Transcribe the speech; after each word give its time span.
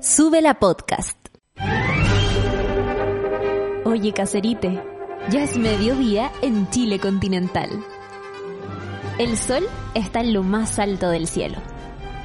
Sube 0.00 0.40
la 0.40 0.54
podcast. 0.54 1.18
Oye, 3.84 4.12
caserite, 4.12 4.80
ya 5.28 5.42
es 5.42 5.58
mediodía 5.58 6.30
en 6.40 6.70
Chile 6.70 7.00
continental. 7.00 7.68
El 9.18 9.36
sol 9.36 9.64
está 9.94 10.20
en 10.20 10.32
lo 10.32 10.44
más 10.44 10.78
alto 10.78 11.10
del 11.10 11.26
cielo. 11.26 11.58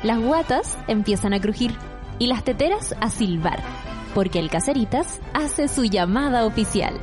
Las 0.04 0.20
guatas 0.20 0.78
empiezan 0.88 1.34
a 1.34 1.42
crujir 1.42 1.76
y 2.20 2.28
las 2.28 2.44
teteras 2.44 2.94
a 3.02 3.10
silbar, 3.10 3.64
porque 4.14 4.38
el 4.38 4.52
Caseritas 4.52 5.20
hace 5.34 5.68
su 5.68 5.84
llamada 5.84 6.46
oficial. 6.46 6.94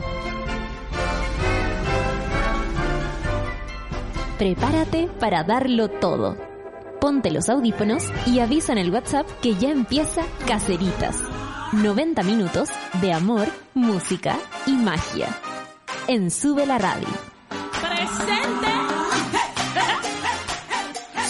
Prepárate 4.39 5.09
para 5.19 5.43
darlo 5.43 5.89
todo. 5.89 6.50
Ponte 7.01 7.31
los 7.31 7.49
audífonos 7.49 8.13
y 8.27 8.41
avisa 8.41 8.73
en 8.73 8.79
el 8.79 8.93
WhatsApp 8.93 9.27
que 9.41 9.55
ya 9.55 9.71
empieza 9.71 10.23
Caseritas. 10.47 11.17
90 11.73 12.23
minutos 12.25 12.69
de 13.01 13.15
amor, 13.15 13.49
música 13.73 14.39
y 14.67 14.73
magia. 14.73 15.29
En 16.09 16.31
Sube 16.31 16.67
la 16.67 16.77
Radio. 16.77 17.30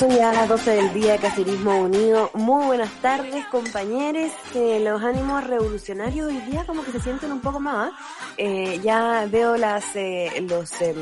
Son 0.01 0.09
ya 0.09 0.33
las 0.33 0.49
12 0.49 0.71
del 0.71 0.95
día, 0.95 1.19
Cacerismo 1.19 1.79
Unido. 1.79 2.31
Muy 2.33 2.65
buenas 2.65 2.91
tardes, 3.03 3.45
compañeros. 3.49 4.33
Eh, 4.55 4.81
los 4.83 5.03
ánimos 5.03 5.47
revolucionarios 5.47 6.29
hoy 6.29 6.41
día 6.51 6.65
como 6.65 6.83
que 6.83 6.93
se 6.93 7.01
sienten 7.01 7.31
un 7.31 7.43
poco 7.43 7.61
más. 7.61 7.93
Eh, 8.39 8.81
ya 8.83 9.27
veo 9.31 9.59
las 9.59 9.85
eh, 9.97 10.43
los 10.49 10.73
eh, 10.81 10.95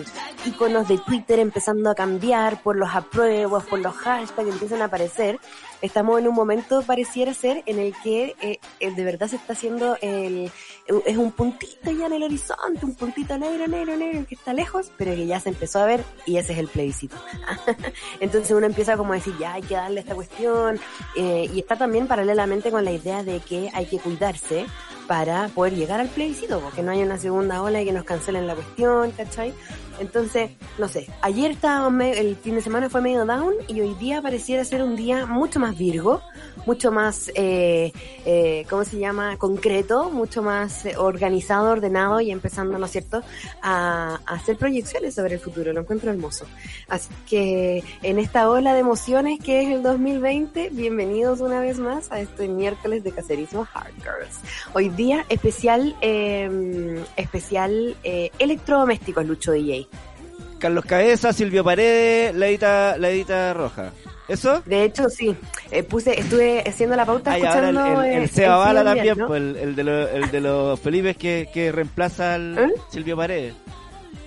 iconos 0.47 0.89
de 0.89 0.99
Twitter 0.99 1.39
empezando 1.39 1.91
a 1.91 1.95
cambiar 1.95 2.61
por 2.61 2.75
los 2.75 2.93
apruebos, 2.93 3.63
por 3.67 3.79
los 3.79 3.95
hashtags 3.95 4.33
que 4.33 4.51
empiezan 4.51 4.83
a 4.83 4.87
aparecer. 4.87 5.39
Estamos 5.81 6.19
en 6.19 6.29
un 6.29 6.35
momento, 6.35 6.83
pareciera 6.83 7.33
ser, 7.35 7.63
en 7.67 7.79
el 7.79 7.95
que 8.03 8.35
eh, 8.41 8.59
eh, 8.81 8.95
de 8.95 9.05
verdad 9.05 9.29
se 9.29 9.37
está 9.37 9.53
haciendo 9.53 9.97
el, 10.01 10.51
es 11.07 11.17
un 11.17 11.33
puntito 11.33 11.91
ya 11.91 12.07
en 12.07 12.15
el 12.15 12.23
horizonte, 12.23 12.85
un 12.85 12.95
puntito 12.95 13.39
negro, 13.39 13.69
negro, 13.69 13.97
negro, 13.97 14.27
que 14.27 14.35
está 14.35 14.53
lejos, 14.53 14.91
pero 14.97 15.15
que 15.15 15.27
ya 15.27 15.39
se 15.39 15.51
empezó 15.51 15.81
a 15.81 15.87
ver 15.87 16.03
y 16.27 16.39
ese 16.39 16.53
es 16.53 16.59
el 16.59 16.69
plebiscito. 16.69 17.17
Entonces 18.21 18.51
uno 18.51 18.67
empieza 18.67 18.97
como 18.97 19.13
a 19.13 19.17
decir, 19.17 19.35
ya 19.39 19.55
hay 19.55 19.63
que 19.63 19.75
darle 19.75 20.01
esta 20.01 20.15
cuestión, 20.15 20.81
eh, 21.17 21.49
y 21.53 21.61
está 21.61 21.77
también 21.77 22.07
paralelamente 22.07 22.71
con 22.71 22.85
la 22.85 22.93
idea 22.93 23.23
de 23.23 23.41
que 23.41 23.71
hay 23.73 23.87
que 23.87 23.99
cuidarse 23.99 24.67
para 25.07 25.49
poder 25.49 25.75
llegar 25.75 26.01
al 26.01 26.09
plebiscito, 26.09 26.61
porque 26.61 26.83
no 26.83 26.91
haya 26.93 27.05
una 27.05 27.19
segunda 27.19 27.63
ola 27.63 27.81
y 27.81 27.85
que 27.85 27.93
nos 27.93 28.05
cancelen 28.05 28.47
la 28.47 28.55
cuestión, 28.55 29.11
¿cachai? 29.13 29.55
Entonces, 30.01 30.51
no 30.79 30.89
sé, 30.89 31.09
ayer 31.23 31.51
estaba 31.51 31.91
me- 31.91 32.19
el 32.19 32.37
fin 32.37 32.55
de 32.55 32.61
semana 32.63 32.89
fue 32.89 33.01
medio 33.01 33.27
down 33.27 33.55
y 33.67 33.81
hoy 33.81 33.95
día 33.95 34.23
pareciera 34.23 34.65
ser 34.65 34.83
un 34.83 34.97
día 34.97 35.27
mucho 35.27 35.59
más 35.61 35.77
virgo, 35.77 36.23
mucho 36.67 36.93
más, 36.93 37.31
eh, 37.35 37.93
eh, 38.27 38.67
¿cómo 38.69 38.85
se 38.85 38.99
llama? 38.99 39.37
Concreto, 39.39 40.11
mucho 40.11 40.43
más 40.43 40.85
organizado, 40.99 41.71
ordenado 41.71 42.21
y 42.21 42.31
empezando, 42.31 42.79
¿no 42.79 42.87
es 42.87 42.93
cierto?, 42.93 43.23
a, 43.63 44.21
hacer 44.27 44.57
proyecciones 44.57 45.15
sobre 45.15 45.35
el 45.35 45.41
futuro. 45.41 45.73
Lo 45.73 45.81
encuentro 45.81 46.11
hermoso. 46.11 46.45
Así 46.89 47.09
que 47.29 47.83
en 48.03 48.19
esta 48.19 48.51
ola 48.51 48.75
de 48.75 48.81
emociones 48.81 49.41
que 49.41 49.63
es 49.63 49.69
el 49.71 49.83
2020, 49.83 50.71
bienvenidos 50.71 51.41
una 51.41 51.61
vez 51.61 51.79
más 51.79 52.13
a 52.13 52.21
este 52.21 52.49
miércoles 52.49 53.03
de 53.03 53.13
Cacerismo 53.13 53.67
Hard 53.73 53.95
Girls. 53.97 54.41
Hoy 54.75 54.91
día 54.91 55.25
especial, 55.29 55.97
eh, 56.03 57.03
especial 57.17 57.97
electrodomésticos, 58.39 59.25
Lucho 59.27 59.53
DJ. 59.53 59.88
Carlos 60.59 60.85
Cabeza, 60.85 61.33
Silvio 61.33 61.63
Paredes, 61.65 62.35
la 62.35 62.49
edita, 62.49 62.97
la 62.99 63.11
edita 63.11 63.55
roja. 63.55 63.93
¿Eso? 64.29 64.61
De 64.67 64.85
hecho, 64.85 65.09
sí, 65.09 65.35
eh, 65.71 65.83
puse, 65.83 66.21
estuve 66.21 66.63
haciendo 66.69 66.95
la 66.97 67.07
pauta 67.07 67.33
Ah, 67.33 67.39
y 67.39 67.47
ahora 67.47 67.69
el, 67.71 67.77
escuchando 67.77 68.03
el, 68.03 68.13
el 68.23 68.29
Seba 68.29 68.57
Bala 68.59 68.85
también, 68.85 69.17
¿no? 69.19 69.27
pues, 69.27 69.41
el, 69.41 69.57
el 69.57 69.75
de 69.77 69.85
los, 69.85 70.11
el 70.11 70.31
de 70.31 70.41
los 70.43 70.81
Felipes 70.81 71.17
que, 71.17 71.49
que 71.55 71.73
reemplaza 71.73 72.35
al 72.35 72.59
¿Eh? 72.59 72.73
Silvio 72.91 73.17
Paredes. 73.17 73.55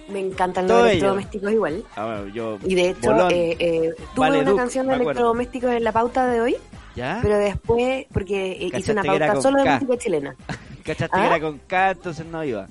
Me 0.10 0.20
encantan 0.20 0.66
Todo 0.66 0.80
los 0.80 0.88
ello. 0.88 0.92
electrodomésticos 0.94 1.52
igual. 1.52 1.84
Ah, 1.96 2.22
yo, 2.34 2.58
Y 2.64 2.74
de 2.76 2.90
hecho, 2.90 3.12
Bolón. 3.12 3.32
eh, 3.32 3.56
eh, 3.60 3.90
tuve 4.16 4.40
una 4.42 4.56
canción 4.56 4.88
de 4.88 4.96
electrodomésticos 4.96 5.72
en 5.72 5.84
la 5.84 5.92
pauta 5.92 6.26
de 6.28 6.42
hoy, 6.42 6.56
¿ya? 6.96 7.20
pero 7.22 7.38
después, 7.38 8.06
porque 8.12 8.58
hice 8.74 8.92
una 8.94 9.04
pauta 9.04 9.40
solo 9.40 9.64
de 9.64 9.70
música 9.72 9.98
chilena. 9.98 10.36
¿Cachaste 10.84 11.16
¿Ah? 11.16 11.22
que 11.22 11.28
era 11.28 11.40
con 11.40 11.60
K, 11.60 11.92
entonces 11.92 12.26
no 12.26 12.44
iba? 12.44 12.68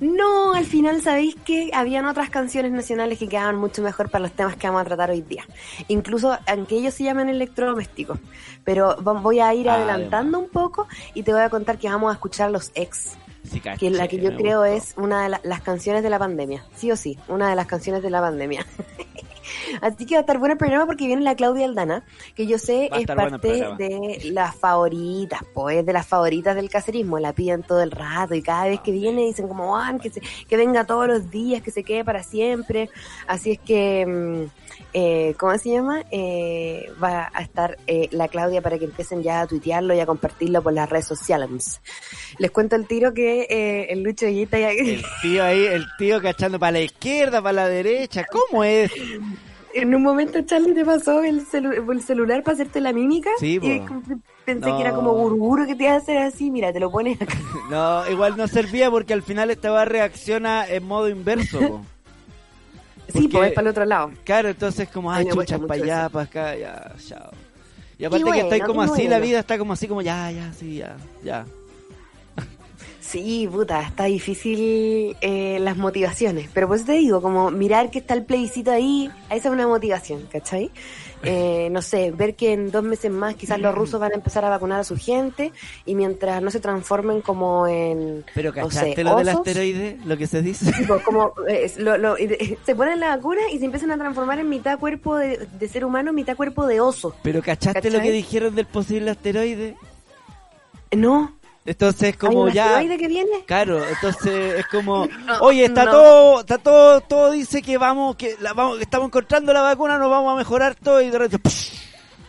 No, 0.00 0.54
al 0.54 0.64
final, 0.64 1.00
¿sabéis 1.02 1.34
que 1.44 1.70
habían 1.74 2.06
otras 2.06 2.30
canciones 2.30 2.72
nacionales 2.72 3.18
que 3.18 3.28
quedaban 3.28 3.56
mucho 3.56 3.82
mejor 3.82 4.10
para 4.10 4.22
los 4.22 4.32
temas 4.32 4.56
que 4.56 4.66
vamos 4.66 4.82
a 4.82 4.84
tratar 4.84 5.10
hoy 5.10 5.22
día? 5.22 5.44
Incluso, 5.88 6.36
aunque 6.46 6.76
ellos 6.76 6.94
se 6.94 7.04
llaman 7.04 7.28
electrodomésticos. 7.28 8.18
Pero 8.64 8.96
voy 8.96 9.40
a 9.40 9.52
ir 9.54 9.68
Ah, 9.68 9.74
adelantando 9.74 10.38
un 10.38 10.48
poco 10.48 10.86
y 11.14 11.22
te 11.22 11.32
voy 11.32 11.42
a 11.42 11.50
contar 11.50 11.78
que 11.78 11.88
vamos 11.88 12.10
a 12.10 12.14
escuchar 12.14 12.50
los 12.50 12.72
ex. 12.74 13.16
Sí, 13.50 13.58
caché, 13.60 13.78
que 13.78 13.90
la 13.90 14.06
que 14.06 14.18
yo 14.18 14.36
creo 14.36 14.60
gustó. 14.60 14.64
es 14.76 14.94
una 14.98 15.22
de 15.22 15.28
la- 15.30 15.40
las 15.44 15.62
canciones 15.62 16.02
de 16.02 16.10
la 16.10 16.18
pandemia, 16.18 16.62
sí 16.76 16.92
o 16.92 16.96
sí, 16.96 17.18
una 17.26 17.48
de 17.48 17.56
las 17.56 17.66
canciones 17.66 18.02
de 18.02 18.10
la 18.10 18.20
pandemia. 18.20 18.66
Así 19.80 20.06
que 20.06 20.14
va 20.14 20.18
a 20.18 20.20
estar 20.22 20.38
bueno 20.38 20.52
el 20.52 20.58
programa 20.58 20.86
porque 20.86 21.06
viene 21.06 21.22
la 21.22 21.34
Claudia 21.34 21.64
Aldana, 21.66 22.04
que 22.34 22.46
yo 22.46 22.58
sé 22.58 22.88
es 23.00 23.06
bueno 23.16 23.38
parte 23.38 23.48
de 23.78 24.30
las 24.32 24.54
favoritas, 24.56 25.40
pues 25.54 25.84
de 25.84 25.92
las 25.92 26.06
favoritas 26.06 26.54
del 26.56 26.68
caserismo, 26.70 27.18
la 27.18 27.32
piden 27.32 27.62
todo 27.62 27.82
el 27.82 27.90
rato 27.90 28.34
y 28.34 28.42
cada 28.42 28.64
vez 28.64 28.80
que 28.80 28.92
viene 28.92 29.22
dicen 29.24 29.48
como, 29.48 29.76
"Ah, 29.76 29.96
que, 30.00 30.10
se- 30.10 30.20
que 30.48 30.56
venga 30.56 30.84
todos 30.84 31.06
los 31.06 31.30
días, 31.30 31.62
que 31.62 31.70
se 31.70 31.82
quede 31.84 32.04
para 32.04 32.22
siempre. 32.22 32.90
Así 33.26 33.52
es 33.52 33.58
que, 33.58 34.06
mm, 34.06 34.69
eh, 34.92 35.34
¿cómo 35.38 35.56
se 35.58 35.70
llama? 35.70 36.02
Eh, 36.10 36.90
va 37.02 37.30
a 37.32 37.42
estar 37.42 37.76
eh, 37.86 38.08
la 38.12 38.28
Claudia 38.28 38.60
para 38.62 38.78
que 38.78 38.84
empiecen 38.86 39.22
ya 39.22 39.42
a 39.42 39.46
tuitearlo 39.46 39.94
y 39.94 40.00
a 40.00 40.06
compartirlo 40.06 40.62
por 40.62 40.72
las 40.72 40.88
redes 40.88 41.06
sociales. 41.06 41.80
Les 42.38 42.50
cuento 42.50 42.76
el 42.76 42.86
tiro 42.86 43.12
que 43.14 43.42
eh, 43.50 43.86
el 43.92 44.02
Lucho 44.02 44.26
Guita 44.26 44.58
ya... 44.58 44.70
El 44.70 45.02
tío 45.22 45.44
ahí, 45.44 45.64
el 45.66 45.86
tío 45.98 46.20
cachando 46.20 46.58
para 46.58 46.72
la 46.72 46.80
izquierda, 46.80 47.40
para 47.42 47.52
la 47.52 47.68
derecha, 47.68 48.24
¿cómo 48.30 48.64
es? 48.64 48.90
En 49.72 49.94
un 49.94 50.02
momento 50.02 50.40
Charlie 50.42 50.74
te 50.74 50.84
pasó 50.84 51.22
el, 51.22 51.46
celu- 51.46 51.92
el 51.92 52.02
celular 52.02 52.42
para 52.42 52.54
hacerte 52.54 52.80
la 52.80 52.92
mímica 52.92 53.30
Sí, 53.38 53.60
y 53.62 53.80
pensé 54.44 54.68
No. 54.68 54.76
que 54.76 54.82
era 54.82 54.92
como 54.92 55.12
guruguru 55.12 55.64
que 55.64 55.76
te 55.76 55.84
iba 55.84 55.92
a 55.92 55.98
hacer 55.98 56.18
así, 56.18 56.50
mira, 56.50 56.72
te 56.72 56.80
lo 56.80 56.90
pones 56.90 57.20
acá. 57.22 57.38
No, 57.70 58.08
igual 58.10 58.36
no 58.36 58.48
servía 58.48 58.90
porque 58.90 59.12
al 59.12 59.22
final 59.22 59.48
esta 59.50 59.70
va 59.70 59.84
reacciona 59.84 60.66
en 60.66 60.82
modo 60.84 61.08
inverso. 61.08 61.60
po. 61.60 61.82
Sí, 63.12 63.28
pues 63.28 63.52
para 63.52 63.62
el 63.62 63.68
otro 63.68 63.84
lado. 63.84 64.12
Claro, 64.24 64.48
entonces 64.48 64.88
como, 64.88 65.10
A 65.10 65.16
ay, 65.16 65.24
mí 65.24 65.30
me 65.30 65.36
cuesta 65.36 65.56
chuchas 65.56 65.68
para 65.68 65.82
allá, 65.82 66.08
para 66.08 66.24
acá, 66.24 66.56
ya, 66.56 66.92
chao. 67.06 67.30
Y 67.98 68.04
aparte 68.04 68.22
Y 68.22 68.32
que 68.32 68.42
bueno, 68.42 68.66
como 68.66 68.82
así, 68.82 69.08
la 69.08 69.18
vida 69.18 69.40
está 69.40 69.58
como 69.58 69.74
así, 69.74 69.86
como 69.86 70.02
ya, 70.02 70.30
ya, 70.30 70.52
sí, 70.52 70.76
ya, 70.76 70.96
ya. 71.22 71.44
Sí, 73.10 73.48
puta, 73.50 73.82
está 73.82 74.04
difícil 74.04 75.16
eh, 75.20 75.58
las 75.60 75.76
motivaciones. 75.76 76.48
Pero 76.54 76.68
pues 76.68 76.84
te 76.84 76.92
digo, 76.92 77.20
como 77.20 77.50
mirar 77.50 77.90
que 77.90 77.98
está 77.98 78.14
el 78.14 78.24
plebiscito 78.24 78.70
ahí, 78.70 79.10
esa 79.30 79.48
es 79.48 79.52
una 79.52 79.66
motivación, 79.66 80.28
¿cachai? 80.30 80.70
Eh, 81.22 81.68
no 81.70 81.82
sé, 81.82 82.12
ver 82.12 82.34
que 82.34 82.54
en 82.54 82.70
dos 82.70 82.82
meses 82.82 83.10
más 83.10 83.34
quizás 83.34 83.60
los 83.60 83.74
rusos 83.74 84.00
van 84.00 84.12
a 84.12 84.14
empezar 84.14 84.42
a 84.42 84.48
vacunar 84.48 84.80
a 84.80 84.84
su 84.84 84.96
gente 84.96 85.52
y 85.84 85.94
mientras 85.94 86.40
no 86.40 86.50
se 86.50 86.60
transformen 86.60 87.20
como 87.20 87.66
en... 87.66 88.24
Pero 88.34 88.48
no 88.48 88.54
¿cachaste 88.54 88.94
sé, 88.94 89.04
lo 89.04 89.16
del 89.18 89.28
asteroide? 89.28 89.98
Lo 90.06 90.16
que 90.16 90.26
se 90.26 90.40
dice. 90.40 90.72
tipo, 90.72 90.98
como 91.04 91.34
eh, 91.46 91.70
lo- 91.76 91.98
lo- 91.98 92.16
y- 92.18 92.56
se 92.64 92.74
ponen 92.74 93.00
la 93.00 93.16
vacuna 93.16 93.42
y 93.52 93.58
se 93.58 93.66
empiezan 93.66 93.90
a 93.90 93.98
transformar 93.98 94.38
en 94.38 94.48
mitad 94.48 94.78
cuerpo 94.78 95.16
de, 95.18 95.46
de 95.58 95.68
ser 95.68 95.84
humano, 95.84 96.14
mitad 96.14 96.36
cuerpo 96.38 96.66
de 96.66 96.80
oso. 96.80 97.14
Pero 97.22 97.42
¿cachaste 97.42 97.90
lo 97.90 98.00
que 98.00 98.12
dijeron 98.12 98.54
del 98.54 98.64
posible 98.64 99.10
asteroide? 99.10 99.76
No, 100.96 101.32
Entonces 101.64 102.02
¿hay 102.02 102.12
como 102.14 102.42
un 102.42 102.52
ya... 102.52 102.80
que 102.80 103.08
viene? 103.08 103.44
Claro, 103.46 103.86
entonces 103.86 104.54
es 104.60 104.66
como, 104.66 105.06
No, 105.26 105.38
oye, 105.40 105.66
está 105.66 105.84
no. 105.84 105.90
todo, 105.90 106.40
está 106.40 106.58
todo, 106.58 107.00
todo 107.02 107.30
dice 107.30 107.60
que 107.62 107.76
vamos, 107.76 108.16
que 108.16 108.36
la, 108.40 108.54
vamos, 108.54 108.78
que 108.78 108.84
estamos 108.84 109.08
encontrando 109.08 109.52
la 109.52 109.60
vacuna, 109.62 109.98
nos 109.98 110.10
vamos 110.10 110.32
a 110.32 110.36
mejorar 110.36 110.74
todo 110.74 111.02
y 111.02 111.10
de 111.10 111.18
repente, 111.18 111.50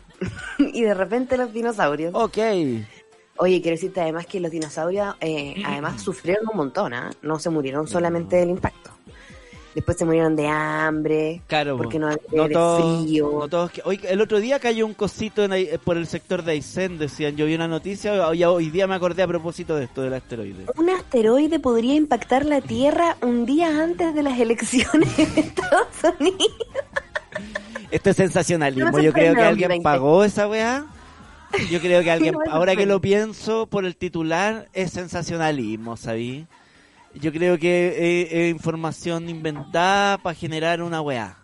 y 0.60 0.82
de 0.82 0.94
repente 0.94 1.38
los 1.38 1.54
dinosaurios. 1.54 2.14
ok. 2.14 2.38
Oye, 3.38 3.60
quiero 3.60 3.76
decirte 3.76 4.02
además 4.02 4.28
que 4.28 4.40
los 4.40 4.52
dinosaurios 4.52 5.16
eh, 5.20 5.64
además 5.66 6.00
sufrieron 6.02 6.48
un 6.52 6.58
montón, 6.58 6.94
¿ah? 6.94 7.10
No 7.24 7.40
se 7.40 7.50
murieron 7.50 7.88
solamente 7.88 8.36
del 8.36 8.52
impacto. 8.52 8.92
Después 9.74 9.98
se 9.98 10.04
murieron 10.04 10.36
de 10.36 10.48
hambre, 10.48 11.42
Claro, 11.48 11.78
porque 11.78 11.98
po. 11.98 12.06
no 12.06 12.08
había 12.08 12.20
no 12.34 12.48
de 12.50 12.54
todos, 12.54 13.04
frío. 13.06 13.48
no 13.50 13.70
el 14.10 14.22
otro 14.22 14.40
día 14.42 14.60
cayó 14.60 14.86
un 14.86 14.94
cosito 14.94 15.46
en, 15.46 15.54
Ai- 15.54 15.70
por 15.84 15.96
el 15.96 16.08
sector 16.08 16.44
de 16.44 16.52
Aysén, 16.52 16.98
decían, 16.98 17.38
yo 17.38 17.46
vi 17.46 17.56
una 17.56 17.70
noticia, 17.70 18.28
hoy, 18.28 18.44
hoy 18.44 18.70
día 18.70 18.86
me 18.88 18.96
acordé 18.96 19.24
a 19.24 19.28
propósito 19.28 19.76
de 19.78 19.86
esto 19.86 20.02
del 20.02 20.14
asteroide. 20.14 20.66
Un 20.78 20.90
asteroide 20.90 21.60
podría 21.60 21.94
impactar 21.96 22.46
la 22.46 22.60
Tierra 22.60 23.16
un 23.22 23.46
día 23.46 23.82
antes 23.82 24.14
de 24.14 24.24
las 24.24 24.38
elecciones 24.40 25.16
de 25.16 25.24
Estados 25.42 25.88
Unidos. 26.20 26.52
Esto 27.92 28.10
es 28.10 28.16
sensacionalismo, 28.18 28.92
No 28.92 29.00
yo 29.00 29.14
creo 29.14 29.34
que 29.36 29.42
alguien 29.42 29.70
2020. 29.70 29.84
pagó 29.84 30.24
esa 30.24 30.48
weá. 30.48 30.86
Yo 31.70 31.80
creo 31.82 32.02
que 32.02 32.12
alguien, 32.12 32.36
ahora 32.50 32.76
que 32.78 32.86
lo 32.86 33.02
pienso 33.02 33.68
por 33.68 33.84
el 33.86 33.96
titular, 33.98 34.70
es 34.74 34.92
sensacionalismo, 34.92 35.98
¿sabí? 35.98 36.46
Yo 37.16 37.32
creo 37.32 37.58
que 37.58 38.28
es 38.48 38.52
información 38.52 39.30
inventada 39.30 40.18
para 40.18 40.34
generar 40.34 40.82
una 40.82 41.02
weá. 41.02 41.38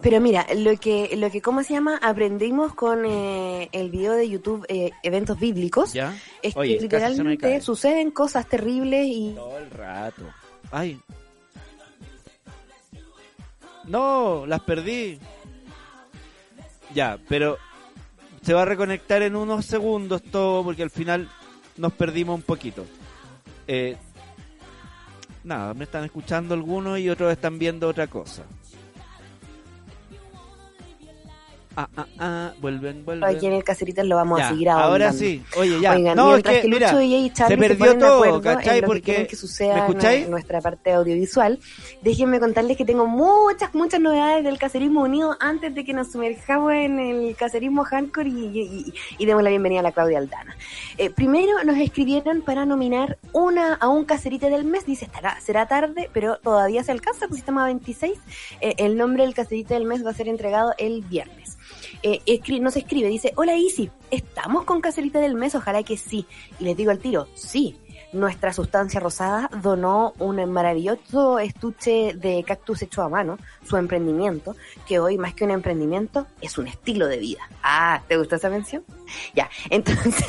Pero 0.00 0.20
mira, 0.20 0.46
lo 0.56 0.76
que, 0.78 1.14
lo 1.16 1.30
que, 1.30 1.42
¿cómo 1.42 1.62
se 1.62 1.74
llama? 1.74 1.98
Aprendimos 2.02 2.74
con 2.74 3.04
eh, 3.04 3.68
el 3.72 3.90
video 3.90 4.14
de 4.14 4.28
YouTube 4.28 4.64
eh, 4.68 4.92
Eventos 5.02 5.38
Bíblicos. 5.38 5.92
¿Ya? 5.92 6.16
Es 6.42 6.56
Oye, 6.56 6.76
que 6.76 6.82
literalmente 6.82 7.60
suceden 7.60 8.10
cosas 8.10 8.46
terribles 8.46 9.06
y 9.06 9.32
Todo 9.34 9.58
el 9.58 9.70
rato. 9.70 10.22
Ay. 10.70 10.98
No, 13.86 14.46
las 14.46 14.60
perdí. 14.60 15.18
Ya, 16.94 17.18
pero 17.28 17.58
se 18.42 18.54
va 18.54 18.62
a 18.62 18.66
reconectar 18.66 19.22
en 19.22 19.36
unos 19.36 19.66
segundos 19.66 20.22
todo 20.22 20.64
porque 20.64 20.82
al 20.82 20.90
final 20.90 21.28
nos 21.76 21.92
perdimos 21.92 22.36
un 22.36 22.42
poquito. 22.42 22.86
Eh, 23.66 23.96
nada, 25.48 25.74
me 25.74 25.84
están 25.84 26.04
escuchando 26.04 26.54
algunos 26.54 26.98
y 27.00 27.08
otros 27.08 27.32
están 27.32 27.58
viendo 27.58 27.88
otra 27.88 28.06
cosa. 28.06 28.44
Ah, 31.80 31.88
ah, 31.96 32.06
ah, 32.18 32.52
vuelven, 32.60 33.04
vuelven. 33.04 33.36
aquí 33.36 33.46
en 33.46 33.52
el 33.52 33.62
Cacerita 33.62 34.02
lo 34.02 34.16
vamos 34.16 34.40
Ya, 34.40 34.46
a 34.46 34.50
seguir 34.50 34.68
ahora 34.68 34.84
ahondando. 35.10 35.18
sí, 35.18 35.44
oye, 35.56 35.80
ya. 35.80 35.92
Oigan, 35.92 36.16
no, 36.16 36.26
es 36.30 36.32
mientras 36.32 36.54
que, 36.56 36.62
que, 36.62 36.68
mira, 36.68 36.90
Lucho 36.92 37.02
y 37.02 37.30
se 37.36 37.56
perdió 37.56 37.92
de 37.94 38.00
todo, 38.00 38.40
¿cachai? 38.42 38.76
en 38.78 38.80
lo 38.82 38.86
Porque- 38.88 39.00
que 39.00 39.04
quieren 39.12 39.26
que 39.28 39.36
suceda 39.36 39.88
¿me 39.88 40.16
en 40.24 40.30
nuestra 40.32 40.60
parte 40.60 40.90
audiovisual, 40.92 41.60
déjenme 42.02 42.40
contarles 42.40 42.76
que 42.76 42.84
tengo 42.84 43.06
muchas, 43.06 43.72
muchas 43.76 44.00
novedades 44.00 44.42
del 44.42 44.58
Cacerismo 44.58 45.02
Unido 45.02 45.36
antes 45.38 45.72
de 45.72 45.84
que 45.84 45.92
nos 45.92 46.10
sumerjamos 46.10 46.72
en 46.72 46.98
el 46.98 47.36
Cacerismo 47.36 47.84
Hardcore 47.84 48.28
y, 48.28 48.32
y, 48.32 48.60
y- 48.60 48.94
y 49.18 49.26
demos 49.26 49.44
la 49.44 49.50
bienvenida 49.50 49.78
a 49.78 49.84
la 49.84 49.92
Claudia 49.92 50.18
Aldana. 50.18 50.56
Eh, 50.96 51.10
primero 51.10 51.62
nos 51.64 51.76
escribieron 51.78 52.42
para 52.42 52.66
nominar 52.66 53.18
una 53.32 53.74
a 53.74 53.86
un 53.88 54.04
cacerite 54.04 54.50
del 54.50 54.64
mes, 54.64 54.84
dice, 54.84 55.04
estará, 55.04 55.40
será 55.40 55.68
tarde, 55.68 56.10
pero 56.12 56.38
todavía 56.38 56.82
se 56.82 56.90
alcanza, 56.90 57.28
pues 57.28 57.38
estamos 57.38 57.62
a 57.62 57.66
26, 57.66 58.18
Eh, 58.60 58.74
el 58.78 58.96
nombre 58.96 59.22
del 59.22 59.34
cacerite 59.34 59.74
del 59.74 59.84
mes 59.84 60.04
va 60.04 60.10
a 60.10 60.14
ser 60.14 60.26
entregado 60.26 60.74
el 60.78 61.02
viernes. 61.02 61.47
Eh, 62.02 62.60
nos 62.60 62.76
escribe, 62.76 63.08
dice, 63.08 63.32
hola 63.36 63.56
Isi, 63.56 63.90
¿estamos 64.10 64.64
con 64.64 64.80
Cacerita 64.80 65.20
del 65.20 65.34
Mes? 65.34 65.54
Ojalá 65.54 65.82
que 65.82 65.96
sí. 65.96 66.26
Y 66.60 66.64
les 66.64 66.76
digo 66.76 66.90
al 66.90 66.98
tiro, 66.98 67.28
sí. 67.34 67.76
Nuestra 68.12 68.54
sustancia 68.54 69.00
rosada 69.00 69.50
donó 69.62 70.14
un 70.18 70.42
maravilloso 70.50 71.38
estuche 71.38 72.14
de 72.14 72.42
cactus 72.42 72.82
hecho 72.82 73.02
a 73.02 73.08
mano, 73.10 73.38
su 73.62 73.76
emprendimiento, 73.76 74.56
que 74.86 74.98
hoy 74.98 75.18
más 75.18 75.34
que 75.34 75.44
un 75.44 75.50
emprendimiento 75.50 76.26
es 76.40 76.56
un 76.56 76.68
estilo 76.68 77.06
de 77.06 77.18
vida. 77.18 77.40
Ah, 77.62 78.02
¿te 78.08 78.16
gustó 78.16 78.36
esa 78.36 78.48
mención? 78.48 78.82
Ya, 79.34 79.50
entonces 79.70 80.24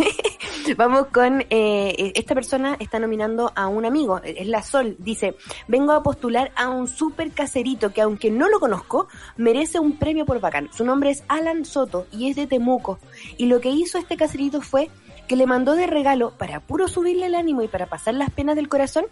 vamos 0.75 1.07
con, 1.07 1.45
eh, 1.49 2.11
esta 2.15 2.35
persona 2.35 2.75
está 2.79 2.99
nominando 2.99 3.51
a 3.55 3.67
un 3.67 3.85
amigo, 3.85 4.19
es 4.23 4.47
la 4.47 4.61
Sol, 4.61 4.97
dice, 4.99 5.35
vengo 5.67 5.93
a 5.93 6.03
postular 6.03 6.51
a 6.55 6.69
un 6.69 6.87
super 6.87 7.31
caserito 7.31 7.93
que 7.93 8.01
aunque 8.01 8.29
no 8.29 8.49
lo 8.49 8.59
conozco, 8.59 9.07
merece 9.37 9.79
un 9.79 9.97
premio 9.97 10.25
por 10.25 10.39
bacán. 10.41 10.69
Su 10.73 10.83
nombre 10.83 11.11
es 11.11 11.23
Alan 11.27 11.63
Soto 11.63 12.07
y 12.11 12.29
es 12.29 12.35
de 12.35 12.45
Temuco. 12.45 12.99
Y 13.37 13.45
lo 13.45 13.61
que 13.61 13.69
hizo 13.69 13.97
este 13.97 14.17
caserito 14.17 14.61
fue 14.61 14.89
que 15.29 15.35
le 15.35 15.45
mandó 15.45 15.75
de 15.75 15.85
regalo, 15.85 16.31
para 16.31 16.59
puro 16.59 16.87
subirle 16.87 17.27
el 17.27 17.35
ánimo 17.35 17.61
y 17.61 17.67
para 17.67 17.85
pasar 17.85 18.15
las 18.15 18.31
penas 18.31 18.55
del 18.55 18.67
corazón, 18.67 19.05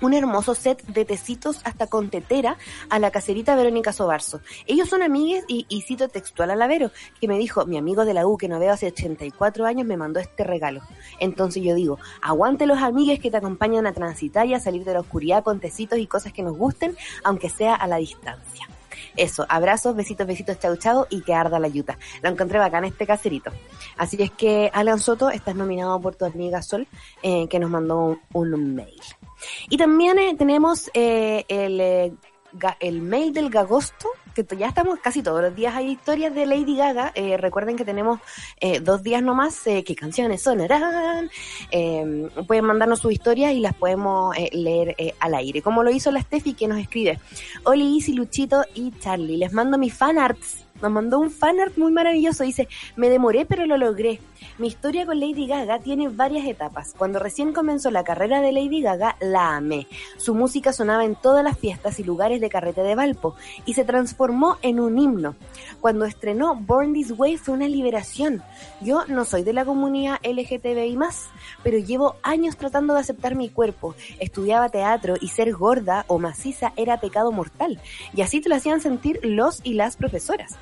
un 0.00 0.12
hermoso 0.12 0.56
set 0.56 0.84
de 0.86 1.04
tecitos 1.04 1.60
hasta 1.62 1.86
con 1.86 2.10
tetera 2.10 2.58
a 2.90 2.98
la 2.98 3.12
caserita 3.12 3.54
Verónica 3.54 3.92
Sobarzo. 3.92 4.40
Ellos 4.66 4.88
son 4.88 5.04
amigues 5.04 5.44
y, 5.46 5.64
y 5.68 5.82
cito 5.82 6.08
textual 6.08 6.50
a 6.50 6.56
la 6.56 6.68
que 6.68 7.28
me 7.28 7.38
dijo, 7.38 7.66
mi 7.66 7.78
amigo 7.78 8.04
de 8.04 8.14
la 8.14 8.26
U 8.26 8.36
que 8.36 8.48
no 8.48 8.58
veo 8.58 8.72
hace 8.72 8.88
84 8.88 9.64
años 9.64 9.86
me 9.86 9.96
mandó 9.96 10.18
este 10.18 10.42
regalo. 10.42 10.80
Entonces 11.20 11.62
yo 11.62 11.76
digo, 11.76 12.00
aguante 12.20 12.66
los 12.66 12.78
amigues 12.78 13.20
que 13.20 13.30
te 13.30 13.36
acompañan 13.36 13.86
a 13.86 13.92
transitar 13.92 14.48
y 14.48 14.54
a 14.54 14.60
salir 14.60 14.84
de 14.84 14.94
la 14.94 15.00
oscuridad 15.00 15.44
con 15.44 15.60
tecitos 15.60 16.00
y 16.00 16.08
cosas 16.08 16.32
que 16.32 16.42
nos 16.42 16.58
gusten, 16.58 16.96
aunque 17.22 17.48
sea 17.48 17.76
a 17.76 17.86
la 17.86 17.98
distancia. 17.98 18.68
Eso, 19.16 19.46
abrazos, 19.48 19.94
besitos, 19.94 20.26
besitos, 20.26 20.58
chau 20.58 20.76
chau 20.76 21.06
y 21.10 21.22
que 21.22 21.34
arda 21.34 21.58
la 21.58 21.68
yuta. 21.68 21.98
Lo 22.22 22.30
encontré 22.30 22.58
bacán 22.58 22.84
este 22.84 23.06
caserito. 23.06 23.50
Así 23.96 24.16
es 24.20 24.30
que, 24.30 24.70
Alan 24.72 24.98
Soto, 24.98 25.30
estás 25.30 25.54
nominado 25.54 26.00
por 26.00 26.16
tu 26.16 26.24
amiga 26.24 26.62
Sol, 26.62 26.86
eh, 27.22 27.46
que 27.48 27.58
nos 27.58 27.70
mandó 27.70 28.18
un, 28.32 28.74
mail. 28.74 29.00
Y 29.68 29.76
también 29.76 30.18
eh, 30.18 30.34
tenemos 30.36 30.90
eh, 30.94 31.44
el, 31.48 32.16
el 32.80 33.02
mail 33.02 33.32
del 33.32 33.50
Gagosto, 33.50 34.08
que 34.34 34.44
ya 34.56 34.68
estamos 34.68 34.98
casi 35.00 35.22
todos 35.22 35.40
los 35.42 35.54
días 35.54 35.74
hay 35.74 35.90
historias 35.92 36.34
de 36.34 36.46
Lady 36.46 36.76
Gaga. 36.76 37.12
Eh, 37.14 37.36
recuerden 37.36 37.76
que 37.76 37.84
tenemos 37.84 38.20
eh, 38.60 38.80
dos 38.80 39.02
días 39.02 39.22
nomás, 39.22 39.66
eh, 39.66 39.84
qué 39.84 39.94
canciones 39.94 40.42
sonarán. 40.42 41.30
Eh, 41.70 42.28
pueden 42.46 42.64
mandarnos 42.64 43.00
sus 43.00 43.12
historias 43.12 43.52
y 43.52 43.60
las 43.60 43.74
podemos 43.74 44.36
eh, 44.36 44.50
leer 44.52 44.94
eh, 44.98 45.14
al 45.20 45.34
aire. 45.34 45.62
Como 45.62 45.82
lo 45.82 45.90
hizo 45.90 46.10
la 46.10 46.20
Steffi 46.20 46.54
que 46.54 46.66
nos 46.66 46.78
escribe. 46.78 47.20
Oli, 47.64 47.96
Isi, 47.96 48.12
Luchito 48.12 48.64
y 48.74 48.92
Charlie. 48.98 49.36
Les 49.36 49.52
mando 49.52 49.78
mis 49.78 49.94
fanarts. 49.94 50.63
Nos 50.82 50.90
mandó 50.90 51.18
un 51.20 51.30
fanart 51.30 51.78
muy 51.78 51.92
maravilloso. 51.92 52.44
Dice, 52.44 52.68
me 52.96 53.08
demoré 53.08 53.46
pero 53.46 53.64
lo 53.64 53.76
logré. 53.76 54.20
Mi 54.58 54.68
historia 54.68 55.06
con 55.06 55.20
Lady 55.20 55.46
Gaga 55.46 55.78
tiene 55.78 56.08
varias 56.08 56.46
etapas. 56.46 56.94
Cuando 56.96 57.18
recién 57.18 57.52
comenzó 57.52 57.90
la 57.90 58.04
carrera 58.04 58.40
de 58.40 58.52
Lady 58.52 58.82
Gaga, 58.82 59.16
la 59.20 59.56
amé. 59.56 59.86
Su 60.16 60.34
música 60.34 60.72
sonaba 60.72 61.04
en 61.04 61.14
todas 61.14 61.44
las 61.44 61.58
fiestas 61.58 61.98
y 62.00 62.04
lugares 62.04 62.40
de 62.40 62.50
carrete 62.50 62.82
de 62.82 62.94
Valpo 62.94 63.34
y 63.64 63.74
se 63.74 63.84
transformó 63.84 64.58
en 64.62 64.80
un 64.80 64.98
himno. 64.98 65.36
Cuando 65.80 66.04
estrenó 66.04 66.54
Born 66.56 66.92
This 66.92 67.12
Way 67.16 67.36
fue 67.36 67.54
una 67.54 67.68
liberación. 67.68 68.42
Yo 68.80 69.06
no 69.06 69.24
soy 69.24 69.42
de 69.42 69.52
la 69.52 69.64
comunidad 69.64 70.18
LGTBI+, 70.24 70.98
pero 71.62 71.78
llevo 71.78 72.16
años 72.22 72.56
tratando 72.56 72.94
de 72.94 73.00
aceptar 73.00 73.36
mi 73.36 73.48
cuerpo. 73.48 73.94
Estudiaba 74.18 74.68
teatro 74.68 75.14
y 75.20 75.28
ser 75.28 75.52
gorda 75.52 76.04
o 76.08 76.18
maciza 76.18 76.72
era 76.76 77.00
pecado 77.00 77.32
mortal. 77.32 77.80
Y 78.14 78.22
así 78.22 78.40
te 78.40 78.48
lo 78.48 78.56
hacían 78.56 78.80
sentir 78.80 79.20
los 79.22 79.60
y 79.64 79.74
las 79.74 79.96
profesoras. 79.96 80.56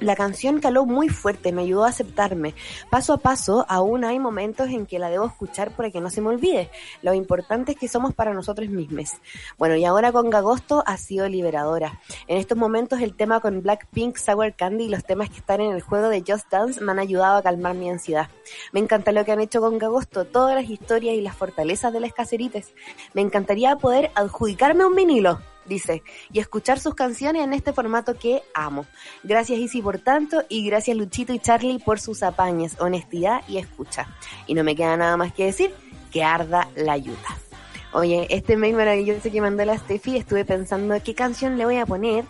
La 0.00 0.16
canción 0.16 0.60
caló 0.60 0.86
muy 0.86 1.10
fuerte, 1.10 1.52
me 1.52 1.60
ayudó 1.60 1.84
a 1.84 1.90
aceptarme. 1.90 2.54
Paso 2.88 3.12
a 3.12 3.18
paso, 3.18 3.66
aún 3.68 4.02
hay 4.02 4.18
momentos 4.18 4.68
en 4.70 4.86
que 4.86 4.98
la 4.98 5.10
debo 5.10 5.26
escuchar 5.26 5.76
para 5.76 5.90
que 5.90 6.00
no 6.00 6.08
se 6.08 6.22
me 6.22 6.28
olvide. 6.28 6.70
Lo 7.02 7.12
importante 7.12 7.72
es 7.72 7.78
que 7.78 7.86
somos 7.86 8.14
para 8.14 8.32
nosotros 8.32 8.70
mismos. 8.70 9.10
Bueno, 9.58 9.76
y 9.76 9.84
ahora 9.84 10.10
con 10.10 10.30
Gagosto 10.30 10.82
ha 10.86 10.96
sido 10.96 11.28
liberadora. 11.28 12.00
En 12.28 12.38
estos 12.38 12.56
momentos 12.56 13.02
el 13.02 13.14
tema 13.14 13.40
con 13.40 13.60
Blackpink, 13.60 14.16
Sour 14.16 14.54
Candy 14.54 14.84
y 14.84 14.88
los 14.88 15.04
temas 15.04 15.28
que 15.28 15.36
están 15.36 15.60
en 15.60 15.72
el 15.72 15.82
juego 15.82 16.08
de 16.08 16.24
Just 16.26 16.50
Dance 16.50 16.80
me 16.80 16.92
han 16.92 16.98
ayudado 16.98 17.36
a 17.36 17.42
calmar 17.42 17.74
mi 17.74 17.90
ansiedad. 17.90 18.28
Me 18.72 18.80
encanta 18.80 19.12
lo 19.12 19.26
que 19.26 19.32
han 19.32 19.40
hecho 19.40 19.60
con 19.60 19.76
Gagosto, 19.76 20.24
todas 20.24 20.54
las 20.54 20.70
historias 20.70 21.14
y 21.14 21.20
las 21.20 21.36
fortalezas 21.36 21.92
de 21.92 22.00
las 22.00 22.14
caserites. 22.14 22.72
Me 23.12 23.20
encantaría 23.20 23.76
poder 23.76 24.10
adjudicarme 24.14 24.86
un 24.86 24.94
vinilo 24.94 25.40
dice, 25.66 26.02
y 26.32 26.40
escuchar 26.40 26.78
sus 26.78 26.94
canciones 26.94 27.44
en 27.44 27.52
este 27.52 27.72
formato 27.72 28.18
que 28.18 28.42
amo. 28.54 28.86
Gracias 29.22 29.58
Isi 29.58 29.82
por 29.82 29.98
tanto 29.98 30.42
y 30.48 30.66
gracias 30.66 30.96
Luchito 30.96 31.32
y 31.32 31.38
Charlie 31.38 31.78
por 31.78 32.00
sus 32.00 32.22
apañes, 32.22 32.76
honestidad 32.80 33.42
y 33.48 33.58
escucha. 33.58 34.08
Y 34.46 34.54
no 34.54 34.64
me 34.64 34.76
queda 34.76 34.96
nada 34.96 35.16
más 35.16 35.32
que 35.32 35.46
decir 35.46 35.72
que 36.10 36.24
arda 36.24 36.68
la 36.76 36.92
ayuda. 36.92 37.18
Oye, 37.92 38.26
este 38.30 38.56
mail 38.56 38.76
maravilloso 38.76 39.30
que 39.30 39.40
mandó 39.40 39.64
la 39.64 39.76
Steffi, 39.76 40.16
estuve 40.16 40.44
pensando 40.44 40.94
qué 41.02 41.14
canción 41.14 41.58
le 41.58 41.64
voy 41.64 41.76
a 41.76 41.86
poner. 41.86 42.24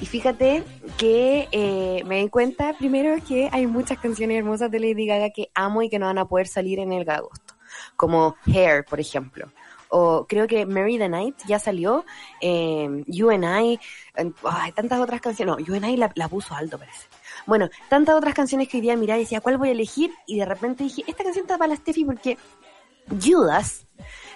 Y 0.00 0.06
fíjate 0.06 0.62
que 0.98 1.48
eh, 1.50 2.02
me 2.04 2.20
di 2.20 2.28
cuenta 2.28 2.74
primero 2.78 3.16
que 3.26 3.48
hay 3.50 3.66
muchas 3.66 3.98
canciones 3.98 4.38
hermosas 4.38 4.70
de 4.70 4.80
Lady 4.80 5.06
Gaga 5.06 5.30
que 5.30 5.50
amo 5.54 5.82
y 5.82 5.88
que 5.88 5.98
no 5.98 6.06
van 6.06 6.18
a 6.18 6.26
poder 6.26 6.46
salir 6.46 6.78
en 6.78 6.92
el 6.92 7.08
agosto. 7.08 7.54
Como 7.96 8.36
Hair, 8.46 8.84
por 8.84 9.00
ejemplo 9.00 9.50
o 9.88 10.26
creo 10.28 10.46
que 10.46 10.66
Mary 10.66 10.98
the 10.98 11.08
Night 11.08 11.36
ya 11.46 11.58
salió, 11.58 12.04
eh, 12.40 13.04
You 13.06 13.30
and 13.30 13.44
I, 13.44 13.80
eh, 14.16 14.32
ay, 14.44 14.72
tantas 14.72 15.00
otras 15.00 15.20
canciones, 15.20 15.56
no, 15.56 15.64
You 15.64 15.74
and 15.74 15.86
I 15.86 15.96
la, 15.96 16.10
la 16.14 16.28
puso 16.28 16.54
alto 16.54 16.78
parece. 16.78 17.06
Bueno, 17.46 17.70
tantas 17.88 18.14
otras 18.14 18.34
canciones 18.34 18.68
que 18.68 18.76
hoy 18.76 18.82
día 18.82 18.96
miraba 18.96 19.18
y 19.18 19.22
decía, 19.22 19.40
¿cuál 19.40 19.58
voy 19.58 19.68
a 19.68 19.72
elegir? 19.72 20.12
Y 20.26 20.38
de 20.38 20.44
repente 20.44 20.84
dije, 20.84 21.04
esta 21.06 21.24
canción 21.24 21.44
está 21.44 21.56
para 21.56 21.70
la 21.70 21.76
Steffi 21.76 22.04
porque 22.04 22.36
Judas 23.22 23.86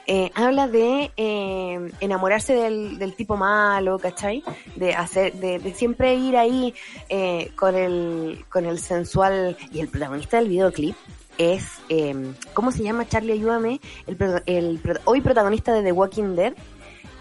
eh, 0.06 0.30
habla 0.34 0.66
de 0.66 1.12
eh, 1.16 1.92
enamorarse 2.00 2.54
del, 2.54 2.98
del, 2.98 3.14
tipo 3.14 3.36
malo, 3.36 3.98
¿cachai? 3.98 4.42
De 4.74 4.94
hacer, 4.94 5.34
de, 5.34 5.58
de 5.60 5.74
siempre 5.74 6.14
ir 6.14 6.36
ahí 6.36 6.74
eh, 7.08 7.52
con 7.54 7.76
el, 7.76 8.44
con 8.48 8.66
el 8.66 8.80
sensual 8.80 9.56
y 9.72 9.80
el 9.80 9.88
protagonista 9.88 10.38
del 10.38 10.48
videoclip 10.48 10.96
es, 11.38 11.64
eh, 11.88 12.32
¿cómo 12.54 12.72
se 12.72 12.82
llama 12.82 13.08
Charlie? 13.08 13.32
Ayúdame, 13.32 13.80
el, 14.06 14.42
el, 14.46 14.80
hoy 15.04 15.20
protagonista 15.20 15.72
de 15.72 15.82
The 15.82 15.92
Walking 15.92 16.34
Dead, 16.34 16.54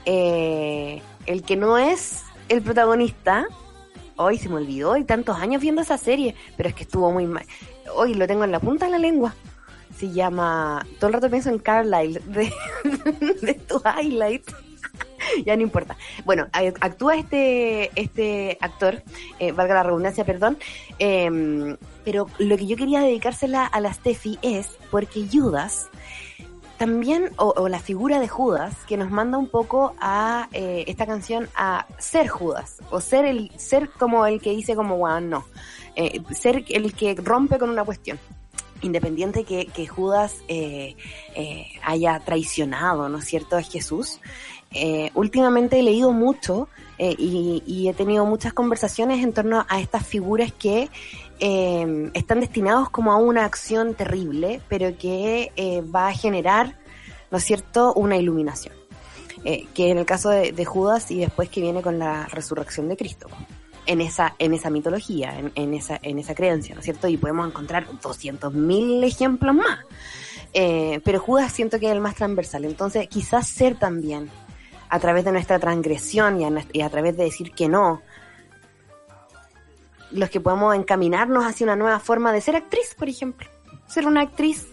eh, 0.05 1.01
el 1.25 1.43
que 1.43 1.55
no 1.55 1.77
es 1.77 2.23
el 2.49 2.61
protagonista, 2.61 3.45
hoy 4.15 4.37
se 4.37 4.49
me 4.49 4.55
olvidó, 4.55 4.97
y 4.97 5.03
tantos 5.03 5.37
años 5.37 5.61
viendo 5.61 5.81
esa 5.81 5.97
serie, 5.97 6.35
pero 6.57 6.69
es 6.69 6.75
que 6.75 6.83
estuvo 6.83 7.11
muy 7.11 7.25
mal, 7.25 7.45
hoy 7.95 8.13
lo 8.13 8.27
tengo 8.27 8.43
en 8.43 8.51
la 8.51 8.59
punta 8.59 8.85
de 8.85 8.91
la 8.91 8.99
lengua, 8.99 9.33
se 9.97 10.11
llama, 10.11 10.85
todo 10.99 11.07
el 11.07 11.13
rato 11.13 11.29
pienso 11.29 11.49
en 11.49 11.59
Carlisle, 11.59 12.21
de, 12.25 12.53
de 13.41 13.53
Twilight. 13.53 14.49
ya 15.45 15.55
no 15.55 15.61
importa. 15.61 15.95
Bueno, 16.25 16.47
actúa 16.51 17.15
este, 17.15 17.91
este 17.99 18.57
actor, 18.61 19.01
eh, 19.39 19.51
valga 19.51 19.75
la 19.75 19.83
redundancia, 19.83 20.25
perdón, 20.25 20.57
eh, 20.99 21.77
pero 22.03 22.27
lo 22.39 22.57
que 22.57 22.67
yo 22.67 22.75
quería 22.77 23.01
dedicársela 23.01 23.65
a 23.65 23.79
la 23.79 23.93
Steffi 23.93 24.39
es 24.41 24.67
porque 24.89 25.27
Judas 25.31 25.89
también, 26.81 27.29
o, 27.37 27.69
la 27.69 27.77
figura 27.77 28.19
de 28.19 28.27
Judas, 28.27 28.75
que 28.87 28.97
nos 28.97 29.11
manda 29.11 29.37
un 29.37 29.47
poco 29.47 29.93
a 29.99 30.49
eh, 30.51 30.83
esta 30.87 31.05
canción 31.05 31.47
a 31.55 31.85
ser 31.99 32.27
Judas, 32.27 32.77
o 32.89 32.99
ser 32.99 33.25
el, 33.25 33.51
ser 33.55 33.91
como 33.91 34.25
el 34.25 34.41
que 34.41 34.49
dice 34.49 34.75
como, 34.75 34.97
wow, 34.97 35.21
no, 35.21 35.45
eh, 35.95 36.21
ser 36.31 36.65
el 36.69 36.91
que 36.95 37.13
rompe 37.13 37.59
con 37.59 37.69
una 37.69 37.83
cuestión. 37.83 38.17
Independiente 38.81 39.43
que, 39.43 39.67
que 39.67 39.85
Judas 39.85 40.37
eh, 40.47 40.95
haya 41.83 42.19
traicionado, 42.21 43.09
¿no 43.09 43.19
es 43.19 43.25
cierto?, 43.25 43.57
a 43.57 43.61
Jesús. 43.61 44.19
últimamente 45.13 45.77
he 45.77 45.83
leído 45.83 46.11
mucho 46.11 46.67
y, 46.97 47.89
he 47.89 47.93
tenido 47.93 48.25
muchas 48.25 48.53
conversaciones 48.53 49.23
en 49.23 49.33
torno 49.33 49.67
a 49.69 49.79
estas 49.79 50.07
figuras 50.07 50.51
que 50.51 50.89
eh, 51.43 52.11
están 52.13 52.39
destinados 52.39 52.91
como 52.91 53.11
a 53.11 53.15
una 53.15 53.45
acción 53.45 53.95
terrible, 53.95 54.61
pero 54.69 54.95
que 54.95 55.51
eh, 55.55 55.81
va 55.81 56.09
a 56.09 56.13
generar, 56.13 56.77
¿no 57.31 57.39
es 57.39 57.43
cierto?, 57.43 57.93
una 57.95 58.15
iluminación. 58.15 58.75
Eh, 59.43 59.65
que 59.73 59.89
en 59.89 59.97
el 59.97 60.05
caso 60.05 60.29
de, 60.29 60.65
Judas 60.65 61.09
y 61.09 61.17
después 61.17 61.49
que 61.49 61.61
viene 61.61 61.81
con 61.81 61.97
la 61.97 62.27
resurrección 62.27 62.87
de 62.87 62.95
Cristo, 62.95 63.27
en 63.87 64.01
esa, 64.01 64.35
en 64.37 64.53
esa 64.53 64.69
mitología, 64.69 65.33
en, 65.55 65.73
esa, 65.73 65.99
en 66.03 66.19
esa 66.19 66.35
creencia, 66.35 66.75
¿no 66.75 66.81
es 66.81 66.85
cierto? 66.85 67.07
Y 67.07 67.17
podemos 67.17 67.47
encontrar 67.47 67.87
200.000 67.87 69.03
ejemplos 69.03 69.55
más. 69.55 69.79
pero 70.53 71.19
Judas 71.19 71.51
siento 71.51 71.79
que 71.79 71.87
es 71.87 71.91
el 71.91 72.01
más 72.01 72.13
transversal, 72.13 72.65
entonces 72.65 73.07
quizás 73.07 73.47
ser 73.47 73.79
también 73.79 74.29
a 74.89 74.99
través 74.99 75.25
de 75.25 75.31
nuestra 75.31 75.57
transgresión 75.57 76.39
y 76.71 76.81
a 76.81 76.89
través 76.91 77.17
de 77.17 77.23
decir 77.23 77.51
que 77.53 77.67
no, 77.67 78.03
los 80.11 80.29
que 80.29 80.39
podemos 80.39 80.75
encaminarnos 80.75 81.45
hacia 81.45 81.65
una 81.65 81.75
nueva 81.75 81.99
forma 81.99 82.31
de 82.31 82.41
ser 82.41 82.55
actriz, 82.55 82.95
por 82.97 83.09
ejemplo. 83.09 83.47
Ser 83.87 84.07
una 84.07 84.21
actriz 84.21 84.67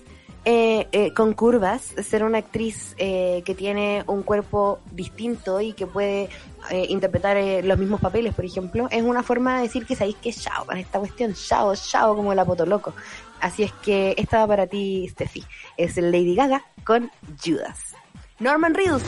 eh, 0.45 0.89
eh, 0.93 1.13
con 1.13 1.35
curvas, 1.35 1.95
ser 2.03 2.25
una 2.25 2.39
actriz 2.39 2.95
eh, 2.97 3.43
que 3.45 3.55
tiene 3.55 4.05
un 4.07 4.23
cuerpo 4.23 4.79
distinto 4.93 5.61
y 5.61 5.73
que 5.73 5.87
puede 5.87 6.29
interpretar 6.71 7.37
los 7.65 7.79
mismos 7.79 8.01
papeles, 8.01 8.35
por 8.35 8.45
ejemplo, 8.45 8.89
es 8.91 9.03
una 9.03 9.23
forma 9.23 9.57
de 9.57 9.63
decir 9.63 9.87
que 9.87 9.97
sabéis 9.97 10.17
que 10.17 10.33
chao 10.33 10.67
para 10.67 10.81
esta 10.81 10.99
cuestión, 10.99 11.33
chao, 11.33 11.75
chao, 11.75 12.15
como 12.15 12.33
el 12.33 12.39
loco. 12.67 12.93
Así 13.41 13.63
es 13.63 13.73
que 13.73 14.15
esta 14.19 14.41
va 14.41 14.49
para 14.49 14.67
ti, 14.67 15.09
Steffi. 15.09 15.45
Es 15.77 15.97
Lady 15.97 16.35
Gaga 16.35 16.65
con 16.85 17.11
Judas. 17.43 17.95
Norman 18.39 18.75
Reedus. 18.75 19.03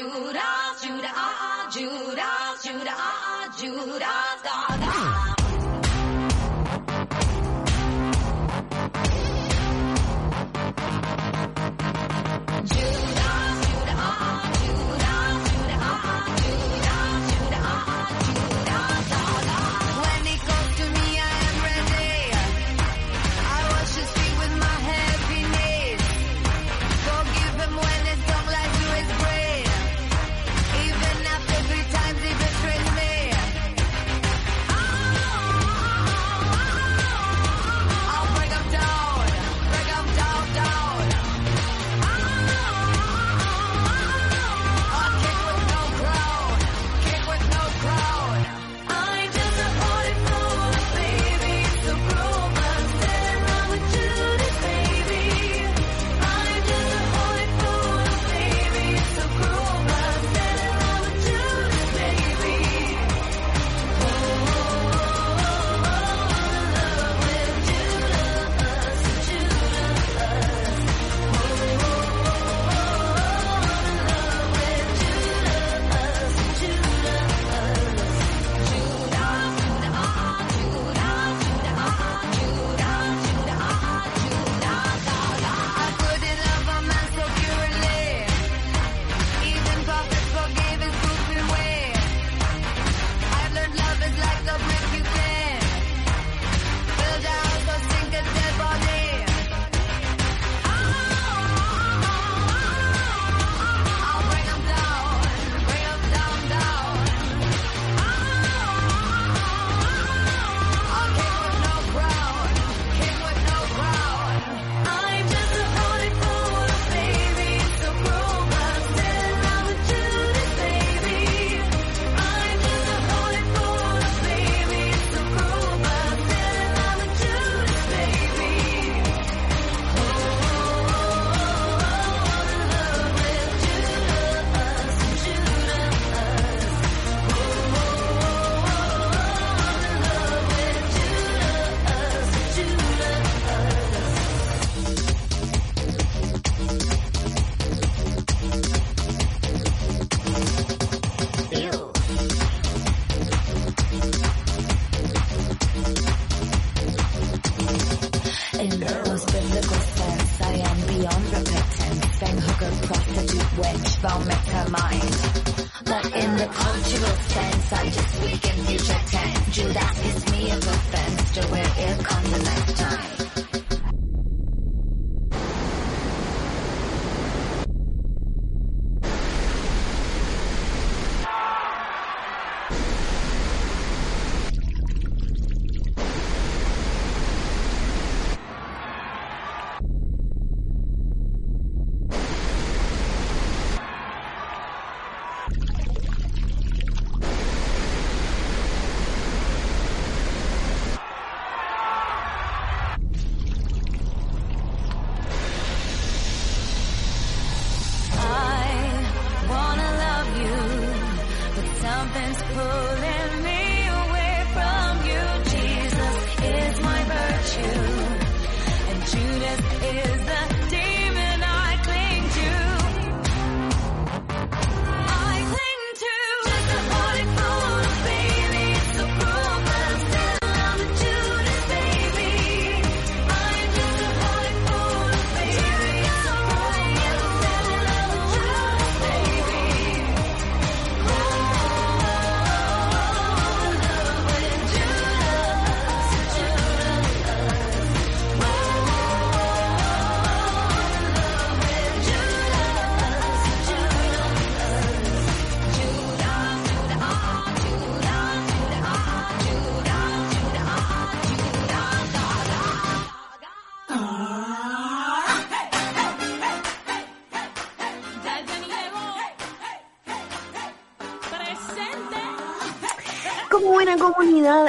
Ah, 0.00 0.74
Judas, 0.80 1.74
Judas, 1.74 2.41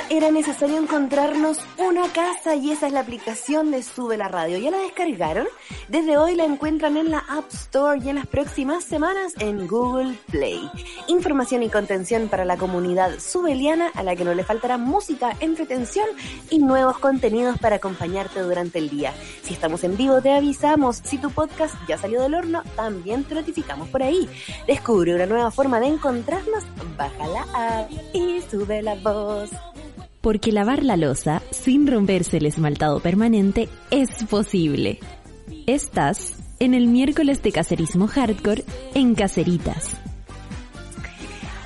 era 0.10 0.32
necesario 0.32 0.78
encontrarnos 0.78 1.60
una 1.78 2.08
casa 2.12 2.56
y 2.56 2.72
esa 2.72 2.88
es 2.88 2.94
la 2.94 3.02
aplicación 3.02 3.72
de 3.72 3.84
Sube 3.84 4.18
la 4.18 4.28
Radio. 4.28 4.58
¿Ya 4.58 4.72
la 4.72 4.80
descargaron? 4.80 5.48
Desde 5.90 6.18
hoy 6.18 6.36
la 6.36 6.46
encuentran 6.46 6.96
en 6.96 7.12
la 7.12 7.20
App 7.20 7.52
Store 7.54 8.00
y 8.04 8.10
en 8.10 8.16
las 8.16 8.26
próximas 8.26 8.86
semanas 8.86 9.34
en 9.40 9.68
Google 9.68 10.18
Play. 10.32 10.70
Información 11.08 11.62
y 11.62 11.70
contención 11.70 12.30
para 12.30 12.46
la 12.46 12.58
comunidad 12.58 13.20
subeliana 13.20 13.90
a 13.94 14.02
la 14.02 14.16
que 14.16 14.24
no 14.24 14.34
le 14.34 14.46
faltará 14.46 14.78
música, 14.78 15.36
entretención 15.42 16.08
y 16.50 16.60
nuevos 16.60 16.98
contenidos 17.00 17.58
para 17.60 17.76
acompañarte 17.76 18.40
durante 18.40 18.80
el 18.80 18.90
día. 18.90 19.14
Si 19.44 19.54
estamos 19.54 19.84
en 19.84 19.98
vivo 19.98 20.22
te 20.22 20.32
avisamos. 20.32 21.02
Si 21.04 21.18
tu 21.18 21.30
podcast 21.32 21.76
ya 21.88 21.98
salió 21.98 22.22
del 22.22 22.36
horno, 22.36 22.64
también 22.76 23.26
te 23.26 23.36
notificamos 23.36 23.90
por 23.90 24.04
ahí. 24.04 24.30
Descubre 24.66 25.14
una 25.14 25.26
nueva 25.26 25.52
forma 25.52 25.80
de 25.82 25.88
encontrarnos, 25.88 26.64
baja 26.98 27.28
la 27.28 27.82
app 27.82 27.92
y 28.14 28.42
sube 28.50 28.82
la 28.82 28.96
voz. 28.96 29.50
Porque 30.22 30.54
lavar 30.54 30.84
la 30.84 30.96
losa 30.96 31.42
sin 31.52 31.86
romperse 31.88 32.38
el 32.38 32.46
esmaltado 32.46 33.02
permanente 33.02 33.68
es 33.92 34.24
posible. 34.30 35.00
Estás 35.68 36.36
en 36.60 36.74
el 36.74 36.88
miércoles 36.88 37.44
de 37.44 37.52
cacerismo 37.52 38.08
hardcore 38.08 38.64
en 38.94 39.16
Caceritas. 39.16 39.98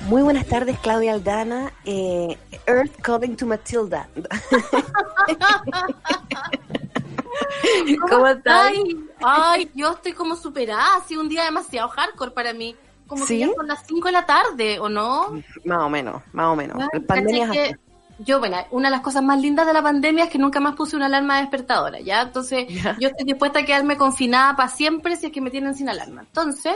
Muy 0.08 0.22
buenas 0.22 0.46
tardes, 0.46 0.78
Claudia 0.78 1.12
Aldana. 1.12 1.72
Eh, 1.84 2.38
Earth 2.66 2.98
Calling 3.02 3.36
to 3.36 3.46
Matilda. 3.46 4.08
¿Cómo 8.08 8.26
estás? 8.26 8.68
Ay, 8.68 9.06
ay, 9.22 9.70
yo 9.74 9.92
estoy 9.92 10.12
como 10.12 10.34
superada. 10.36 10.96
Ha 10.96 11.06
sido 11.06 11.20
un 11.20 11.28
día 11.28 11.44
demasiado 11.44 11.88
hardcore 11.88 12.30
para 12.30 12.54
mí. 12.54 12.74
Como 13.06 13.26
que 13.26 13.38
ya 13.38 13.48
son 13.54 13.68
las 13.68 13.86
5 13.86 14.06
de 14.06 14.12
la 14.12 14.26
tarde, 14.26 14.80
¿o 14.80 14.88
no? 14.88 15.42
Más 15.64 15.82
o 15.82 15.88
menos, 15.88 16.22
más 16.32 16.46
o 16.46 16.56
menos. 16.56 16.82
pandemia 17.06 17.50
que 17.50 17.76
yo, 18.18 18.38
bueno, 18.40 18.56
una 18.70 18.88
de 18.88 18.96
las 18.96 19.00
cosas 19.00 19.22
más 19.22 19.40
lindas 19.40 19.66
de 19.66 19.72
la 19.72 19.82
pandemia 19.82 20.24
es 20.24 20.30
que 20.30 20.38
nunca 20.38 20.60
más 20.60 20.74
puse 20.74 20.96
una 20.96 21.06
alarma 21.06 21.40
despertadora, 21.40 22.00
¿ya? 22.00 22.22
Entonces, 22.22 22.66
yo 22.98 23.08
estoy 23.08 23.24
dispuesta 23.24 23.60
a 23.60 23.64
quedarme 23.64 23.96
confinada 23.96 24.56
para 24.56 24.68
siempre 24.68 25.16
si 25.16 25.26
es 25.26 25.32
que 25.32 25.40
me 25.40 25.50
tienen 25.50 25.74
sin 25.74 25.88
alarma. 25.88 26.22
Entonces, 26.22 26.74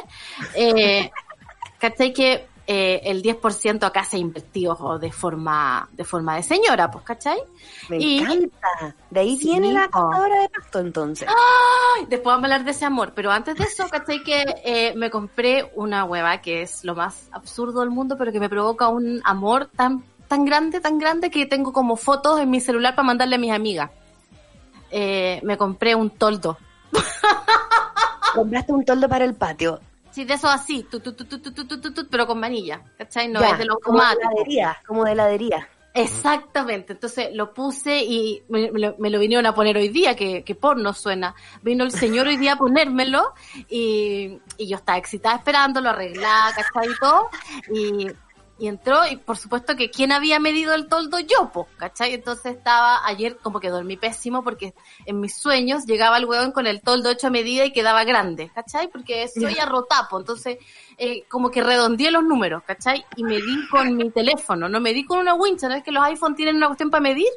eh, 0.54 1.10
¿cachai? 1.78 2.12
Que 2.12 2.46
eh, 2.64 3.00
el 3.04 3.22
10% 3.22 3.82
acá 3.82 4.04
se 4.04 4.16
ha 4.16 4.20
invertido 4.20 4.98
de 5.00 5.10
forma 5.10 5.88
de 5.92 6.04
forma 6.04 6.36
de 6.36 6.44
señora, 6.44 6.90
pues, 6.92 7.04
¿cachai? 7.04 7.38
Me 7.88 7.96
encanta. 7.96 8.94
De 9.10 9.20
ahí 9.20 9.36
viene 9.36 9.72
la 9.72 9.88
contadora 9.88 10.42
de 10.42 10.48
pacto, 10.48 10.78
entonces. 10.78 11.28
¡Ay! 11.28 12.06
Después 12.08 12.34
vamos 12.34 12.44
a 12.44 12.54
hablar 12.54 12.64
de 12.64 12.70
ese 12.70 12.84
amor, 12.84 13.12
pero 13.16 13.32
antes 13.32 13.56
de 13.56 13.64
eso, 13.64 13.88
¿cachai? 13.90 14.22
Que 14.22 14.44
eh, 14.64 14.94
me 14.94 15.10
compré 15.10 15.72
una 15.74 16.04
hueva 16.04 16.40
que 16.40 16.62
es 16.62 16.84
lo 16.84 16.94
más 16.94 17.28
absurdo 17.32 17.80
del 17.80 17.90
mundo, 17.90 18.16
pero 18.16 18.30
que 18.30 18.38
me 18.38 18.48
provoca 18.48 18.86
un 18.88 19.20
amor 19.24 19.66
tan 19.66 20.04
tan 20.32 20.46
grande, 20.46 20.80
tan 20.80 20.96
grande 20.96 21.30
que 21.30 21.44
tengo 21.44 21.74
como 21.74 21.94
fotos 21.94 22.40
en 22.40 22.48
mi 22.48 22.58
celular 22.58 22.94
para 22.94 23.04
mandarle 23.04 23.36
a 23.36 23.38
mis 23.38 23.52
amigas. 23.52 23.90
Eh, 24.90 25.38
me 25.42 25.58
compré 25.58 25.94
un 25.94 26.08
toldo. 26.08 26.56
Compraste 28.34 28.72
un 28.72 28.82
toldo 28.82 29.10
para 29.10 29.26
el 29.26 29.34
patio. 29.34 29.78
Sí, 30.10 30.24
de 30.24 30.32
eso 30.32 30.48
así, 30.48 30.84
tu, 30.84 31.00
tu, 31.00 31.12
tu, 31.12 32.08
pero 32.10 32.26
con 32.26 32.40
manilla, 32.40 32.80
¿cachai? 32.96 33.28
No 33.28 33.42
es 33.42 33.58
de 33.58 33.66
los 33.66 33.76
como 33.80 33.98
de 33.98 34.14
heladería, 34.14 34.78
como 34.86 35.04
de 35.04 35.12
heladería. 35.12 35.68
Exactamente, 35.92 36.94
entonces 36.94 37.28
lo 37.34 37.52
puse 37.52 38.02
y 38.02 38.42
me, 38.48 38.70
lo, 38.70 39.18
vinieron 39.18 39.44
a 39.44 39.54
poner 39.54 39.76
hoy 39.76 39.90
día, 39.90 40.16
que, 40.16 40.44
que 40.44 40.54
porno 40.54 40.94
suena. 40.94 41.34
Vino 41.60 41.84
el 41.84 41.92
señor 41.92 42.26
hoy 42.26 42.38
día 42.38 42.54
a 42.54 42.56
ponérmelo 42.56 43.34
y, 43.68 44.40
y 44.56 44.66
yo 44.66 44.76
estaba 44.78 44.96
excitada 44.96 45.36
esperándolo, 45.36 45.90
arreglada, 45.90 46.54
¿cachai? 46.54 46.90
Y 46.90 46.98
todo. 46.98 47.28
Y 47.74 48.06
y 48.58 48.68
entró 48.68 49.06
y 49.10 49.16
por 49.16 49.36
supuesto 49.36 49.74
que 49.76 49.90
quién 49.90 50.12
había 50.12 50.38
medido 50.38 50.74
el 50.74 50.88
toldo 50.88 51.18
yo, 51.18 51.50
pues, 51.52 51.66
¿cachai? 51.76 52.14
Entonces 52.14 52.56
estaba 52.56 53.06
ayer 53.06 53.36
como 53.38 53.60
que 53.60 53.70
dormí 53.70 53.96
pésimo 53.96 54.44
porque 54.44 54.74
en 55.06 55.20
mis 55.20 55.36
sueños 55.36 55.84
llegaba 55.86 56.18
el 56.18 56.26
hueón 56.26 56.52
con 56.52 56.66
el 56.66 56.80
toldo 56.80 57.10
hecho 57.10 57.26
a 57.26 57.30
medida 57.30 57.64
y 57.64 57.72
quedaba 57.72 58.04
grande, 58.04 58.50
¿cachai? 58.54 58.88
Porque 58.88 59.26
soy 59.28 59.58
arrotapo, 59.58 60.20
entonces 60.20 60.58
eh, 60.98 61.24
como 61.28 61.50
que 61.50 61.62
redondeé 61.62 62.10
los 62.10 62.22
números, 62.22 62.62
¿cachai? 62.64 63.04
Y 63.16 63.24
medí 63.24 63.66
con 63.68 63.96
mi 63.96 64.10
teléfono, 64.10 64.68
no 64.68 64.80
medí 64.80 65.04
con 65.04 65.18
una 65.18 65.34
wincha, 65.34 65.68
¿no 65.68 65.74
es 65.74 65.82
que 65.82 65.92
los 65.92 66.04
iPhone 66.04 66.34
tienen 66.34 66.56
una 66.56 66.66
cuestión 66.66 66.90
para 66.90 67.02
medir? 67.02 67.30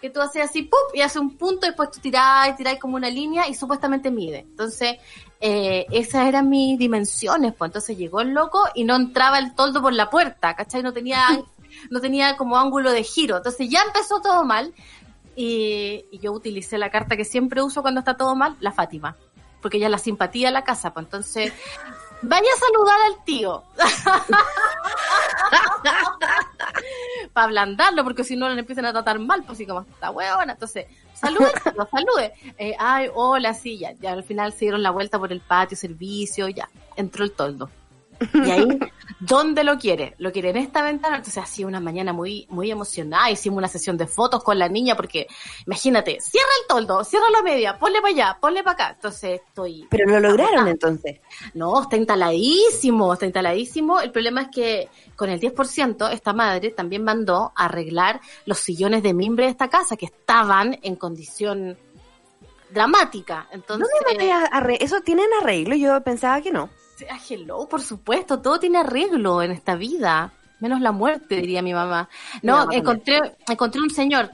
que 0.00 0.10
tú 0.10 0.20
haces 0.20 0.44
así, 0.44 0.62
¡pup! 0.62 0.94
y 0.94 1.00
hace 1.00 1.18
un 1.18 1.36
punto, 1.36 1.66
y 1.66 1.70
después 1.70 1.90
tú 1.90 2.00
tirás 2.00 2.50
y 2.50 2.56
tirás 2.56 2.78
como 2.78 2.96
una 2.96 3.10
línea 3.10 3.48
y 3.48 3.54
supuestamente 3.54 4.10
mide. 4.10 4.40
Entonces, 4.40 4.98
eh, 5.40 5.86
esas 5.90 6.26
eran 6.26 6.48
mis 6.48 6.78
dimensiones, 6.78 7.54
pues 7.54 7.68
entonces 7.68 7.98
llegó 7.98 8.20
el 8.20 8.32
loco 8.32 8.64
y 8.74 8.84
no 8.84 8.96
entraba 8.96 9.38
el 9.38 9.54
toldo 9.54 9.82
por 9.82 9.92
la 9.92 10.08
puerta, 10.08 10.56
¿cachai? 10.56 10.82
No 10.82 10.92
tenía, 10.92 11.26
no 11.90 12.00
tenía 12.00 12.36
como 12.36 12.58
ángulo 12.58 12.92
de 12.92 13.02
giro. 13.02 13.36
Entonces 13.36 13.68
ya 13.68 13.82
empezó 13.82 14.20
todo 14.20 14.44
mal 14.44 14.72
y, 15.34 16.06
yo 16.18 16.32
utilicé 16.32 16.78
la 16.78 16.90
carta 16.90 17.16
que 17.16 17.24
siempre 17.24 17.62
uso 17.62 17.82
cuando 17.82 18.00
está 18.00 18.16
todo 18.16 18.34
mal, 18.34 18.56
la 18.60 18.72
Fátima, 18.72 19.16
porque 19.60 19.76
ella 19.76 19.86
es 19.86 19.92
la 19.92 19.98
simpatía 19.98 20.48
de 20.48 20.52
la 20.52 20.64
casa, 20.64 20.94
pues 20.94 21.04
entonces 21.04 21.52
vaya 22.22 22.48
a 22.54 22.58
saludar 22.58 22.98
al 23.06 23.24
tío. 23.24 23.62
Para 27.34 27.44
ablandarlo, 27.44 28.02
porque 28.02 28.24
si 28.24 28.36
no 28.36 28.48
le 28.48 28.58
empiezan 28.58 28.86
a 28.86 28.92
tratar 28.92 29.18
mal, 29.18 29.42
pues 29.42 29.58
así 29.58 29.66
como 29.66 29.82
está 29.82 30.10
huevona. 30.10 30.54
Entonces, 30.54 30.86
salude, 31.20 31.52
salude. 31.90 32.32
Eh, 32.58 32.74
ay, 32.78 33.08
hola, 33.14 33.54
sí, 33.54 33.78
ya, 33.78 33.92
ya 33.92 34.12
al 34.12 34.24
final 34.24 34.52
se 34.52 34.60
dieron 34.66 34.82
la 34.82 34.90
vuelta 34.90 35.18
por 35.18 35.32
el 35.32 35.40
patio, 35.40 35.76
servicio, 35.76 36.48
ya, 36.48 36.68
entró 36.96 37.24
el 37.24 37.32
toldo. 37.32 37.70
Y 38.32 38.50
ahí, 38.50 38.78
¿dónde 39.20 39.64
lo 39.64 39.78
quiere? 39.78 40.14
Lo 40.18 40.32
quiere 40.32 40.50
en 40.50 40.56
esta 40.56 40.82
ventana. 40.82 41.16
Entonces, 41.16 41.42
ha 41.42 41.46
sido 41.46 41.68
una 41.68 41.80
mañana 41.80 42.12
muy, 42.12 42.46
muy 42.50 42.70
emocionada. 42.70 43.30
Hicimos 43.30 43.58
una 43.58 43.68
sesión 43.68 43.96
de 43.96 44.06
fotos 44.06 44.42
con 44.42 44.58
la 44.58 44.68
niña 44.68 44.96
porque, 44.96 45.26
imagínate, 45.66 46.18
cierra 46.20 46.48
el 46.62 46.66
toldo, 46.68 47.04
cierra 47.04 47.26
la 47.30 47.42
media, 47.42 47.78
ponle 47.78 48.00
para 48.00 48.12
allá, 48.12 48.38
ponle 48.40 48.62
para 48.62 48.74
acá. 48.74 48.90
Entonces, 48.94 49.40
estoy. 49.46 49.86
Pero 49.90 50.10
lo 50.10 50.20
lograron 50.20 50.68
entonces. 50.68 51.20
No, 51.54 51.82
está 51.82 51.96
instaladísimo, 51.96 53.12
está 53.12 53.26
instaladísimo. 53.26 54.00
El 54.00 54.12
problema 54.12 54.42
es 54.42 54.48
que 54.48 54.88
con 55.14 55.30
el 55.30 55.40
10%, 55.40 56.12
esta 56.12 56.32
madre 56.32 56.70
también 56.70 57.04
mandó 57.04 57.52
a 57.54 57.66
arreglar 57.66 58.20
los 58.44 58.58
sillones 58.58 59.02
de 59.02 59.14
mimbre 59.14 59.46
de 59.46 59.50
esta 59.50 59.68
casa 59.68 59.96
que 59.96 60.06
estaban 60.06 60.78
en 60.82 60.96
condición 60.96 61.76
dramática. 62.70 63.48
Entonces, 63.50 63.88
¿Eso 64.80 65.00
tienen 65.00 65.26
arreglo? 65.40 65.74
Yo 65.74 66.00
pensaba 66.02 66.40
que 66.40 66.50
no. 66.50 66.68
Ah, 67.10 67.18
hello, 67.28 67.68
por 67.68 67.82
supuesto, 67.82 68.40
todo 68.40 68.58
tiene 68.58 68.78
arreglo 68.78 69.42
en 69.42 69.50
esta 69.50 69.74
vida, 69.74 70.32
menos 70.60 70.80
la 70.80 70.92
muerte, 70.92 71.36
diría 71.36 71.62
mi 71.62 71.74
mamá. 71.74 72.08
No, 72.42 72.70
encontré, 72.72 73.36
encontré 73.48 73.80
un 73.80 73.90
señor, 73.90 74.30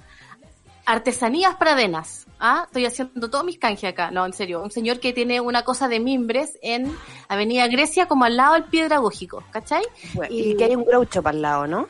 Artesanías 0.85 1.57
Pradenas. 1.57 2.27
Ah, 2.39 2.65
estoy 2.67 2.87
haciendo 2.87 3.31
todos 3.31 3.45
mis 3.45 3.59
canjes 3.59 3.91
acá. 3.91 4.11
No, 4.11 4.27
en 4.27 4.33
serio, 4.33 4.63
un 4.63 4.71
señor 4.71 4.99
que 4.99 5.13
tiene 5.13 5.41
una 5.41 5.63
cosa 5.63 5.89
de 5.89 6.01
mimbres 6.01 6.59
en 6.61 6.97
Avenida 7.29 7.69
Grecia, 7.69 8.07
como 8.07 8.25
al 8.25 8.37
lado 8.37 8.55
del 8.55 8.65
Piedragógico, 8.65 9.45
¿cachai? 9.53 9.85
y, 10.29 10.57
que 10.57 10.65
hay 10.65 10.75
un 10.75 10.85
groucho 10.85 11.23
para 11.23 11.37
el 11.37 11.43
lado, 11.43 11.67
¿no? 11.67 11.87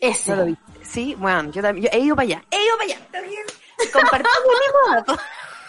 Ese. 0.00 0.56
Sí, 0.82 1.14
bueno, 1.18 1.50
yo, 1.50 1.62
también, 1.62 1.90
he 1.92 2.00
ido 2.00 2.16
para 2.16 2.26
allá, 2.26 2.44
he 2.50 2.64
ido 2.64 2.76
para 2.76 2.84
allá, 2.84 3.06
también. 3.10 3.42
Compartimos 3.92 5.18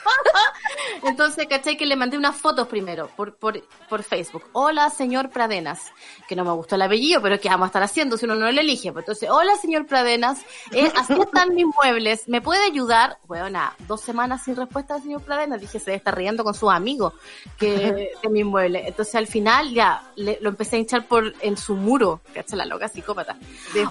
Entonces, 1.04 1.48
¿cachai? 1.48 1.78
Que 1.78 1.86
le 1.86 1.96
mandé 1.96 2.18
unas 2.18 2.36
fotos 2.36 2.68
primero 2.68 3.10
por, 3.16 3.36
por, 3.36 3.62
por 3.90 4.04
Facebook. 4.04 4.44
Hola, 4.54 4.90
señor 4.90 5.30
Pradenas. 5.30 5.92
Que 6.28 6.36
no 6.36 6.44
me 6.44 6.52
gustó 6.52 6.76
el 6.76 6.82
apellido, 6.82 7.22
pero 7.22 7.40
¿qué 7.40 7.50
vamos 7.50 7.66
a 7.66 7.68
estar 7.68 7.84
haciendo 7.84 8.18
si 8.18 8.26
uno 8.26 8.36
no 8.36 8.52
lo 8.52 8.62
elige? 8.62 8.92
Pues 8.92 9.04
entonces, 9.04 9.30
hola, 9.30 9.56
señor 9.58 9.86
Pradenas. 9.86 10.40
Eh, 10.72 10.92
así 10.96 11.14
están 11.14 11.54
mis 11.54 11.66
muebles. 11.66 12.28
¿Me 12.28 12.42
puede 12.42 12.64
ayudar? 12.64 13.18
Bueno, 13.28 13.60
dos 13.88 14.02
semanas 14.02 14.44
sin 14.44 14.56
respuesta 14.56 14.96
del 14.96 15.04
señor 15.04 15.22
Pradenas. 15.22 15.62
Dije, 15.62 15.80
se 15.80 15.94
está 15.94 16.12
riendo 16.12 16.44
con 16.44 16.54
sus 16.54 16.72
amigos 16.72 17.14
que, 17.58 18.16
de 18.22 18.30
mis 18.30 18.46
muebles. 18.46 18.88
Entonces, 18.88 19.16
al 19.16 19.28
final, 19.28 19.72
ya, 19.74 20.04
lo 20.16 20.50
empecé 20.50 20.78
a 20.78 20.80
hinchar 20.80 21.08
por 21.08 21.34
en 21.42 21.58
su 21.58 21.76
muro. 21.76 22.22
¿Cachai? 22.34 22.58
La 22.58 22.66
loca 22.66 22.88
psicópata. 22.88 23.38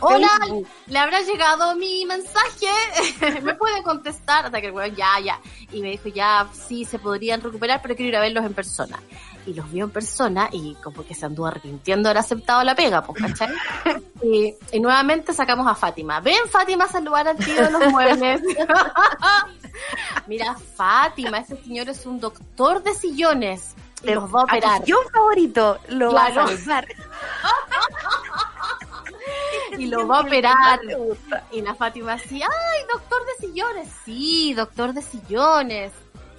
hola, 0.00 0.28
¿le 0.86 0.98
habrá 0.98 1.20
llegado 1.20 1.74
mi 1.76 2.04
mensaje? 2.06 2.66
¿Me 3.42 3.54
puede 3.54 3.82
contestar? 3.82 4.46
Hasta 4.46 4.60
que 4.60 4.68
el 4.68 4.72
weón, 4.72 4.94
ya, 4.94 5.20
ya. 5.20 5.40
Y 5.72 5.80
me 5.80 5.90
dijo, 5.90 6.03
ya 6.12 6.48
sí 6.52 6.84
se 6.84 6.98
podrían 6.98 7.40
recuperar, 7.40 7.80
pero 7.82 7.94
quiero 7.94 8.08
ir 8.08 8.16
a 8.16 8.20
verlos 8.20 8.44
en 8.44 8.54
persona. 8.54 8.98
Y 9.46 9.52
los 9.52 9.70
vio 9.70 9.84
en 9.84 9.90
persona 9.90 10.48
y 10.50 10.74
como 10.76 11.04
que 11.04 11.14
se 11.14 11.26
anduvo 11.26 11.46
arrepintiendo 11.46 12.08
de 12.08 12.10
haber 12.10 12.20
aceptado 12.20 12.64
la 12.64 12.74
pega, 12.74 13.02
pues, 13.02 13.22
¿cachai? 13.22 13.54
y, 14.72 14.80
nuevamente 14.80 15.32
sacamos 15.34 15.66
a 15.66 15.74
Fátima. 15.74 16.20
Ven, 16.20 16.48
Fátima, 16.50 16.84
a 16.84 16.88
saludar 16.88 17.28
al 17.28 17.36
tío 17.36 17.62
de 17.62 17.70
los 17.70 17.86
muebles. 17.90 18.42
Mira, 20.26 20.56
Fátima, 20.76 21.38
ese 21.38 21.56
señor 21.56 21.88
es 21.88 22.06
un 22.06 22.20
doctor 22.20 22.82
de 22.82 22.94
sillones. 22.94 23.74
Los 24.02 24.34
va 24.34 24.40
a 24.40 24.44
operar. 24.44 24.84
Yo 24.84 24.96
favorito, 25.12 25.78
lo 25.88 26.12
va 26.12 26.26
a 26.26 26.34
salvar. 26.34 26.86
y 29.78 29.86
lo 29.86 30.06
va 30.06 30.18
a 30.18 30.20
operar. 30.22 30.80
Y 31.52 31.62
la 31.62 31.74
Fátima 31.74 32.14
así, 32.14 32.42
ay, 32.42 32.82
doctor 32.92 33.22
de 33.26 33.46
sillones. 33.46 33.88
Sí, 34.04 34.54
doctor 34.54 34.92
de 34.92 35.02
sillones. 35.02 35.92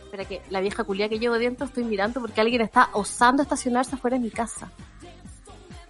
Espera 0.03 0.25
que 0.25 0.41
la 0.49 0.61
vieja 0.61 0.83
culia 0.83 1.09
que 1.09 1.19
llevo 1.19 1.37
dentro 1.37 1.65
estoy 1.65 1.83
mirando 1.83 2.21
porque 2.21 2.39
alguien 2.41 2.61
está 2.61 2.89
osando 2.93 3.43
estacionarse 3.43 3.95
afuera 3.95 4.17
de 4.17 4.23
mi 4.23 4.31
casa. 4.31 4.71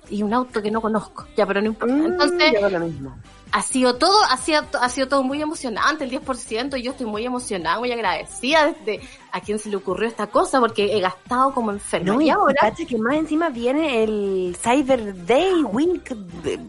y 0.10 0.22
un 0.22 0.34
auto 0.36 0.62
que 0.62 0.70
no 0.70 0.82
conozco. 0.82 1.26
Ya, 1.36 1.46
pero 1.48 1.62
no 1.62 1.68
importa. 1.68 1.94
Mm, 1.96 2.06
Entonces, 2.06 2.56
hago 2.58 2.70
lo 2.70 2.80
mismo. 2.86 3.18
ha 3.52 3.62
sido 3.64 3.96
todo, 3.96 4.16
ha 4.30 4.38
sido, 4.38 4.62
ha 4.80 4.88
sido 4.90 5.08
todo 5.08 5.24
muy 5.24 5.42
emocionante, 5.42 6.04
el 6.04 6.12
10%, 6.12 6.78
y 6.78 6.84
yo 6.84 6.92
estoy 6.92 7.08
muy 7.08 7.26
emocionada, 7.26 7.80
muy 7.80 7.92
agradecida 7.92 8.72
desde 8.72 9.02
a 9.32 9.42
quien 9.42 9.58
se 9.58 9.70
le 9.70 9.78
ocurrió 9.78 10.08
esta 10.08 10.28
cosa, 10.28 10.60
porque 10.60 10.96
he 10.96 11.00
gastado 11.02 11.54
como 11.56 11.72
enferma. 11.72 12.14
No, 12.14 12.22
y 12.22 12.30
ahora, 12.30 12.72
que 12.88 12.98
más 13.00 13.16
encima 13.16 13.50
viene 13.50 14.04
el 14.04 14.56
Cyber 14.62 15.26
Day 15.26 15.64
Week, 15.64 16.08
de- 16.44 16.60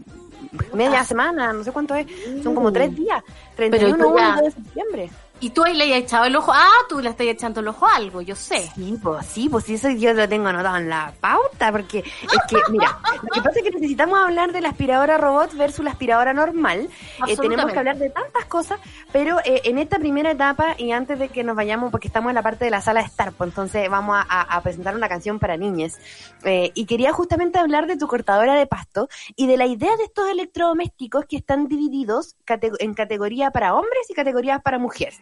media 0.73 1.03
semana, 1.03 1.53
no 1.53 1.63
sé 1.63 1.71
cuánto 1.71 1.95
es, 1.95 2.07
son 2.43 2.53
como 2.55 2.71
tres 2.71 2.95
días, 2.95 3.23
31 3.55 3.97
tú 3.97 4.17
ya- 4.17 4.33
1 4.33 4.41
de 4.43 4.51
septiembre. 4.51 5.09
Y 5.39 5.49
tú 5.51 5.63
ahí 5.63 5.73
le 5.75 5.93
has 5.93 6.01
echado 6.01 6.25
el 6.25 6.35
ojo, 6.35 6.51
ah, 6.53 6.69
tú 6.89 6.99
le 6.99 7.09
estás 7.09 7.27
echando 7.27 7.59
el 7.59 7.67
ojo 7.67 7.85
a 7.87 7.95
algo, 7.95 8.21
yo 8.21 8.35
sé. 8.35 8.69
Sí, 8.75 8.97
pues 9.01 9.25
sí, 9.25 9.49
pues 9.49 9.65
sí, 9.65 9.75
eso 9.75 9.89
yo 9.89 10.13
lo 10.13 10.27
tengo 10.27 10.47
anotado 10.47 10.77
en 10.77 10.89
la 10.89 11.13
pauta, 11.19 11.71
porque 11.71 11.99
es 11.99 12.39
que, 12.47 12.57
mira, 12.71 12.97
lo 13.23 13.29
que 13.29 13.41
pasa 13.41 13.59
es 13.59 13.63
que 13.63 13.71
necesitamos 13.71 14.19
hablar 14.19 14.51
de 14.51 14.61
la 14.61 14.69
aspiradora 14.69 15.17
robot 15.17 15.53
versus 15.55 15.83
la 15.85 15.91
aspiradora 15.91 16.33
normal. 16.33 16.89
Eh, 17.27 17.35
tenemos 17.37 17.65
que 17.73 17.79
hablar 17.79 17.97
de 17.97 18.09
tantas 18.09 18.45
cosas, 18.45 18.79
pero 19.11 19.39
eh, 19.45 19.61
en 19.65 19.77
esta 19.77 19.99
primera 19.99 20.31
etapa, 20.31 20.75
y 20.77 20.91
antes 20.91 21.19
de 21.19 21.29
que 21.29 21.43
nos 21.43 21.55
vayamos, 21.55 21.91
porque 21.91 22.07
estamos 22.07 22.29
en 22.29 22.35
la 22.35 22.43
parte 22.43 22.65
de 22.65 22.71
la 22.71 22.81
sala 22.81 23.01
de 23.01 23.07
estar, 23.07 23.31
pues 23.33 23.49
entonces 23.49 23.89
vamos 23.89 24.15
a, 24.17 24.21
a- 24.21 24.57
a 24.57 24.61
presentar 24.61 24.95
una 24.95 25.09
canción 25.09 25.39
para 25.39 25.57
niñas. 25.57 25.97
Eh, 26.43 26.71
y 26.75 26.85
quería 26.85 27.11
justamente 27.13 27.59
hablar 27.59 27.87
de 27.87 27.97
tu 27.97 28.07
cortadora 28.07 28.55
de 28.55 28.67
pasto 28.67 29.09
y 29.35 29.47
de 29.47 29.57
la 29.57 29.65
idea 29.65 29.95
de 29.97 30.03
estos 30.03 30.29
electrodomésticos 30.29 31.25
que 31.25 31.37
están 31.37 31.67
divididos 31.67 32.35
cate- 32.45 32.71
en 32.79 32.93
categoría 32.93 33.51
para 33.51 33.73
hombres 33.73 34.09
y 34.09 34.13
categorías 34.13 34.61
para 34.61 34.77
mujeres. 34.79 35.19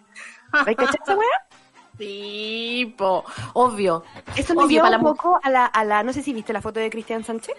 ¿Ves 0.64 0.76
cachai 0.76 1.00
esa 1.04 1.16
weá? 1.16 1.28
Sí, 1.98 2.94
po, 2.98 3.24
obvio. 3.54 4.04
Eso 4.36 4.54
me 4.54 4.64
Obvio, 4.66 4.84
lleva 4.84 4.98
un 4.98 5.04
poco 5.04 5.40
a 5.42 5.50
la, 5.50 5.66
a 5.66 5.86
la, 5.86 6.04
no 6.04 6.12
sé 6.12 6.22
si 6.22 6.34
viste 6.34 6.52
la 6.52 6.62
foto 6.62 6.82
de 6.82 6.90
Cristian 6.90 7.24
Sánchez 7.24 7.56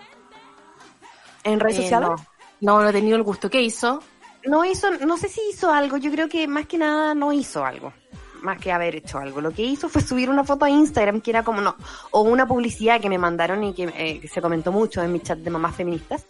en 1.45 1.59
redes 1.59 1.79
Eh, 1.79 1.83
sociales. 1.83 2.11
no. 2.11 2.17
no, 2.61 2.83
no 2.83 2.89
he 2.91 2.93
tenido 2.93 3.17
el 3.17 3.23
gusto. 3.23 3.49
¿Qué 3.49 3.63
hizo? 3.63 4.03
No. 4.45 4.63
hizo, 4.67 4.91
no 4.91 5.17
sé 5.17 5.29
si 5.31 5.41
hizo 5.51 5.73
algo, 5.73 5.97
yo 5.97 6.11
creo 6.11 6.29
que 6.29 6.47
más 6.49 6.67
que 6.67 6.77
nada 6.77 7.15
no 7.15 7.33
hizo 7.33 7.65
algo, 7.65 7.95
más 8.43 8.59
que 8.59 8.71
haber 8.73 8.95
hecho 8.97 9.17
algo. 9.19 9.41
Lo 9.41 9.53
que 9.53 9.63
hizo 9.63 9.89
fue 9.89 10.03
subir 10.03 10.29
una 10.29 10.45
foto 10.45 10.67
a 10.67 10.71
Instagram 10.71 11.23
que 11.23 11.31
era 11.31 11.43
como 11.43 11.63
no, 11.63 11.75
o 12.11 12.21
una 12.21 12.47
publicidad 12.47 13.01
que 13.01 13.09
me 13.09 13.17
mandaron 13.17 13.65
y 13.65 13.73
que, 13.73 13.85
eh, 13.97 14.21
que 14.21 14.29
se 14.29 14.43
comentó 14.43 14.71
mucho 14.71 15.03
en 15.03 15.13
mi 15.13 15.21
chat 15.21 15.39
de 15.39 15.49
mamás 15.51 15.75
feministas, 15.75 16.27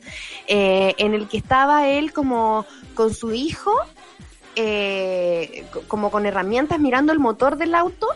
eh, 0.46 0.94
en 0.98 1.12
el 1.14 1.26
que 1.26 1.38
estaba 1.38 1.88
él 1.88 2.12
como 2.12 2.64
con 2.94 3.12
su 3.12 3.33
hijo, 3.33 3.72
eh, 4.57 5.66
co- 5.73 5.83
como 5.87 6.11
con 6.11 6.27
herramientas 6.27 6.79
mirando 6.81 7.12
el 7.12 7.19
motor 7.19 7.57
del 7.57 7.75
auto 7.75 8.09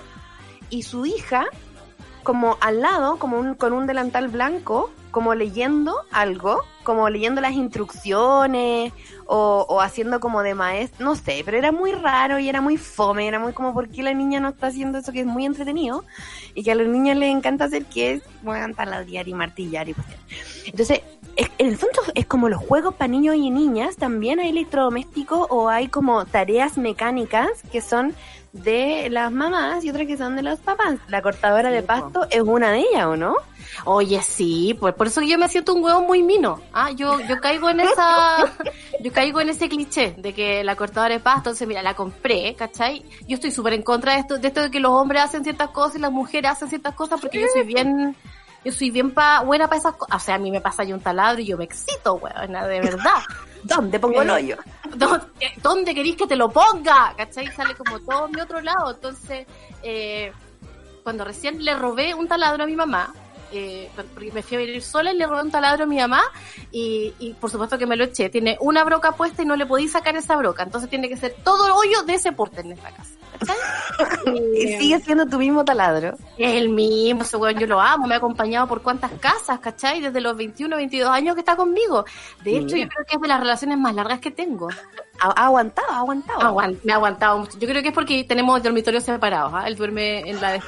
y 0.70 0.82
su 0.82 1.06
hija 1.06 1.46
como 2.22 2.58
al 2.60 2.80
lado, 2.80 3.18
como 3.18 3.38
un, 3.38 3.54
con 3.54 3.72
un 3.72 3.86
delantal 3.86 4.28
blanco, 4.28 4.90
como 5.10 5.34
leyendo 5.34 5.96
algo, 6.12 6.62
como 6.84 7.08
leyendo 7.08 7.40
las 7.40 7.52
instrucciones 7.52 8.92
o, 9.26 9.80
haciendo 9.80 10.20
como 10.20 10.42
de 10.42 10.54
maestro, 10.54 11.04
no 11.04 11.14
sé, 11.14 11.42
pero 11.44 11.56
era 11.56 11.72
muy 11.72 11.92
raro 11.92 12.38
y 12.38 12.48
era 12.48 12.60
muy 12.60 12.76
fome, 12.76 13.26
era 13.26 13.38
muy 13.38 13.52
como, 13.52 13.72
¿por 13.72 13.88
qué 13.88 14.02
la 14.02 14.12
niña 14.12 14.40
no 14.40 14.48
está 14.50 14.68
haciendo 14.68 14.98
eso 14.98 15.12
que 15.12 15.20
es 15.20 15.26
muy 15.26 15.46
entretenido? 15.46 16.04
Y 16.54 16.62
que 16.62 16.72
a 16.72 16.74
los 16.74 16.88
niños 16.88 17.16
les 17.16 17.30
encanta 17.34 17.64
hacer 17.64 17.84
que 17.86 18.14
es, 18.14 18.22
bueno, 18.42 18.74
taladrar 18.74 19.26
y 19.28 19.34
martillar 19.34 19.88
y 19.88 19.94
cuestiones. 19.94 20.26
Entonces, 20.66 21.00
es- 21.42 21.50
en 21.58 21.66
el 21.68 21.76
fondo 21.76 22.02
es 22.14 22.26
como 22.26 22.48
los 22.48 22.60
juegos 22.60 22.94
para 22.94 23.08
niños 23.08 23.36
y 23.36 23.50
niñas, 23.50 23.96
también 23.96 24.40
hay 24.40 24.50
electrodomésticos 24.50 25.46
o 25.50 25.68
hay 25.68 25.88
como 25.88 26.24
tareas 26.26 26.76
mecánicas 26.78 27.48
que 27.72 27.80
son 27.80 28.14
de 28.52 29.08
las 29.10 29.30
mamás 29.30 29.84
y 29.84 29.90
otras 29.90 30.06
que 30.08 30.16
son 30.16 30.34
de 30.36 30.42
los 30.42 30.58
papás. 30.58 30.96
La 31.08 31.22
cortadora 31.22 31.68
Sí, 31.68 31.74
de 31.76 31.82
po. 31.82 31.86
pasto 31.86 32.26
es 32.30 32.40
una 32.42 32.72
de 32.72 32.80
ellas, 32.80 33.06
¿o 33.06 33.16
no? 33.16 33.34
Oye, 33.84 34.20
sí, 34.22 34.76
pues 34.80 34.92
por 34.94 35.06
eso 35.06 35.20
yo 35.22 35.38
me 35.38 35.48
siento 35.48 35.72
un 35.74 35.84
huevo 35.84 36.00
muy 36.02 36.22
mino. 36.24 36.60
Ah, 36.72 36.90
yo, 36.90 37.20
yo 37.20 37.40
caigo 37.40 37.70
en 37.70 37.78
esa, 37.80 38.38
yo 39.00 39.12
caigo 39.12 39.40
en 39.40 39.50
ese 39.50 39.68
cliché 39.68 40.14
de 40.18 40.32
que 40.34 40.64
la 40.64 40.74
cortadora 40.74 41.14
de 41.14 41.20
pasto, 41.20 41.38
entonces 41.50 41.68
mira, 41.68 41.80
la 41.82 41.94
compré, 41.94 42.54
¿cachai? 42.56 43.04
Yo 43.28 43.36
estoy 43.36 43.52
súper 43.52 43.74
en 43.74 43.82
contra 43.82 44.14
de 44.14 44.20
esto, 44.20 44.38
de 44.38 44.48
esto 44.48 44.62
de 44.62 44.70
que 44.72 44.80
los 44.80 44.90
hombres 44.90 45.22
hacen 45.22 45.44
ciertas 45.44 45.70
cosas 45.70 45.96
y 45.96 45.98
las 46.00 46.10
mujeres 46.10 46.50
hacen 46.50 46.68
ciertas 46.68 46.94
cosas 46.96 47.20
porque 47.20 47.40
yo 47.40 47.46
soy 47.54 47.62
bien, 47.62 48.16
yo 48.64 48.72
soy 48.72 48.90
bien 48.90 49.10
pa, 49.12 49.40
buena 49.42 49.68
para 49.68 49.78
esas 49.78 49.94
cosas. 49.94 50.16
O 50.16 50.18
sea, 50.24 50.34
a 50.34 50.38
mí 50.38 50.50
me 50.50 50.60
pasa 50.60 50.84
yo 50.84 50.94
un 50.94 51.00
taladro 51.00 51.40
y 51.40 51.46
yo 51.46 51.56
me 51.56 51.64
excito, 51.64 52.14
huevona, 52.14 52.66
de 52.66 52.80
verdad. 52.80 53.22
¿Dónde 53.62 54.00
pongo 54.00 54.22
el 54.22 54.30
hoyo? 54.30 54.56
¿Dónde, 54.94 55.52
dónde 55.62 55.94
queréis 55.94 56.16
que 56.16 56.26
te 56.26 56.36
lo 56.36 56.50
ponga? 56.50 57.14
¿Cachai? 57.16 57.46
Sale 57.48 57.74
como 57.74 58.00
todo 58.00 58.28
mi 58.28 58.40
otro 58.40 58.60
lado. 58.60 58.92
Entonces, 58.92 59.46
eh, 59.82 60.32
cuando 61.02 61.24
recién 61.24 61.62
le 61.64 61.74
robé 61.74 62.14
un 62.14 62.26
taladro 62.26 62.64
a 62.64 62.66
mi 62.66 62.76
mamá, 62.76 63.12
eh, 63.52 63.90
porque 63.94 64.32
me 64.32 64.42
fui 64.42 64.56
a 64.56 64.60
vivir 64.60 64.82
sola 64.82 65.12
y 65.12 65.16
le 65.16 65.26
robé 65.26 65.42
un 65.42 65.50
taladro 65.50 65.84
a 65.84 65.86
mi 65.86 65.96
mamá 65.96 66.22
y, 66.70 67.14
y 67.18 67.34
por 67.34 67.50
supuesto 67.50 67.78
que 67.78 67.86
me 67.86 67.96
lo 67.96 68.04
eché. 68.04 68.28
Tiene 68.30 68.56
una 68.60 68.84
broca 68.84 69.12
puesta 69.12 69.42
y 69.42 69.46
no 69.46 69.56
le 69.56 69.66
podí 69.66 69.88
sacar 69.88 70.16
esa 70.16 70.36
broca. 70.36 70.62
Entonces 70.62 70.88
tiene 70.90 71.08
que 71.08 71.16
ser 71.16 71.34
todo 71.44 71.66
el 71.66 71.72
hoyo 71.72 72.02
de 72.02 72.14
ese 72.14 72.32
porte 72.32 72.60
en 72.60 72.72
esta 72.72 72.90
casa. 72.90 73.20
Y 74.54 74.78
sigue 74.78 75.00
siendo 75.00 75.26
tu 75.26 75.38
mismo 75.38 75.64
taladro. 75.64 76.16
es 76.36 76.56
el 76.56 76.68
mismo, 76.68 77.22
ese 77.22 77.36
weón, 77.36 77.58
yo 77.58 77.66
lo 77.66 77.80
amo, 77.80 78.06
me 78.06 78.14
ha 78.14 78.18
acompañado 78.18 78.66
por 78.66 78.82
cuántas 78.82 79.10
casas, 79.12 79.60
¿cachai? 79.60 80.00
Desde 80.00 80.20
los 80.20 80.36
21, 80.36 80.76
22 80.76 81.08
años 81.10 81.34
que 81.34 81.40
está 81.40 81.56
conmigo. 81.56 82.04
De 82.42 82.56
hecho, 82.56 82.74
Mira. 82.74 82.86
yo 82.86 82.88
creo 82.88 83.06
que 83.06 83.14
es 83.16 83.20
de 83.20 83.28
las 83.28 83.40
relaciones 83.40 83.78
más 83.78 83.94
largas 83.94 84.20
que 84.20 84.30
tengo. 84.30 84.68
Ha, 85.20 85.46
aguantado, 85.46 85.88
ha 85.90 85.98
aguantado. 85.98 86.40
Aguan- 86.40 86.78
me 86.82 86.92
ha 86.92 86.96
aguantado 86.96 87.38
mucho. 87.38 87.58
Yo 87.58 87.68
creo 87.68 87.82
que 87.82 87.88
es 87.88 87.94
porque 87.94 88.24
tenemos 88.24 88.62
dormitorios 88.62 89.04
separados. 89.04 89.52
¿ah? 89.54 89.68
Él 89.68 89.76
duerme 89.76 90.20
en 90.20 90.40
la 90.40 90.56
y 90.56 90.60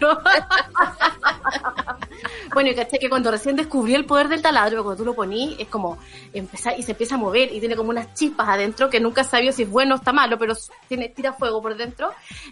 yo. 0.00 0.18
bueno, 2.54 2.70
y 2.70 2.74
caché 2.74 2.98
que 2.98 3.10
cuando 3.10 3.30
recién 3.30 3.56
descubrí 3.56 3.94
el 3.94 4.06
poder 4.06 4.28
del 4.28 4.40
taladro, 4.40 4.82
cuando 4.82 5.02
tú 5.02 5.04
lo 5.04 5.14
ponís, 5.14 5.56
es 5.58 5.68
como 5.68 5.98
empezar 6.32 6.78
y 6.78 6.82
se 6.82 6.92
empieza 6.92 7.16
a 7.16 7.18
mover 7.18 7.52
y 7.52 7.60
tiene 7.60 7.76
como 7.76 7.90
unas 7.90 8.14
chispas 8.14 8.48
adentro 8.48 8.88
que 8.88 9.00
nunca 9.00 9.24
sabía 9.24 9.52
si 9.52 9.64
es 9.64 9.70
bueno 9.70 9.94
o 9.94 9.98
está 9.98 10.12
malo, 10.12 10.38
pero 10.38 10.54
tiene 10.88 11.08
tira 11.10 11.32
fuego 11.32 11.60
por 11.60 11.76
dentro. 11.76 12.10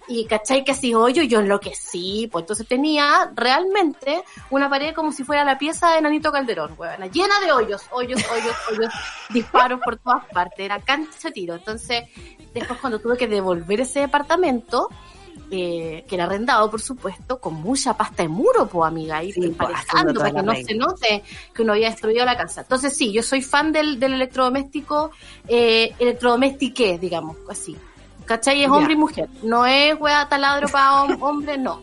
Y 0.09 0.27
cachai 0.27 0.65
que 0.65 0.73
así 0.73 0.95
hoyo, 0.95 1.23
y 1.23 1.29
yo 1.29 1.41
enloquecí. 1.41 2.29
Pues 2.31 2.43
entonces 2.43 2.67
tenía 2.67 3.31
realmente 3.35 4.23
una 4.51 4.69
pared 4.69 4.95
como 4.95 5.13
si 5.13 5.25
fuera 5.25 5.45
la 5.45 5.59
pieza 5.59 5.93
de 5.93 6.03
Nanito 6.03 6.33
Calderón, 6.33 6.75
huevona, 6.77 7.07
llena 7.07 7.41
de 7.41 7.53
hoyos, 7.53 7.83
hoyos, 7.91 8.21
hoyos, 8.31 8.57
hoyos, 8.71 8.93
disparos 9.31 9.81
por 9.83 9.97
todas 9.97 10.25
partes. 10.27 10.59
Era 10.59 10.81
cancha 10.81 11.22
tiro. 11.31 11.55
Entonces, 11.55 12.05
después 12.53 12.81
cuando 12.81 12.99
tuve 12.99 13.17
que 13.17 13.29
devolver 13.29 13.81
ese 13.83 14.01
departamento, 14.01 14.89
eh, 15.51 16.05
que 16.09 16.15
era 16.15 16.25
arrendado, 16.25 16.71
por 16.71 16.81
supuesto, 16.81 17.39
con 17.39 17.55
mucha 17.55 17.95
pasta 17.97 18.23
de 18.23 18.29
muro, 18.29 18.67
pues 18.67 18.89
amiga, 18.89 19.19
ahí 19.19 19.33
Sí, 19.33 19.41
emparejando 19.45 20.15
para 20.21 20.31
que 20.33 20.43
no 20.43 20.53
regla. 20.53 20.67
se 20.67 20.75
note 20.75 21.23
que 21.55 21.63
uno 21.63 21.73
había 21.75 21.91
destruido 21.91 22.25
la 22.25 22.37
casa. 22.37 22.63
Entonces 22.63 22.97
sí, 22.97 23.13
yo 23.13 23.23
soy 23.23 23.43
fan 23.43 23.71
del, 23.73 24.01
del 24.01 24.15
electrodoméstico, 24.15 25.11
eh, 25.49 25.95
digamos, 27.01 27.37
así. 27.51 27.77
¿Cachai? 28.25 28.63
Es 28.63 28.69
Ya. 28.69 28.73
hombre 28.75 28.93
y 28.95 28.97
mujer. 28.97 29.29
No 29.43 29.67
es 29.67 29.99
wea 30.01 30.29
taladro 30.29 30.69
para 30.69 31.03
hombre, 31.03 31.59
no. 31.59 31.83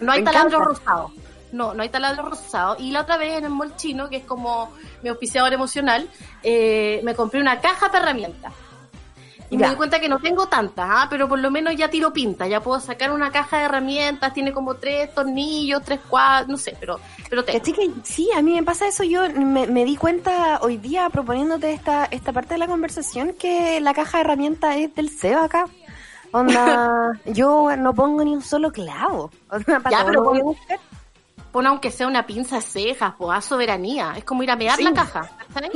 No 0.00 0.12
hay 0.12 0.20
Me 0.20 0.24
taladro 0.26 0.58
encanta. 0.58 0.64
rosado. 0.80 1.12
No, 1.52 1.74
no 1.74 1.82
hay 1.82 1.88
taladro 1.88 2.24
rosado. 2.30 2.76
Y 2.78 2.90
la 2.92 3.02
otra 3.02 3.16
vez 3.16 3.38
en 3.38 3.44
el 3.44 3.50
mall 3.50 3.74
chino, 3.76 4.08
que 4.08 4.16
es 4.18 4.24
como 4.24 4.70
mi 5.02 5.08
auspiciador 5.08 5.52
emocional, 5.52 6.08
eh, 6.42 7.00
me 7.04 7.14
compré 7.14 7.40
una 7.40 7.60
caja 7.60 7.88
de 7.88 7.98
herramientas. 7.98 8.52
Y 9.52 9.56
Ya. 9.58 9.66
me 9.66 9.70
di 9.70 9.76
cuenta 9.76 9.98
que 9.98 10.08
no 10.08 10.20
tengo 10.20 10.46
tantas, 10.46 10.86
¿ah? 10.88 11.06
pero 11.10 11.28
por 11.28 11.40
lo 11.40 11.50
menos 11.50 11.74
ya 11.74 11.90
tiro 11.90 12.12
pinta, 12.12 12.46
ya 12.46 12.60
puedo 12.60 12.78
sacar 12.78 13.10
una 13.10 13.32
caja 13.32 13.58
de 13.58 13.64
herramientas, 13.64 14.32
tiene 14.32 14.52
como 14.52 14.76
tres 14.76 15.12
tornillos, 15.12 15.82
tres 15.82 15.98
cuadros, 16.08 16.48
no 16.50 16.56
sé, 16.56 16.76
pero, 16.78 17.00
pero 17.28 17.44
tengo. 17.44 17.58
¿Cachai 17.58 17.74
que 17.74 17.90
sí, 18.04 18.30
a 18.32 18.42
mí 18.42 18.54
me 18.54 18.62
pasa 18.62 18.86
eso. 18.86 19.02
Yo 19.02 19.28
me, 19.28 19.66
me 19.66 19.84
di 19.84 19.96
cuenta 19.96 20.60
hoy 20.62 20.76
día 20.76 21.10
proponiéndote 21.10 21.72
esta, 21.72 22.04
esta 22.12 22.32
parte 22.32 22.54
de 22.54 22.58
la 22.58 22.68
conversación 22.68 23.32
que 23.36 23.80
la 23.80 23.92
caja 23.92 24.18
de 24.18 24.24
herramientas 24.24 24.76
es 24.76 24.94
del 24.94 25.10
SEBA 25.10 25.44
acá. 25.46 25.64
Onda, 26.30 27.18
yo 27.26 27.74
no 27.76 27.92
pongo 27.92 28.22
ni 28.22 28.32
un 28.34 28.42
solo 28.42 28.70
clavo. 28.70 29.32
Onda, 29.50 29.80
para 29.80 29.98
Ya, 29.98 30.04
pero 30.06 30.54
pon- 31.52 31.66
aunque 31.66 31.90
sea 31.90 32.06
una 32.06 32.26
pinza 32.26 32.56
de 32.56 32.62
cejas, 32.62 33.14
pues 33.18 33.36
a 33.36 33.40
soberanía. 33.40 34.14
Es 34.16 34.24
como 34.24 34.42
ir 34.42 34.50
a 34.50 34.56
mear 34.56 34.76
Sí. 34.76 34.84
la 34.84 34.92
caja. 34.92 35.30
¿cachai? 35.52 35.70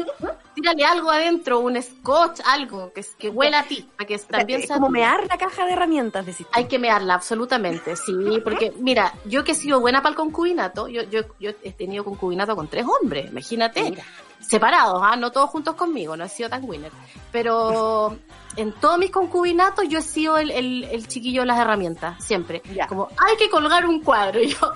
Tírale 0.55 0.85
algo 0.85 1.11
adentro, 1.11 1.59
un 1.59 1.81
scotch, 1.83 2.41
algo 2.47 2.93
que, 2.93 3.05
que 3.19 3.29
huela 3.29 3.61
a 3.61 3.65
ti, 3.65 3.89
para 3.97 4.07
que 4.07 4.19
también 4.19 4.61
Es 4.63 4.69
como 4.71 4.89
mear 4.89 5.27
la 5.27 5.37
caja 5.37 5.67
de 5.67 5.73
herramientas, 5.73 6.25
decís. 6.27 6.47
Hay 6.53 6.67
que 6.67 6.79
mearla, 6.79 7.15
absolutamente, 7.15 7.97
sí, 7.97 8.13
porque 8.45 8.73
mira, 8.79 9.13
yo 9.25 9.43
que 9.43 9.53
he 9.53 9.55
sido 9.57 9.81
buena 9.81 10.01
para 10.01 10.11
el 10.11 10.17
concubinato, 10.17 10.87
yo, 10.87 11.03
yo, 11.03 11.23
yo 11.41 11.51
he 11.65 11.73
tenido 11.73 12.05
concubinato 12.05 12.55
con 12.55 12.69
tres 12.69 12.85
hombres, 12.87 13.31
imagínate, 13.33 13.83
Mira. 13.91 14.05
separados, 14.41 15.01
¿ah? 15.03 15.17
no 15.17 15.33
todos 15.33 15.51
juntos 15.51 15.75
conmigo, 15.75 16.17
no 16.17 16.23
he 16.25 16.29
sido 16.29 16.49
tan 16.49 16.63
winner, 16.69 16.93
pero 17.33 18.17
en 18.57 18.73
todos 18.75 18.97
mis 18.99 19.11
concubinatos 19.11 19.89
yo 19.89 19.99
he 19.99 20.03
sido 20.03 20.39
el, 20.39 20.53
el, 20.53 20.85
el 20.85 21.09
chiquillo 21.09 21.41
de 21.43 21.47
las 21.47 21.59
herramientas, 21.59 22.23
siempre, 22.25 22.63
Ya. 22.73 22.87
como 22.87 23.09
hay 23.19 23.37
que 23.37 23.51
colgar 23.51 23.87
un 23.87 24.01
cuadro, 24.01 24.41
y 24.43 24.49
yo, 24.55 24.73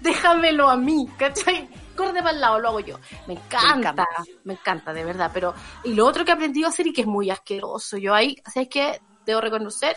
déjamelo 0.00 0.68
a 0.68 0.76
mí, 0.76 1.08
¿cachai? 1.18 1.68
Corre 1.96 2.18
para 2.18 2.30
el 2.30 2.40
lado, 2.40 2.58
lo 2.58 2.68
hago 2.68 2.80
yo. 2.80 2.98
Me 3.26 3.34
encanta, 3.34 3.90
encanta. 3.90 4.06
me 4.44 4.52
encanta, 4.52 4.92
de 4.92 5.04
verdad. 5.04 5.30
Pero, 5.32 5.54
y 5.84 5.94
lo 5.94 6.06
otro 6.06 6.24
que 6.24 6.30
he 6.30 6.34
aprendido 6.34 6.66
a 6.66 6.70
hacer 6.70 6.86
y 6.86 6.92
que 6.92 7.02
es 7.02 7.06
muy 7.06 7.30
asqueroso, 7.30 7.96
yo 7.96 8.14
ahí, 8.14 8.36
¿sabes 8.44 8.68
qué? 8.68 9.00
debo 9.26 9.40
reconocer 9.40 9.96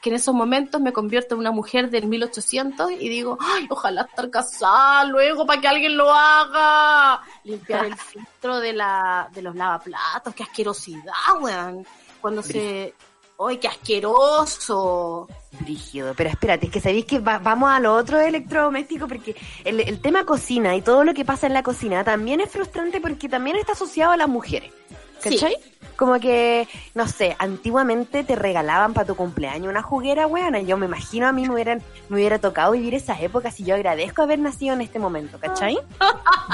que 0.00 0.08
en 0.08 0.16
esos 0.16 0.34
momentos 0.34 0.80
me 0.80 0.92
convierto 0.92 1.34
en 1.34 1.40
una 1.40 1.52
mujer 1.52 1.90
del 1.90 2.06
1800 2.06 2.90
y 2.92 3.08
digo, 3.08 3.38
ay, 3.38 3.66
ojalá 3.68 4.02
estar 4.02 4.30
casada 4.30 5.04
luego 5.04 5.46
para 5.46 5.60
que 5.60 5.68
alguien 5.68 5.96
lo 5.96 6.12
haga. 6.12 7.20
Limpiar 7.44 7.84
el 7.84 7.96
filtro 7.96 8.58
de 8.58 8.72
la 8.72 9.28
de 9.32 9.42
los 9.42 9.54
lavaplatos, 9.54 10.34
qué 10.34 10.42
asquerosidad, 10.42 11.12
weón. 11.40 11.86
Cuando 12.20 12.42
se... 12.42 12.94
¡Ay, 13.42 13.56
qué 13.58 13.68
asqueroso! 13.68 15.28
Rígido, 15.66 16.12
pero 16.16 16.30
espérate, 16.30 16.66
es 16.66 16.72
que 16.72 16.80
sabéis 16.80 17.04
que 17.06 17.18
va- 17.18 17.38
vamos 17.38 17.70
a 17.70 17.80
lo 17.80 17.94
otro 17.94 18.20
electrodoméstico 18.20 19.08
porque 19.08 19.34
el, 19.64 19.80
el 19.80 20.00
tema 20.00 20.24
cocina 20.24 20.76
y 20.76 20.82
todo 20.82 21.04
lo 21.04 21.14
que 21.14 21.24
pasa 21.24 21.46
en 21.46 21.54
la 21.54 21.62
cocina 21.62 22.04
también 22.04 22.40
es 22.40 22.50
frustrante 22.50 23.00
porque 23.00 23.28
también 23.28 23.56
está 23.56 23.72
asociado 23.72 24.12
a 24.12 24.16
las 24.16 24.28
mujeres. 24.28 24.72
Sí. 25.20 25.30
¿Cachai? 25.30 25.56
Como 25.96 26.18
que, 26.18 26.66
no 26.94 27.06
sé, 27.06 27.36
antiguamente 27.38 28.24
te 28.24 28.34
regalaban 28.34 28.94
para 28.94 29.06
tu 29.06 29.16
cumpleaños 29.16 29.68
una 29.68 29.82
juguera, 29.82 30.26
weona. 30.26 30.60
Yo 30.60 30.78
me 30.78 30.86
imagino 30.86 31.26
a 31.28 31.32
mí 31.32 31.46
me 31.46 31.52
hubieran, 31.52 31.82
me 32.08 32.16
hubiera 32.16 32.38
tocado 32.38 32.72
vivir 32.72 32.94
esas 32.94 33.20
épocas 33.20 33.60
y 33.60 33.64
yo 33.64 33.74
agradezco 33.74 34.22
haber 34.22 34.38
nacido 34.38 34.72
en 34.72 34.80
este 34.80 34.98
momento, 34.98 35.38
¿cachai? 35.38 35.78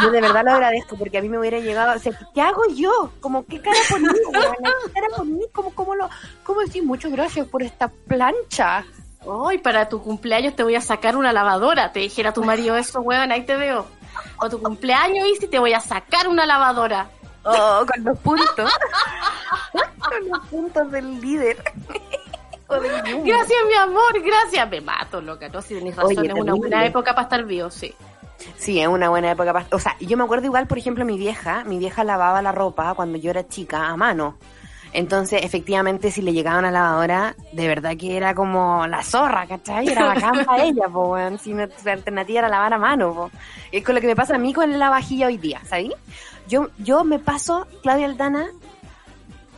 Yo 0.03 0.11
de 0.11 0.21
verdad 0.21 0.43
lo 0.45 0.51
agradezco 0.51 0.97
porque 0.97 1.19
a 1.19 1.23
mí 1.23 1.29
me 1.29 1.39
hubiera 1.39 1.61
llegado, 1.61 1.97
o 1.97 1.99
sea, 2.01 2.13
¿qué 2.35 2.41
hago 2.41 2.63
yo? 2.75 3.13
Como, 3.21 3.47
¿qué 3.47 3.61
cara 3.61 3.79
por 3.89 4.01
mí, 4.01 4.09
weona? 4.35 4.75
¿Qué 4.85 4.93
cara 4.93 5.07
por 5.17 5.27
mí? 5.27 5.45
¿Cómo, 5.53 5.71
cómo 5.77 5.95
lo, 5.95 6.11
cómo 6.43 6.63
decir 6.63 6.83
muchas 6.83 7.13
gracias 7.13 7.47
por 7.47 7.63
esta 7.63 7.87
plancha? 7.87 8.85
Hoy 9.25 9.59
para 9.59 9.89
tu 9.89 10.03
cumpleaños 10.03 10.57
te 10.57 10.65
voy 10.65 10.75
a 10.75 10.81
sacar 10.81 11.17
una 11.17 11.33
lavadora. 11.33 11.93
Te 11.93 12.01
dijera 12.01 12.33
tu 12.33 12.43
marido 12.43 12.77
eso, 12.77 13.01
weón, 13.01 13.31
ahí 13.31 13.45
te 13.47 13.57
veo. 13.57 13.87
O 14.39 14.49
tu 14.49 14.61
cumpleaños, 14.61 15.27
y 15.41 15.47
te 15.47 15.59
voy 15.59 15.73
a 15.73 15.81
sacar 15.81 16.27
una 16.29 16.47
lavadora. 16.47 17.11
Oh, 17.47 17.85
con 17.87 18.05
los 18.05 18.19
puntos. 18.19 18.73
con 19.73 20.29
los 20.29 20.47
puntos 20.49 20.91
del 20.91 21.21
líder. 21.21 21.57
Gracias, 22.69 23.59
mi 23.69 23.75
amor, 23.75 24.21
gracias. 24.25 24.69
Me 24.69 24.81
mato, 24.81 25.21
loca, 25.21 25.49
¿no? 25.49 25.63
Si 25.63 25.75
tenés 25.75 25.95
razón, 25.95 26.19
Oye, 26.19 26.27
es 26.29 26.35
una 26.35 26.55
buena 26.55 26.85
época 26.85 27.15
para 27.15 27.23
estar 27.23 27.45
vivo, 27.45 27.71
sí. 27.71 27.95
Sí, 28.57 28.81
es 28.81 28.89
una 28.89 29.09
buena 29.09 29.31
época. 29.31 29.53
pa- 29.53 29.67
O 29.71 29.79
sea, 29.79 29.97
yo 30.01 30.17
me 30.17 30.25
acuerdo 30.25 30.47
igual, 30.47 30.67
por 30.67 30.77
ejemplo, 30.79 31.05
mi 31.05 31.17
vieja, 31.17 31.63
mi 31.65 31.79
vieja 31.79 32.03
lavaba 32.03 32.43
la 32.43 32.51
ropa 32.53 32.95
cuando 32.95 33.19
yo 33.19 33.31
era 33.31 33.47
chica 33.47 33.87
a 33.87 33.97
mano. 33.97 34.37
Entonces, 34.97 35.45
efectivamente, 35.45 36.11
si 36.11 36.23
le 36.23 36.33
llegaba 36.33 36.59
una 36.59 36.71
lavadora, 36.71 37.37
de 37.53 37.69
verdad 37.69 37.97
que 37.99 38.17
era 38.17 38.35
como 38.35 38.87
la 38.87 39.03
zorra, 39.03 39.47
¿cachai? 39.47 39.87
Era 39.89 40.07
bacán 40.07 40.45
para 40.47 40.65
ella, 40.65 40.89
po, 40.89 41.09
weón. 41.09 41.39
Si 41.39 41.53
no, 41.53 41.67
la 41.85 41.93
alternativa 41.93 42.39
era 42.39 42.49
lavar 42.49 42.73
a 42.73 42.79
mano, 42.79 43.13
po. 43.13 43.31
Es 43.71 43.85
con 43.85 43.95
lo 43.95 44.01
que 44.01 44.07
me 44.07 44.17
pasa 44.17 44.37
a 44.37 44.39
mí 44.39 44.55
con 44.55 44.79
la 44.79 44.89
vajilla 44.89 45.27
hoy 45.27 45.37
día, 45.37 45.61
¿sabes? 45.69 45.91
Yo, 46.49 46.69
yo 46.79 47.05
me 47.05 47.19
paso, 47.19 47.67
Claudia 47.83 48.07
Aldana, 48.07 48.47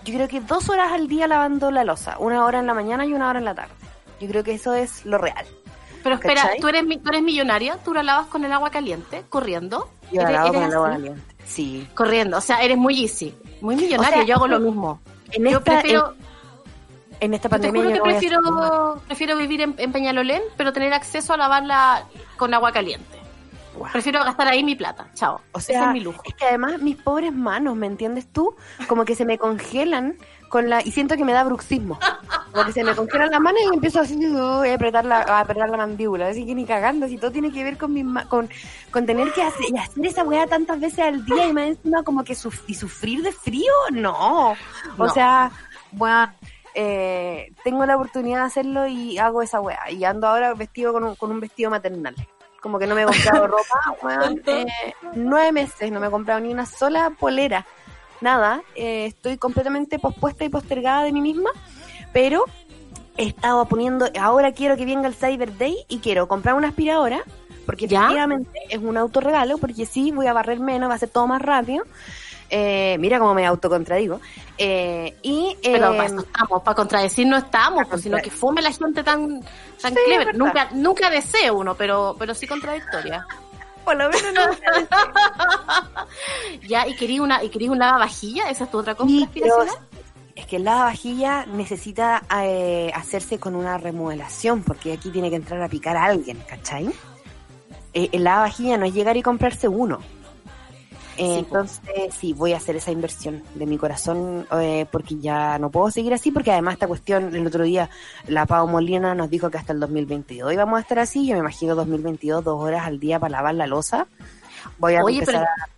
yo 0.04 0.14
creo 0.14 0.26
que 0.26 0.40
dos 0.40 0.68
horas 0.70 0.90
al 0.90 1.06
día 1.06 1.28
lavando 1.28 1.70
la 1.70 1.84
losa. 1.84 2.16
Una 2.18 2.44
hora 2.44 2.58
en 2.58 2.66
la 2.66 2.74
mañana 2.74 3.06
y 3.06 3.12
una 3.14 3.28
hora 3.28 3.38
en 3.38 3.44
la 3.44 3.54
tarde. 3.54 3.74
Yo 4.20 4.26
creo 4.26 4.42
que 4.42 4.54
eso 4.54 4.74
es 4.74 5.04
lo 5.06 5.18
real. 5.18 5.46
Pero 6.02 6.16
espera, 6.16 6.42
¿Cachai? 6.42 6.60
¿tú 6.60 6.66
eres, 6.68 6.82
tú 7.02 7.08
eres 7.10 7.22
millonaria, 7.22 7.76
tú 7.84 7.94
la 7.94 8.02
lavas 8.02 8.26
con 8.26 8.44
el 8.44 8.52
agua 8.52 8.70
caliente, 8.70 9.22
corriendo. 9.28 9.88
Yo 10.10 10.22
la 10.22 10.30
¿Eres- 10.30 10.32
lavo 10.40 10.52
con 10.54 10.62
el 10.64 10.72
agua 10.74 10.90
caliente. 10.90 11.22
Sí. 11.46 11.86
Corriendo, 11.94 12.38
o 12.38 12.40
sea, 12.40 12.62
eres 12.62 12.76
muy 12.76 13.00
easy. 13.02 13.34
Muy 13.60 13.76
millonaria, 13.76 14.08
O 14.08 14.18
sea, 14.18 14.24
yo 14.24 14.34
hago 14.34 14.48
lo 14.48 14.58
mismo. 14.60 15.00
En 15.32 15.44
yo 15.44 15.58
esta, 15.58 15.80
prefiero, 15.80 16.14
en, 16.14 17.16
en 17.20 17.34
esta 17.34 17.48
te 17.48 17.50
pandemia 17.50 17.82
juro 17.82 17.94
que 17.94 18.00
prefiero, 18.10 19.02
prefiero 19.06 19.36
vivir 19.36 19.60
en, 19.62 19.74
en 19.78 19.92
Peñalolén, 19.92 20.42
pero 20.56 20.72
tener 20.72 20.92
acceso 20.92 21.34
a 21.34 21.36
lavarla 21.36 22.04
con 22.36 22.54
agua 22.54 22.72
caliente. 22.72 23.18
Prefiero 23.92 24.24
gastar 24.24 24.48
ahí 24.48 24.64
mi 24.64 24.74
plata, 24.74 25.08
chao. 25.14 25.40
O 25.52 25.58
Ese 25.58 25.72
sea, 25.72 25.86
es 25.86 25.92
mi 25.92 26.00
lujo. 26.00 26.20
es 26.24 26.34
que 26.34 26.46
además 26.46 26.80
mis 26.80 26.96
pobres 26.96 27.32
manos, 27.32 27.76
¿me 27.76 27.86
entiendes 27.86 28.26
tú? 28.32 28.56
Como 28.88 29.04
que 29.04 29.14
se 29.14 29.24
me 29.24 29.38
congelan 29.38 30.16
con 30.48 30.68
la 30.70 30.80
y 30.82 30.90
siento 30.92 31.16
que 31.16 31.24
me 31.24 31.32
da 31.32 31.44
bruxismo. 31.44 31.98
Porque 32.52 32.72
se 32.72 32.82
me 32.82 32.94
congelan 32.96 33.30
las 33.30 33.40
manos 33.40 33.60
y 33.70 33.74
empiezo 33.74 34.00
así 34.00 34.16
uh, 34.26 34.62
a 34.64 34.74
apretar 34.74 35.04
la 35.04 35.18
a 35.18 35.40
apretar 35.40 35.68
la 35.68 35.76
mandíbula, 35.76 36.28
así 36.28 36.46
que 36.46 36.54
ni 36.54 36.64
cagando, 36.64 37.06
si 37.06 37.18
todo 37.18 37.30
tiene 37.30 37.52
que 37.52 37.62
ver 37.62 37.76
con 37.76 37.92
ma- 38.04 38.26
con 38.28 38.48
con 38.90 39.04
tener 39.06 39.30
que 39.32 39.42
hacer, 39.42 39.66
y 39.70 39.76
hacer 39.76 40.06
esa 40.06 40.24
weá 40.24 40.46
tantas 40.46 40.80
veces 40.80 41.00
al 41.00 41.24
día 41.24 41.46
y 41.46 41.52
más 41.52 41.66
encima 41.68 42.02
como 42.02 42.24
que 42.24 42.34
suf- 42.34 42.64
y 42.66 42.74
sufrir 42.74 43.22
de 43.22 43.32
frío, 43.32 43.72
no. 43.92 44.52
O 44.52 44.56
No. 44.96 45.08
sea, 45.10 45.50
bueno, 45.92 46.32
eh, 46.74 47.52
tengo 47.64 47.84
la 47.86 47.96
oportunidad 47.96 48.40
de 48.40 48.46
hacerlo 48.46 48.86
y 48.86 49.18
hago 49.18 49.42
esa 49.42 49.60
weá 49.60 49.90
y 49.90 50.04
ando 50.04 50.26
ahora 50.26 50.54
vestido 50.54 50.92
con 50.92 51.04
un, 51.04 51.14
con 51.16 51.30
un 51.30 51.40
vestido 51.40 51.70
maternal. 51.70 52.14
Como 52.62 52.78
que 52.78 52.86
no 52.86 52.94
me 52.94 53.02
he 53.02 53.06
comprado 53.06 53.46
ropa, 53.46 53.94
weón, 54.02 54.42
eh, 54.46 54.66
nueve 55.14 55.52
meses, 55.52 55.92
no 55.92 56.00
me 56.00 56.06
he 56.08 56.10
comprado 56.10 56.40
ni 56.40 56.50
una 56.52 56.66
sola 56.66 57.10
polera, 57.10 57.64
nada. 58.20 58.62
eh, 58.74 59.06
estoy 59.06 59.36
completamente 59.38 59.98
pospuesta 59.98 60.44
y 60.44 60.48
postergada 60.48 61.04
de 61.04 61.12
mí 61.12 61.20
misma, 61.20 61.50
pero 62.12 62.44
he 63.16 63.26
estado 63.26 63.66
poniendo, 63.66 64.08
ahora 64.20 64.52
quiero 64.52 64.76
que 64.76 64.84
venga 64.84 65.08
el 65.08 65.14
Cyber 65.14 65.56
Day 65.58 65.76
y 65.88 65.98
quiero 65.98 66.28
comprar 66.28 66.54
una 66.54 66.68
aspiradora, 66.68 67.22
porque 67.66 67.86
¿Ya? 67.86 68.00
efectivamente 68.00 68.58
es 68.70 68.78
un 68.78 68.96
autorregalo, 68.96 69.58
porque 69.58 69.84
sí, 69.86 70.12
voy 70.12 70.26
a 70.26 70.32
barrer 70.32 70.60
menos, 70.60 70.88
va 70.88 70.94
a 70.94 70.98
ser 70.98 71.10
todo 71.10 71.26
más 71.26 71.42
rápido. 71.42 71.84
Eh, 72.50 72.96
mira 72.98 73.18
cómo 73.18 73.34
me 73.34 73.44
autocontradigo. 73.46 74.20
Eh, 74.56 75.14
y, 75.22 75.56
Pero 75.62 75.76
eh, 75.76 75.96
para 75.96 76.06
eso 76.06 76.20
estamos, 76.20 76.62
para 76.62 76.74
contradecir 76.74 77.26
no 77.26 77.36
estamos, 77.36 77.86
pues, 77.88 78.02
sino 78.02 78.16
que 78.18 78.30
fume 78.30 78.62
la 78.62 78.72
gente 78.72 79.02
tan, 79.02 79.40
tan 79.82 79.94
Sí, 79.94 80.00
clever. 80.06 80.34
Nunca, 80.36 80.68
nunca 80.72 81.10
desee 81.10 81.50
uno, 81.50 81.74
pero, 81.74 82.16
pero 82.18 82.34
sí 82.34 82.46
contradictoria. 82.46 83.26
Por 83.88 83.96
lo 83.96 84.10
menos 84.10 84.34
no 84.34 84.42
Ya, 86.68 86.86
y 86.86 86.94
quería 86.96 87.22
una, 87.22 87.42
y 87.42 87.48
quería 87.48 87.70
un 87.70 87.78
lavavajilla, 87.78 88.50
esa 88.50 88.64
es 88.64 88.70
tu 88.70 88.78
otra 88.78 88.94
compra 88.94 89.16
Sí, 89.16 89.24
aspiracional. 89.24 89.74
es 90.34 90.46
que 90.46 90.56
el 90.56 90.64
lavavajilla 90.64 91.46
necesita 91.46 92.22
eh, 92.42 92.92
hacerse 92.94 93.38
con 93.38 93.54
una 93.56 93.78
remodelación, 93.78 94.62
porque 94.62 94.92
aquí 94.92 95.10
tiene 95.10 95.30
que 95.30 95.36
entrar 95.36 95.62
a 95.62 95.68
picar 95.68 95.96
a 95.96 96.04
alguien, 96.04 96.38
¿cachai? 96.46 96.90
Eh, 97.94 98.10
el 98.12 98.24
lavavajilla 98.24 98.76
no 98.76 98.84
es 98.84 98.92
llegar 98.92 99.16
y 99.16 99.22
comprarse 99.22 99.68
uno. 99.68 100.00
Eh, 101.18 101.24
Sí, 101.34 101.38
entonces, 101.40 102.14
sí, 102.18 102.32
voy 102.32 102.52
a 102.52 102.58
hacer 102.58 102.76
esa 102.76 102.92
inversión 102.92 103.42
de 103.54 103.66
mi 103.66 103.76
corazón, 103.76 104.46
eh, 104.60 104.86
porque 104.90 105.16
ya 105.18 105.58
no 105.58 105.68
puedo 105.70 105.90
seguir 105.90 106.14
así, 106.14 106.30
porque 106.30 106.52
además 106.52 106.74
esta 106.74 106.86
cuestión, 106.86 107.34
el 107.34 107.46
otro 107.46 107.64
día, 107.64 107.90
la 108.28 108.46
Pau 108.46 108.68
Molina 108.68 109.14
nos 109.14 109.28
dijo 109.28 109.50
que 109.50 109.58
hasta 109.58 109.72
el 109.72 109.80
2022 109.80 110.52
íbamos 110.52 110.78
a 110.78 110.82
estar 110.82 110.98
así, 111.00 111.26
yo 111.26 111.34
me 111.34 111.40
imagino 111.40 111.74
2022, 111.74 112.44
dos 112.44 112.60
horas 112.62 112.86
al 112.86 113.00
día 113.00 113.18
para 113.18 113.32
lavar 113.32 113.54
la 113.56 113.66
losa. 113.66 114.06
Voy 114.78 114.94
a 114.94 115.02
Oye, 115.02 115.18
empezar 115.18 115.46
pero- 115.56 115.77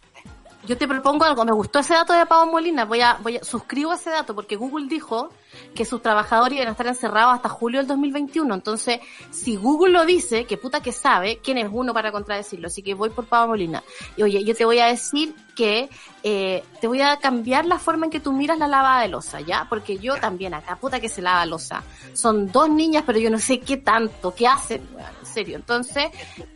Yo 0.66 0.76
te 0.76 0.86
propongo 0.86 1.24
algo, 1.24 1.44
me 1.44 1.52
gustó 1.52 1.78
ese 1.78 1.94
dato 1.94 2.12
de 2.12 2.26
Pau 2.26 2.46
Molina, 2.50 2.84
voy 2.84 3.00
a, 3.00 3.18
voy 3.22 3.38
a, 3.38 3.44
suscribo 3.44 3.94
ese 3.94 4.10
dato 4.10 4.34
porque 4.34 4.56
Google 4.56 4.86
dijo 4.88 5.30
que 5.74 5.84
sus 5.84 6.02
trabajadores 6.02 6.56
iban 6.56 6.68
a 6.68 6.72
estar 6.72 6.86
encerrados 6.86 7.34
hasta 7.34 7.48
julio 7.48 7.80
del 7.80 7.86
2021, 7.86 8.54
entonces, 8.54 9.00
si 9.30 9.56
Google 9.56 9.92
lo 9.92 10.04
dice, 10.04 10.44
que 10.44 10.58
puta 10.58 10.80
que 10.80 10.92
sabe, 10.92 11.40
¿quién 11.42 11.56
es 11.58 11.68
uno 11.72 11.94
para 11.94 12.12
contradecirlo? 12.12 12.66
Así 12.66 12.82
que 12.82 12.94
voy 12.94 13.08
por 13.10 13.26
Pau 13.26 13.48
Molina. 13.48 13.82
Y 14.16 14.22
oye, 14.22 14.44
yo 14.44 14.54
te 14.54 14.64
voy 14.64 14.78
a 14.80 14.86
decir 14.86 15.34
que 15.56 15.88
eh, 16.22 16.62
te 16.80 16.86
voy 16.86 17.00
a 17.00 17.16
cambiar 17.16 17.64
la 17.66 17.78
forma 17.78 18.06
en 18.06 18.10
que 18.10 18.20
tú 18.20 18.32
miras 18.32 18.58
la 18.58 18.68
lavada 18.68 19.02
de 19.02 19.08
losa, 19.08 19.40
¿ya? 19.40 19.66
Porque 19.68 19.98
yo 19.98 20.16
también 20.16 20.54
acá, 20.54 20.76
puta 20.76 21.00
que 21.00 21.08
se 21.08 21.22
lava 21.22 21.44
losa. 21.46 21.82
Son 22.12 22.50
dos 22.50 22.68
niñas, 22.68 23.04
pero 23.06 23.18
yo 23.18 23.30
no 23.30 23.38
sé 23.38 23.60
qué 23.60 23.78
tanto, 23.78 24.34
qué 24.34 24.46
hacen, 24.46 24.86
Bueno, 24.92 25.08
en 25.20 25.26
serio. 25.26 25.56
Entonces, 25.56 26.06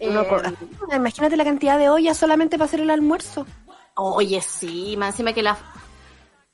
eh, 0.00 0.14
Imagínate 0.94 1.36
la 1.36 1.44
cantidad 1.44 1.78
de 1.78 1.88
ollas 1.88 2.16
solamente 2.16 2.56
para 2.56 2.66
hacer 2.66 2.80
el 2.80 2.90
almuerzo. 2.90 3.46
Oye, 3.96 4.40
sí, 4.40 4.96
más 4.96 5.11
encima 5.14 5.33
que 5.33 5.42
las 5.42 5.59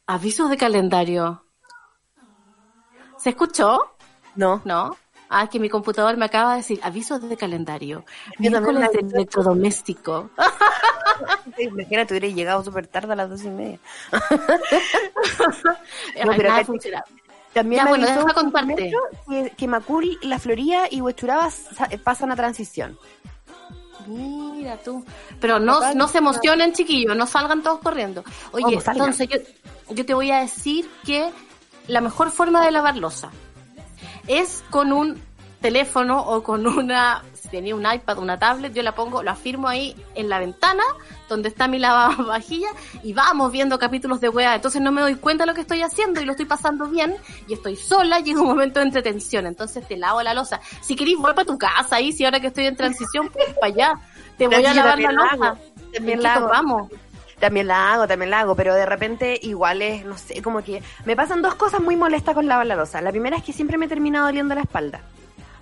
avisos 0.07 0.51
de 0.51 0.57
calendario. 0.57 1.45
¿Se 3.19 3.31
escuchó? 3.31 3.97
No. 4.37 4.61
¿No? 4.65 4.97
Ah, 5.29 5.49
que 5.49 5.61
mi 5.61 5.69
computador 5.69 6.17
me 6.17 6.25
acaba 6.25 6.53
de 6.53 6.57
decir 6.59 6.81
avisos 6.83 7.27
de 7.29 7.37
calendario. 7.37 8.05
Miércoles 8.39 8.91
me 8.93 9.01
de 9.03 9.17
electrodoméstico. 9.17 10.31
Imagínate, 11.59 12.15
hubiera 12.15 12.35
llegado 12.35 12.65
súper 12.65 12.89
tarde 12.89 13.13
a 13.13 13.17
las 13.17 13.31
dos 13.31 13.45
y 13.45 13.49
media. 13.49 13.79
Ay, 16.17 16.29
pero 16.37 16.49
nada. 16.49 16.65
También 17.53 17.81
Ya, 17.81 17.85
me 17.85 17.91
bueno, 17.91 18.07
deja 18.07 18.33
contarte. 18.35 18.93
Que, 19.29 19.51
que 19.57 19.69
Macul, 19.69 20.19
La 20.23 20.39
Florida 20.39 20.85
y 20.91 21.01
Huechuraba 21.01 21.51
sa- 21.51 21.89
pasan 22.03 22.31
a 22.33 22.37
transición. 22.37 22.99
Mira 24.11 24.77
tú. 24.79 25.05
Pero 25.41 25.59
no, 25.59 25.95
no 25.95 26.09
se 26.09 26.19
emocionen, 26.19 26.73
chiquillos, 26.73 27.17
no 27.17 27.27
salgan 27.27 27.63
todos 27.63 27.81
corriendo. 27.81 28.25
Oye, 28.53 28.79
entonces 28.87 29.29
yo, 29.29 29.39
yo 29.95 30.07
te 30.07 30.15
voy 30.15 30.31
a 30.31 30.41
decir 30.41 30.91
que 31.05 31.31
la 31.87 32.01
mejor 32.01 32.31
forma 32.31 32.65
de 32.65 32.71
lavar 32.71 32.97
losa 32.97 33.31
es 34.27 34.63
con 34.71 34.93
un 34.93 35.21
teléfono 35.61 36.21
o 36.21 36.43
con 36.43 36.67
una, 36.67 37.23
tenía 37.51 37.75
un 37.75 37.85
iPad, 37.91 38.19
una 38.19 38.39
tablet, 38.39 38.73
yo 38.73 38.83
la 38.83 38.95
pongo, 38.95 39.23
lo 39.23 39.31
afirmo 39.31 39.69
ahí 39.69 39.97
en 40.15 40.29
la 40.29 40.39
ventana 40.39 40.83
donde 41.29 41.49
está 41.49 41.69
mi 41.69 41.79
lavavajilla 41.81 42.69
y 43.03 43.13
vamos 43.15 43.51
viendo 43.53 43.79
capítulos 43.79 44.21
de 44.21 44.29
wea. 44.29 44.55
Entonces 44.55 44.83
no 44.83 44.93
me 44.93 45.01
doy 45.01 45.15
cuenta 45.15 45.45
de 45.45 45.49
lo 45.49 45.55
que 45.55 45.63
estoy 45.63 45.83
haciendo 45.83 46.21
y 46.21 46.25
lo 46.27 46.33
estoy 46.33 46.47
pasando 46.47 46.87
bien 46.87 47.17
y 47.49 47.55
estoy 47.55 47.77
sola, 47.77 48.21
llega 48.25 48.41
un 48.41 48.49
momento 48.49 48.81
de 48.81 48.87
entretención. 48.87 49.47
Entonces 49.47 49.87
te 49.87 49.97
lavo 49.97 50.23
la 50.23 50.35
losa. 50.35 50.61
Si 50.81 50.97
querís, 50.97 51.17
vuelve 51.17 51.37
para 51.37 51.47
tu 51.47 51.59
casa 51.59 51.97
ahí, 51.97 52.13
si 52.13 52.25
ahora 52.25 52.41
que 52.41 52.49
estoy 52.49 52.67
en 52.67 52.77
transición, 52.77 53.31
pues 53.33 53.47
para 53.55 53.73
allá. 53.73 53.95
Te 54.37 54.47
voy 54.47 54.65
a 54.65 54.75
lavar 54.75 54.99
la 54.99 55.13
la 55.13 55.23
losa. 55.23 55.59
también 55.93 56.19
¿En 56.19 56.23
la 56.23 56.35
hago. 56.35 56.49
vamos? 56.49 56.91
También 57.39 57.67
la 57.69 57.95
hago, 57.95 58.07
también 58.07 58.31
la 58.31 58.41
hago, 58.41 58.55
pero 58.55 58.75
de 58.75 58.85
repente 58.85 59.39
igual 59.43 59.81
es, 59.81 60.05
no 60.05 60.19
sé, 60.19 60.43
como 60.43 60.63
que 60.63 60.83
me 61.07 61.17
pasan 61.17 61.41
dos 61.41 61.55
cosas 61.55 61.81
muy 61.81 61.97
molestas 61.97 62.35
con 62.35 62.47
lavar 62.47 62.67
la 62.67 62.77
losa. 62.77 63.01
La 63.01 63.11
primera 63.11 63.39
es 63.39 63.43
que 63.43 63.55
siempre 63.55 63.79
me 63.79 63.89
termina 63.89 64.21
doliendo 64.21 64.55
la 64.55 64.61
espalda. 64.61 65.01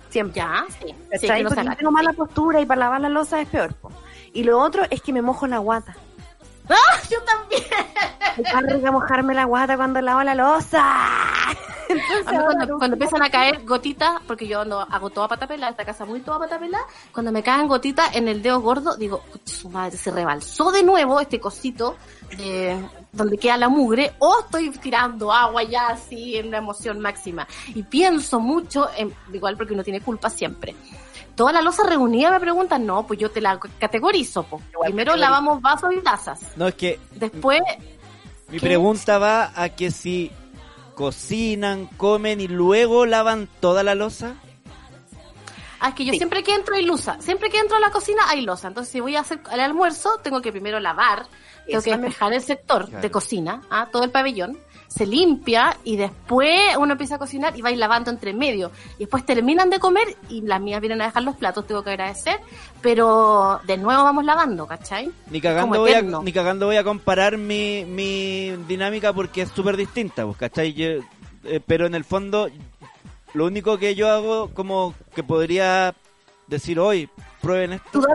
Siempre. 0.09 0.35
Ya, 0.41 0.65
sí. 0.69 0.87
sí 0.87 1.27
¿Cachai? 1.27 1.37
que 1.37 1.43
no 1.43 1.49
Porque 1.49 1.65
yo 1.65 1.75
tengo 1.75 1.91
mala 1.91 2.13
postura 2.13 2.59
y 2.61 2.65
para 2.65 2.79
lavar 2.79 3.01
la 3.01 3.09
losa 3.09 3.41
es 3.41 3.47
peor. 3.47 3.73
po. 3.75 3.91
Y 4.33 4.43
lo 4.43 4.59
otro 4.59 4.83
es 4.89 5.01
que 5.01 5.13
me 5.13 5.21
mojo 5.21 5.47
la 5.47 5.59
guata. 5.59 5.95
¡Ah! 6.69 6.75
Yo 7.09 7.17
también. 7.23 8.83
Me 8.83 8.91
mojarme 8.91 9.33
la 9.33 9.45
guata 9.45 9.75
cuando 9.75 10.01
lavo 10.01 10.23
la 10.23 10.35
losa. 10.35 10.85
Entonces, 11.89 12.27
A 12.27 12.31
mí 12.31 12.37
cuando, 12.45 12.77
cuando 12.77 12.95
empiezan 12.95 13.23
a 13.23 13.29
caer 13.31 13.65
gotitas, 13.65 14.21
porque 14.27 14.47
yo 14.47 14.63
no 14.63 14.79
hago 14.79 15.09
toda 15.09 15.27
patapela, 15.27 15.69
esta 15.69 15.83
casa 15.83 16.05
muy 16.05 16.19
toda 16.19 16.37
patapela, 16.37 16.79
cuando 17.11 17.31
me 17.31 17.41
caen 17.41 17.67
gotitas 17.67 18.15
en 18.15 18.27
el 18.27 18.43
dedo 18.43 18.61
gordo, 18.61 18.95
digo, 18.95 19.21
"Pucha, 19.31 19.55
su 19.55 19.69
madre, 19.69 19.97
se 19.97 20.11
rebalsó 20.11 20.71
de 20.71 20.83
nuevo 20.83 21.19
este 21.19 21.39
cosito 21.39 21.97
de 22.37 22.79
donde 23.11 23.37
queda 23.37 23.57
la 23.57 23.69
mugre, 23.69 24.13
o 24.19 24.39
estoy 24.41 24.69
tirando 24.71 25.31
agua 25.33 25.63
ya 25.63 25.87
así 25.87 26.35
en 26.37 26.49
una 26.49 26.57
emoción 26.59 26.99
máxima. 26.99 27.47
Y 27.73 27.83
pienso 27.83 28.39
mucho, 28.39 28.87
en, 28.95 29.13
igual 29.33 29.57
porque 29.57 29.73
uno 29.73 29.83
tiene 29.83 30.01
culpa 30.01 30.29
siempre. 30.29 30.75
Toda 31.35 31.51
la 31.53 31.61
losa 31.61 31.83
reunida 31.83 32.31
me 32.31 32.39
preguntan, 32.39 32.85
no, 32.85 33.07
pues 33.07 33.17
yo 33.19 33.31
te 33.31 33.39
la 33.41 33.57
categorizo, 33.79 34.43
po. 34.43 34.57
Primero 34.57 35.13
categorizo. 35.13 35.15
lavamos 35.17 35.61
vasos 35.61 35.93
y 35.93 36.01
tazas. 36.01 36.41
No, 36.57 36.67
es 36.67 36.75
que 36.75 36.99
Después, 37.15 37.61
mi 38.49 38.59
¿Qué? 38.59 38.65
pregunta 38.67 39.17
va 39.17 39.51
a 39.55 39.69
que 39.69 39.89
si 39.89 40.31
cocinan, 40.95 41.85
comen 41.97 42.41
y 42.41 42.47
luego 42.47 43.05
lavan 43.05 43.47
toda 43.61 43.83
la 43.83 43.95
losa. 43.95 44.35
Ah, 45.79 45.89
es 45.89 45.95
que 45.95 46.03
yo 46.03 46.11
Sí. 46.11 46.17
siempre 46.19 46.43
que 46.43 46.53
entro 46.53 46.75
hay 46.75 46.83
losa. 46.83 47.17
Siempre 47.21 47.49
que 47.49 47.57
entro 47.57 47.77
a 47.77 47.79
la 47.79 47.89
cocina 47.89 48.23
hay 48.27 48.41
losa. 48.41 48.67
Entonces, 48.67 48.91
si 48.91 48.99
voy 48.99 49.15
a 49.15 49.21
hacer 49.21 49.39
el 49.53 49.61
almuerzo, 49.61 50.19
tengo 50.21 50.41
que 50.41 50.51
primero 50.51 50.77
lavar, 50.81 51.25
tengo 51.69 51.81
que 51.83 51.91
despejar 51.97 52.33
el 52.33 52.41
sector 52.41 52.85
Claro. 52.87 53.01
de 53.01 53.11
cocina, 53.11 53.61
ah, 53.69 53.87
todo 53.91 54.03
el 54.03 54.11
pabellón. 54.11 54.57
Se 54.87 55.05
limpia 55.05 55.77
y 55.83 55.97
después 55.97 56.75
uno 56.79 56.93
empieza 56.93 57.15
a 57.15 57.19
cocinar 57.19 57.55
y 57.55 57.61
va 57.61 57.69
a 57.69 57.71
ir 57.71 57.77
lavando 57.77 58.09
entre 58.09 58.33
medio. 58.33 58.71
Y 58.97 59.01
después 59.01 59.23
terminan 59.23 59.69
de 59.69 59.77
comer 59.77 60.17
y 60.29 60.41
las 60.41 60.59
mías 60.59 60.81
vienen 60.81 60.99
a 61.01 61.05
dejar 61.05 61.21
los 61.21 61.35
platos, 61.35 61.67
tengo 61.67 61.83
que 61.83 61.91
agradecer. 61.91 62.39
Pero 62.81 63.59
de 63.67 63.77
nuevo 63.77 64.03
vamos 64.03 64.25
lavando, 64.25 64.65
¿cachai? 64.65 65.11
Ni 65.29 65.39
cagando, 65.41 65.79
voy 65.79 65.93
a, 65.93 66.01
ni 66.01 66.31
cagando 66.33 66.65
voy 66.65 66.77
a 66.77 66.83
comparar 66.83 67.37
mi, 67.37 67.85
mi 67.85 68.49
dinámica 68.67 69.13
porque 69.13 69.43
es 69.43 69.49
súper 69.49 69.77
distinta, 69.77 70.25
pues, 70.25 70.37
¿cachai? 70.37 70.73
Yo- 70.73 71.01
eh, 71.43 71.59
pero 71.65 71.85
en 71.85 71.93
el 71.93 72.03
fondo, 72.03 72.49
lo 73.35 73.45
único 73.45 73.77
que 73.77 73.93
yo 73.93 74.09
hago, 74.09 74.49
como 74.55 74.95
que 75.13 75.21
podría 75.23 75.93
decir 76.47 76.79
hoy, 76.79 77.09
prueben 77.41 77.73
esto. 77.73 78.01
De. 78.01 78.07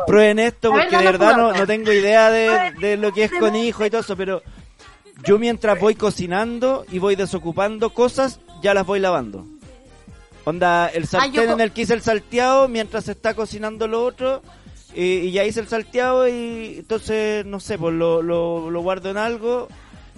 Prueben 0.06 0.38
esto 0.38 0.72
ver, 0.72 0.82
porque 0.84 0.96
de 0.98 1.04
verdad 1.12 1.36
no, 1.36 1.52
no 1.52 1.66
tengo 1.66 1.92
idea 1.92 2.30
de, 2.30 2.72
de 2.80 2.96
lo 2.96 3.12
que 3.12 3.24
es 3.24 3.32
con 3.32 3.54
hijo 3.56 3.84
y 3.84 3.90
todo 3.90 4.00
eso, 4.00 4.16
pero 4.16 4.42
yo 5.24 5.38
mientras 5.38 5.78
voy 5.80 5.94
cocinando 5.94 6.84
y 6.90 6.98
voy 6.98 7.16
desocupando 7.16 7.90
cosas, 7.90 8.40
ya 8.62 8.74
las 8.74 8.86
voy 8.86 9.00
lavando. 9.00 9.46
Onda, 10.44 10.88
el 10.88 11.06
sartén 11.06 11.46
co- 11.46 11.52
en 11.54 11.60
el 11.60 11.72
que 11.72 11.82
hice 11.82 11.94
el 11.94 12.02
salteado 12.02 12.68
mientras 12.68 13.04
se 13.04 13.12
está 13.12 13.34
cocinando 13.34 13.86
lo 13.86 14.04
otro 14.04 14.42
y, 14.94 15.02
y 15.02 15.30
ya 15.32 15.44
hice 15.44 15.60
el 15.60 15.68
salteado 15.68 16.26
y 16.28 16.76
entonces, 16.78 17.44
no 17.44 17.60
sé, 17.60 17.76
pues 17.78 17.94
lo, 17.94 18.22
lo, 18.22 18.70
lo 18.70 18.80
guardo 18.80 19.10
en 19.10 19.18
algo 19.18 19.68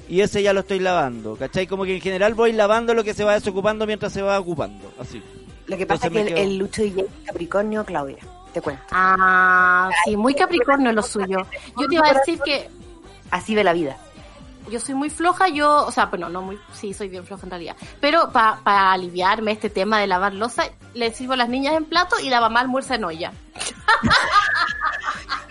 y 0.09 0.20
ese 0.20 0.42
ya 0.42 0.52
lo 0.52 0.61
estoy 0.61 0.78
lavando, 0.80 1.37
¿cachai? 1.37 1.66
Como 1.66 1.85
que 1.85 1.94
en 1.96 2.00
general 2.00 2.35
voy 2.35 2.52
lavando 2.52 2.94
lo 2.94 3.02
que 3.04 3.14
se 3.14 3.24
va 3.24 3.35
desocupando 3.35 3.87
mientras 3.87 4.12
se 4.12 4.22
va 4.22 4.38
ocupando, 4.38 4.92
así. 5.00 5.22
Lo 5.70 5.76
que 5.76 5.87
pasa 5.87 6.09
es 6.09 6.12
que 6.12 6.20
el, 6.20 6.37
el 6.37 6.59
Lucho 6.59 6.83
DJ 6.83 7.02
es 7.02 7.26
Capricornio, 7.26 7.85
Claudia. 7.85 8.18
Te 8.52 8.61
cuento. 8.61 8.83
Ah, 8.90 9.88
sí, 10.04 10.16
muy 10.16 10.35
capricornio 10.35 10.92
lo 10.92 11.02
suyo. 11.02 11.38
Yo 11.78 11.87
te 11.87 11.94
iba 11.94 12.09
a 12.09 12.14
decir 12.14 12.40
que 12.44 12.68
Así 13.30 13.54
de 13.54 13.62
la 13.62 13.72
vida. 13.72 13.96
yo 14.70 14.80
soy 14.80 14.94
muy 14.94 15.09
floja, 15.11 15.48
yo, 15.48 15.87
o 15.87 15.92
sea, 15.92 16.06
bueno, 16.06 16.28
no 16.28 16.42
muy, 16.42 16.59
sí, 16.72 16.92
soy 16.92 17.09
bien 17.09 17.24
floja 17.24 17.44
en 17.44 17.50
realidad. 17.50 17.76
Pero 18.00 18.30
para 18.33 18.92
aliviarme 18.92 19.52
este 19.52 19.70
tema 19.70 20.00
de 20.00 20.06
lavar 20.09 20.35
losa, 20.35 20.64
le 20.94 21.12
sirvo 21.12 21.35
a 21.35 21.37
las 21.37 21.48
niñas 21.48 21.74
en 21.74 21.85
plato 21.85 22.18
y 22.18 22.28
la 22.28 22.40
mamá 22.40 22.61
almuerza 22.61 22.96
en 22.96 23.04
olla. 23.04 23.33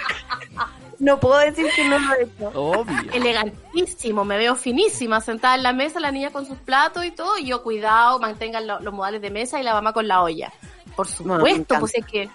No 1.00 1.20
puedo 1.20 1.38
decir 1.40 1.66
que 1.76 1.88
no 1.88 1.98
lo 1.98 2.14
he 2.16 2.24
hecho. 2.24 2.52
Obvio. 2.54 3.12
Elegantísimo, 3.14 4.26
me 4.26 4.38
veo 4.38 4.56
finísima, 4.56 5.22
sentada 5.22 5.56
en 5.56 5.64
la 5.64 5.74
mesa, 5.74 6.00
la 6.00 6.12
niña 6.12 6.30
con 6.32 6.46
sus 6.46 6.58
platos 6.58 7.06
y 7.06 7.12
todo, 7.12 7.38
y 7.38 7.46
yo 7.46 7.64
cuidado, 7.64 8.20
mantengan 8.20 8.68
lo- 8.68 8.80
los 8.82 8.94
modales 8.94 9.22
de 9.22 9.30
mesa 9.30 9.60
y 9.60 9.64
la 9.64 9.74
mamá 9.74 9.94
con 9.94 10.08
la 10.08 10.22
olla. 10.22 10.52
Por 10.96 11.08
supuesto, 11.08 11.48
encanta. 11.48 11.80
pues 11.80 11.96
es 11.96 12.06
que 12.06 12.30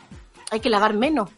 hay 0.50 0.60
que 0.60 0.70
lavar 0.70 0.94
menos. 0.94 1.28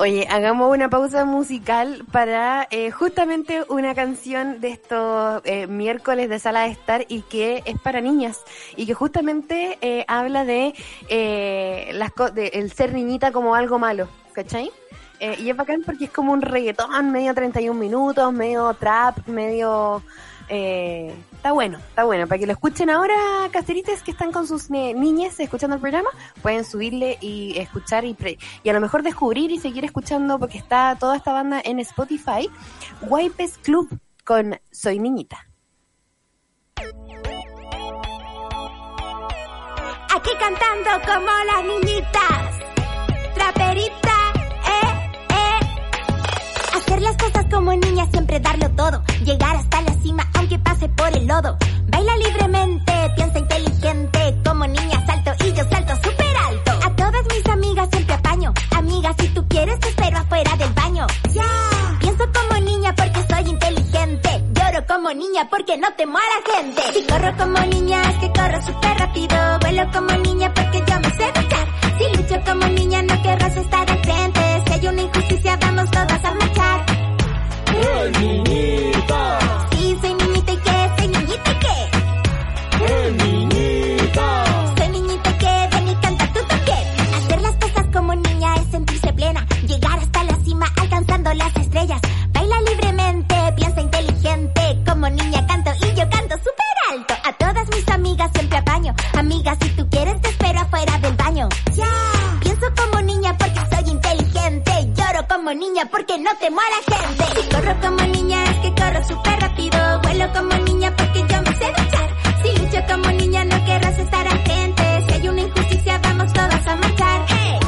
Oye, 0.00 0.28
hagamos 0.30 0.72
una 0.72 0.88
pausa 0.88 1.24
musical 1.24 2.04
para 2.12 2.68
eh, 2.70 2.92
justamente 2.92 3.64
una 3.68 3.96
canción 3.96 4.60
de 4.60 4.70
estos 4.70 5.42
eh, 5.44 5.66
miércoles 5.66 6.28
de 6.30 6.38
sala 6.38 6.62
de 6.62 6.68
estar 6.70 7.04
y 7.08 7.22
que 7.22 7.62
es 7.66 7.80
para 7.80 8.00
niñas 8.00 8.40
y 8.76 8.86
que 8.86 8.94
justamente 8.94 9.76
eh, 9.80 10.04
habla 10.06 10.44
de, 10.44 10.72
eh, 11.08 11.90
las 11.94 12.12
co- 12.12 12.30
de 12.30 12.46
el 12.54 12.70
ser 12.72 12.94
niñita 12.94 13.32
como 13.32 13.56
algo 13.56 13.80
malo, 13.80 14.08
¿cachai? 14.34 14.70
Eh, 15.20 15.36
y 15.38 15.50
es 15.50 15.56
bacán 15.56 15.82
porque 15.84 16.06
es 16.06 16.10
como 16.10 16.32
un 16.32 16.42
reggaetón 16.42 17.10
medio 17.10 17.34
31 17.34 17.78
minutos, 17.78 18.32
medio 18.32 18.72
trap, 18.74 19.26
medio... 19.26 20.02
eh, 20.48 21.14
está 21.32 21.52
bueno, 21.52 21.78
está 21.78 22.04
bueno. 22.04 22.26
Para 22.26 22.38
que 22.38 22.46
lo 22.46 22.52
escuchen 22.52 22.90
ahora, 22.90 23.14
casterites 23.50 24.02
que 24.02 24.10
están 24.10 24.32
con 24.32 24.46
sus 24.46 24.70
niñas 24.70 25.38
escuchando 25.40 25.76
el 25.76 25.80
programa, 25.80 26.10
pueden 26.42 26.64
subirle 26.64 27.18
y 27.20 27.58
escuchar 27.58 28.04
y 28.04 28.16
a 28.68 28.72
lo 28.72 28.80
mejor 28.80 29.02
descubrir 29.02 29.50
y 29.50 29.58
seguir 29.58 29.84
escuchando 29.84 30.38
porque 30.38 30.58
está 30.58 30.96
toda 30.98 31.16
esta 31.16 31.32
banda 31.32 31.60
en 31.64 31.80
Spotify. 31.80 32.48
Wipes 33.02 33.58
Club 33.58 33.88
con 34.24 34.58
Soy 34.70 34.98
Niñita. 34.98 35.48
Aquí 40.10 40.30
cantando 40.38 40.90
como 41.06 41.30
las 41.46 41.64
niñitas. 41.64 42.37
Hacer 46.98 47.14
las 47.14 47.22
cosas 47.22 47.46
como 47.48 47.72
niña, 47.76 48.08
siempre 48.10 48.40
darlo 48.40 48.68
todo. 48.70 49.00
Llegar 49.24 49.54
hasta 49.54 49.82
la 49.82 49.92
cima, 50.02 50.28
aunque 50.34 50.58
pase 50.58 50.88
por 50.88 51.16
el 51.16 51.28
lodo. 51.28 51.56
Baila 51.86 52.16
libremente, 52.16 52.92
piensa 53.14 53.38
inteligente. 53.38 54.34
Como 54.44 54.66
niña 54.66 55.06
salto 55.06 55.30
y 55.44 55.52
yo 55.52 55.62
salto 55.70 55.94
súper 55.94 56.36
alto. 56.48 56.72
A 56.84 56.96
todas 56.96 57.24
mis 57.32 57.46
amigas 57.46 57.88
siempre 57.92 58.14
apaño. 58.14 58.52
Amiga, 58.76 59.14
si 59.16 59.28
tú 59.28 59.46
quieres, 59.46 59.78
espero 59.80 60.18
afuera 60.18 60.56
del 60.56 60.72
baño. 60.72 61.06
Ya. 61.34 61.44
Pienso 62.00 62.24
como 62.32 62.60
niña 62.62 62.92
porque 62.96 63.24
soy 63.30 63.48
inteligente. 63.48 64.44
Lloro 64.54 64.84
como 64.88 65.12
niña 65.12 65.48
porque 65.48 65.78
no 65.78 65.86
temo 65.96 66.18
a 66.18 66.22
la 66.34 66.52
gente. 66.52 66.82
Si 66.94 67.06
corro 67.06 67.36
como 67.36 67.60
niña 67.60 68.02
es 68.10 68.16
que 68.16 68.32
corro 68.32 68.60
súper 68.66 68.98
rápido. 68.98 69.36
Vuelo 69.60 69.88
como 69.92 70.10
niña 70.18 70.52
porque 70.52 70.82
yo 70.84 70.98
me 70.98 71.10
sé 71.10 71.26
luchar. 71.28 71.68
Si 71.96 72.16
lucho 72.16 72.44
como 72.44 72.66
niña 72.66 73.02
no 73.02 73.22
querrás 73.22 73.56
estar 73.56 73.88
al 73.88 73.98
frente. 74.02 74.40
Si 74.66 74.72
hay 74.72 74.86
una 74.88 75.02
injusticia 75.02 75.56
vamos 75.60 75.88
todas 75.92 76.24
a 76.24 76.34
marchar. 76.34 76.87
Sí, 79.70 79.96
soy 80.00 80.14
niñita 80.14 80.52
y 80.52 80.56
qué, 80.56 80.90
soy 80.98 81.08
niñita 81.08 81.50
y 81.52 81.58
qué. 81.60 81.76
Soy 84.76 84.88
niñita 84.88 85.30
y 85.30 85.32
qué, 85.38 85.68
ven 85.72 85.88
y 85.88 85.94
canta 85.96 86.32
tú 86.32 86.40
también. 86.48 86.78
Hacer 87.14 87.40
las 87.40 87.54
cosas 87.56 87.86
como 87.92 88.14
niña 88.16 88.56
es 88.56 88.70
sentirse 88.72 89.12
plena. 89.12 89.46
Llegar 89.66 89.98
hasta 89.98 90.24
la 90.24 90.36
cima 90.44 90.66
alcanzando 90.76 91.32
las 91.34 91.56
estrellas. 91.56 92.00
Baila 92.32 92.60
libremente, 92.62 93.36
piensa 93.56 93.80
inteligente. 93.80 94.82
Como 94.84 95.08
niña 95.10 95.46
canto 95.46 95.70
y 95.80 95.94
yo 95.94 96.10
canto 96.10 96.36
súper 96.38 96.76
alto. 96.92 97.14
A 97.24 97.32
todas 97.34 97.68
mis 97.68 97.88
amigas 97.90 98.30
siempre 98.34 98.58
apaño. 98.58 98.94
Amiga, 99.16 99.56
si 99.60 99.68
tú 99.70 99.88
quieres 99.88 100.20
como 105.48 105.60
niña 105.60 105.86
porque 105.90 106.18
no 106.18 106.30
temo 106.38 106.60
a 106.60 106.64
la 106.68 106.96
gente. 106.96 107.24
Si 107.40 107.48
corro 107.48 107.80
como 107.80 108.02
niña 108.12 108.44
es 108.44 108.58
que 108.58 108.74
corro 108.74 109.02
súper 109.02 109.40
rápido. 109.40 110.00
Vuelo 110.02 110.30
como 110.34 110.54
niña 110.64 110.94
porque 110.94 111.20
yo 111.20 111.40
me 111.40 111.56
sé 111.56 111.68
duchar. 111.68 112.10
Si 112.42 112.58
lucho 112.58 112.84
como 112.86 113.10
niña 113.12 113.44
no 113.46 113.64
querrás 113.64 113.98
estar 113.98 114.28
al 114.28 114.38
frente. 114.40 115.04
Si 115.06 115.12
hay 115.14 115.28
una 115.28 115.40
injusticia 115.40 115.98
vamos 116.02 116.32
todas 116.34 116.66
a 116.66 116.76
marchar. 116.76 117.24
¡Eh! 117.30 117.60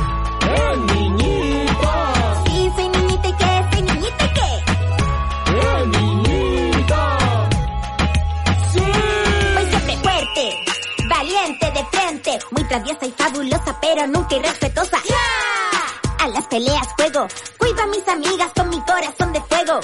Sí, 2.44 2.70
soy 2.76 2.88
niñita 2.90 3.28
y 3.28 3.32
qué, 3.32 3.64
soy 3.72 3.82
niñita 3.82 4.24
y 4.24 4.32
qué. 4.36 4.50
Voy 9.54 9.66
siempre 9.70 9.96
fuerte, 9.96 10.44
valiente 11.08 11.70
de 11.70 11.84
frente, 11.86 12.38
muy 12.50 12.64
traviesa 12.64 13.06
y 13.06 13.12
fabulosa, 13.12 13.80
pero 13.80 14.06
nunca 14.06 14.36
irrespetuosa 14.36 14.98
a 16.20 16.28
las 16.28 16.46
peleas 16.46 16.86
juego. 16.96 17.26
Cuido 17.58 17.82
a 17.82 17.86
mis 17.86 18.06
amigas 18.06 18.50
con 18.54 18.68
mi 18.68 18.80
corazón 18.82 19.32
de 19.32 19.40
fuego. 19.40 19.80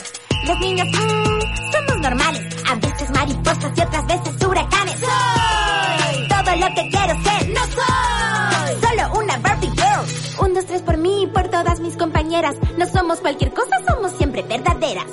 Los 0.46 0.58
niños, 0.60 0.86
mmm, 0.88 1.72
somos 1.72 2.00
normales. 2.02 2.42
A 2.68 2.74
veces 2.74 3.10
mariposas 3.10 3.72
y 3.76 3.80
otras 3.80 4.06
veces 4.06 4.44
huracanes. 4.44 5.00
Soy 5.00 6.28
todo 6.28 6.56
lo 6.56 6.66
que 6.74 6.88
quiero 6.90 7.22
ser. 7.22 7.48
No 7.48 7.60
soy 7.64 8.80
solo 8.80 9.18
una 9.18 9.38
Barbie 9.38 9.70
Girl. 9.70 10.44
Un, 10.44 10.54
dos, 10.54 10.66
tres 10.66 10.82
por 10.82 10.98
mí 10.98 11.22
y 11.22 11.26
por 11.26 11.48
todas 11.48 11.80
mis 11.80 11.96
compañeras. 11.96 12.54
No 12.76 12.86
somos 12.86 13.18
cualquier 13.20 13.52
cosa, 13.54 13.82
somos 13.88 14.12
siempre 14.12 14.42
verdaderas. 14.42 15.06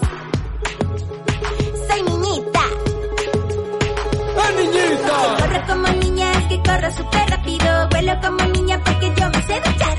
Soy 1.89 2.01
niñita. 2.03 2.61
¡La 4.35 4.51
niñita! 4.51 5.37
Corro 5.39 5.67
como 5.67 5.87
niña, 5.99 6.31
que 6.49 6.57
corro 6.57 6.91
súper 6.91 7.29
rápido. 7.29 7.87
Vuelo 7.89 8.13
como 8.21 8.43
niña 8.45 8.81
porque 8.83 9.13
yo 9.15 9.29
me 9.29 9.41
sé 9.47 9.61
luchar. 9.65 9.97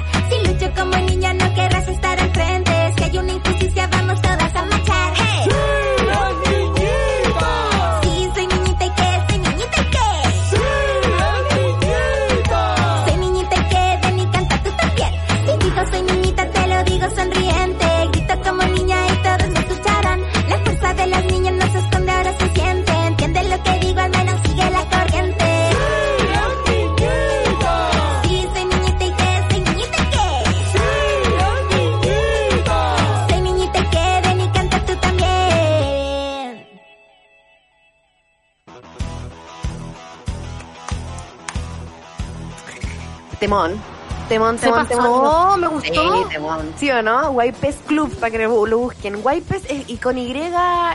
Temón. 43.54 43.80
Temón, 44.28 44.58
Se 44.58 44.66
temón, 44.66 44.86
pasó, 44.86 45.00
temón. 45.02 45.60
me 45.60 45.68
gustó. 45.68 45.92
Sí, 46.24 46.24
temón. 46.30 46.72
¿Sí 46.76 46.90
o 46.90 47.02
no? 47.02 47.30
Wipes 47.30 47.76
Club, 47.86 48.12
para 48.16 48.30
que 48.32 48.38
lo 48.38 48.78
busquen. 48.78 49.20
Wipes 49.22 49.62
es- 49.68 49.88
y 49.88 49.96
con 49.98 50.18
Y 50.18 50.32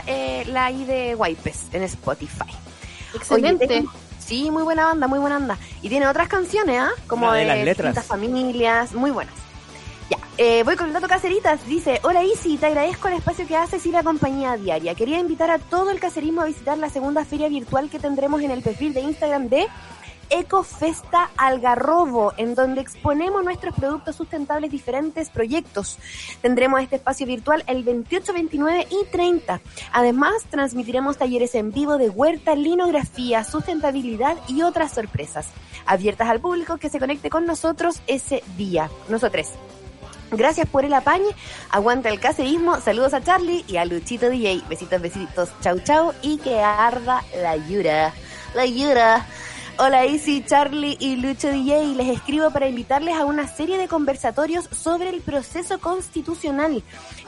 eh, 0.06 0.44
la 0.46 0.70
I 0.70 0.84
de 0.84 1.14
Wipes 1.14 1.66
en 1.72 1.84
Spotify. 1.84 2.50
Excelente. 3.14 3.64
Oye, 3.66 3.84
sí, 4.18 4.50
muy 4.50 4.62
buena 4.62 4.86
banda, 4.86 5.06
muy 5.06 5.18
buena 5.20 5.38
banda. 5.38 5.58
Y 5.80 5.88
tiene 5.88 6.06
otras 6.06 6.28
canciones, 6.28 6.80
¿ah? 6.80 6.90
Como 7.06 7.32
de 7.32 7.40
de, 7.40 7.46
las 7.46 7.56
letras. 7.58 7.94
distintas 7.94 8.06
familias, 8.06 8.92
muy 8.92 9.10
buenas. 9.10 9.34
Ya, 10.10 10.18
eh, 10.36 10.62
voy 10.64 10.76
con 10.76 10.88
el 10.88 10.92
dato 10.92 11.06
Caceritas. 11.08 11.64
Dice, 11.66 12.00
hola 12.02 12.24
Isi, 12.24 12.58
te 12.58 12.66
agradezco 12.66 13.08
el 13.08 13.14
espacio 13.14 13.46
que 13.46 13.56
haces 13.56 13.86
y 13.86 13.92
la 13.92 14.02
compañía 14.02 14.56
diaria. 14.56 14.94
Quería 14.96 15.18
invitar 15.20 15.50
a 15.50 15.58
todo 15.60 15.90
el 15.90 16.00
cacerismo 16.00 16.42
a 16.42 16.46
visitar 16.46 16.76
la 16.78 16.90
segunda 16.90 17.24
feria 17.24 17.48
virtual 17.48 17.88
que 17.88 18.00
tendremos 18.00 18.42
en 18.42 18.50
el 18.50 18.60
perfil 18.62 18.92
de 18.92 19.00
Instagram 19.02 19.48
de 19.48 19.66
Ecofesta 20.30 21.30
Algarrobo, 21.36 22.32
en 22.36 22.54
donde 22.54 22.80
exponemos 22.80 23.44
nuestros 23.44 23.74
productos 23.74 24.16
sustentables, 24.16 24.70
diferentes 24.70 25.28
proyectos. 25.28 25.98
Tendremos 26.40 26.80
este 26.80 26.96
espacio 26.96 27.26
virtual 27.26 27.64
el 27.66 27.84
28, 27.84 28.32
29 28.32 28.86
y 28.90 29.10
30. 29.10 29.60
Además, 29.92 30.44
transmitiremos 30.50 31.18
talleres 31.18 31.54
en 31.54 31.72
vivo 31.72 31.98
de 31.98 32.08
huerta, 32.08 32.54
linografía, 32.54 33.44
sustentabilidad 33.44 34.36
y 34.48 34.62
otras 34.62 34.92
sorpresas, 34.92 35.48
abiertas 35.84 36.28
al 36.28 36.40
público 36.40 36.78
que 36.78 36.90
se 36.90 36.98
conecte 36.98 37.30
con 37.30 37.44
nosotros 37.44 38.00
ese 38.06 38.42
día. 38.56 38.90
Nosotros. 39.08 39.48
Gracias 40.32 40.68
por 40.68 40.84
el 40.84 40.94
apañe, 40.94 41.26
aguanta 41.70 42.08
el 42.08 42.20
caserismo, 42.20 42.80
saludos 42.80 43.14
a 43.14 43.20
Charlie 43.20 43.64
y 43.66 43.78
a 43.78 43.84
Luchito 43.84 44.28
DJ, 44.28 44.62
besitos, 44.68 45.02
besitos, 45.02 45.48
chau 45.60 45.80
chau 45.80 46.12
y 46.22 46.38
que 46.38 46.60
arda 46.60 47.24
la 47.42 47.56
yura, 47.56 48.12
la 48.54 48.64
yura. 48.64 49.26
Hola 49.82 50.04
Isi, 50.04 50.44
Charlie 50.44 50.98
y 51.00 51.16
Lucho 51.16 51.48
DJ, 51.48 51.94
les 51.94 52.08
escribo 52.08 52.50
para 52.50 52.68
invitarles 52.68 53.14
a 53.16 53.24
una 53.24 53.48
serie 53.48 53.78
de 53.78 53.88
conversatorios 53.88 54.68
sobre 54.72 55.08
el 55.08 55.22
proceso 55.22 55.78
constitucional. 55.78 56.82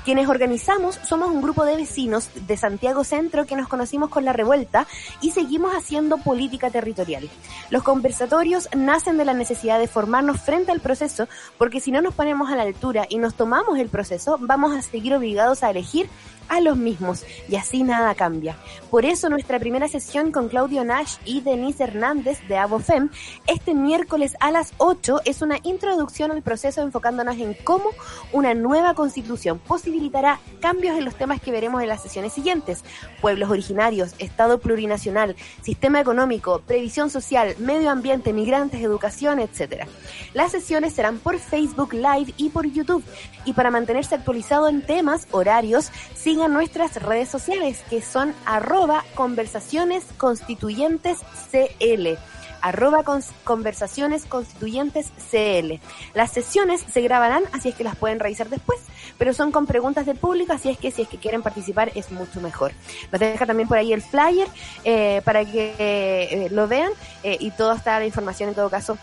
Quienes 0.05 0.29
organizamos 0.29 0.97
somos 0.97 1.31
un 1.31 1.41
grupo 1.41 1.65
de 1.65 1.77
vecinos 1.77 2.29
de 2.35 2.59
Santiago 2.59 3.05
Centro 3.05 3.47
que 3.47 3.57
nos 3.57 3.69
conocimos 3.69 4.11
con 4.11 4.27
la 4.27 4.35
revuelta 4.35 4.87
y 5.23 5.31
seguimos 5.31 5.73
haciendo 5.73 6.19
política 6.19 6.69
territorial. 6.69 7.31
Los 7.71 7.85
conversatorios 7.85 8.69
nacen 8.77 9.17
de 9.17 9.25
la 9.25 9.33
necesidad 9.33 9.79
de 9.79 9.89
formarnos 9.89 10.43
frente 10.43 10.73
al 10.73 10.81
proceso 10.81 11.29
porque 11.57 11.81
si 11.81 11.91
no 11.91 12.03
nos 12.03 12.13
ponemos 12.13 12.51
a 12.51 12.57
la 12.57 12.65
altura 12.65 13.07
y 13.09 13.17
nos 13.17 13.35
tomamos 13.35 13.79
el 13.79 13.89
proceso, 13.89 14.37
vamos 14.39 14.77
a 14.77 14.83
seguir 14.83 15.15
obligados 15.15 15.63
a 15.63 15.71
elegir 15.71 16.07
a 16.49 16.61
los 16.61 16.77
mismos 16.77 17.25
y 17.49 17.57
así 17.57 17.83
nada 17.83 18.15
cambia. 18.15 18.57
Por 18.91 19.07
eso 19.07 19.31
nuestra 19.31 19.59
primera 19.59 19.89
sesión 19.89 20.33
con 20.33 20.49
Claudio 20.49 20.85
Nash 20.85 21.15
y 21.25 21.41
Denise 21.41 21.85
Hernández 21.85 22.42
de 22.49 22.59
Abofem 22.59 23.11
este 23.47 23.75
miércoles 23.75 24.37
a 24.41 24.51
las 24.51 24.73
8 24.79 25.21
es 25.25 25.43
una 25.43 25.59
introducción 25.63 26.31
al 26.31 26.43
proceso 26.43 26.83
enfocándonos 26.83 27.37
en 27.37 27.55
cómo 27.65 27.91
una 28.33 28.55
nueva 28.55 28.95
constitución 28.95 29.59
posibilitará 29.59 30.41
cambios 30.61 30.97
en 30.97 31.05
los 31.05 31.15
temas 31.15 31.41
que 31.41 31.53
veremos 31.53 31.83
en 31.83 31.89
las 31.89 32.03
sesiones 32.03 32.33
siguientes. 32.33 32.85
Pueblos 33.21 33.51
originarios, 33.51 34.15
Estado 34.19 34.59
plurinacional, 34.59 35.37
sistema 35.63 36.01
económico, 36.01 36.63
previsión 36.67 37.11
social, 37.11 37.55
medio 37.59 37.91
ambiente, 37.91 38.33
migrantes, 38.33 38.81
educación, 38.81 39.39
etc. 39.39 39.87
Las 40.35 40.53
sesiones 40.53 40.93
serán 40.93 41.19
por 41.19 41.39
Facebook 41.39 41.93
Live 41.93 42.35
y 42.37 42.51
por 42.51 42.67
YouTube. 42.67 43.05
Y 43.45 43.53
para 43.53 43.71
mantenerse 43.71 44.15
actualizado 44.15 44.69
en 44.69 44.83
temas, 44.83 45.27
horarios, 45.31 45.91
sigan 46.15 46.53
nuestras 46.53 47.03
redes 47.03 47.29
sociales 47.29 47.83
que 47.91 48.03
son 48.03 48.35
arroba 48.45 49.05
conversaciones 49.15 50.05
constituyentes 50.17 51.19
CL 51.51 52.19
arroba 52.63 53.05
conversaciones 53.45 54.25
constituyentes 54.25 55.13
CL. 55.31 55.81
Las 56.15 56.31
sesiones 56.31 56.85
se 56.91 57.03
grabarán, 57.03 57.43
así 57.53 57.69
es 57.69 57.75
que 57.75 57.85
las 57.85 57.97
pueden 57.97 58.21
revisar 58.21 58.49
después, 58.49 58.81
pero 59.19 59.35
son 59.35 59.53
con 59.53 59.67
preguntas 59.67 60.07
del 60.07 60.17
público, 60.17 60.53
así 60.53 60.71
es 60.71 60.79
que 60.79 60.91
si 60.91 61.03
es 61.03 61.09
que 61.09 61.19
quieren 61.19 61.43
participar 61.43 61.93
es 61.95 62.11
mucho 62.11 62.41
mejor. 62.41 62.73
Nos 63.11 63.21
deja 63.21 63.45
también 63.45 63.69
por 63.69 63.79
ahí 63.79 63.93
el 63.93 64.01
flyer 64.01 64.49
eh, 64.85 65.21
para 65.25 65.45
que 65.45 65.75
eh, 65.79 66.49
lo 66.51 66.69
vean 66.69 66.93
eh, 67.23 67.37
y 67.39 67.51
toda 67.51 67.77
está 67.77 67.99
la 67.99 68.07
información 68.07 68.49
en 68.49 68.55
todo 68.55 68.71
caso 68.71 68.97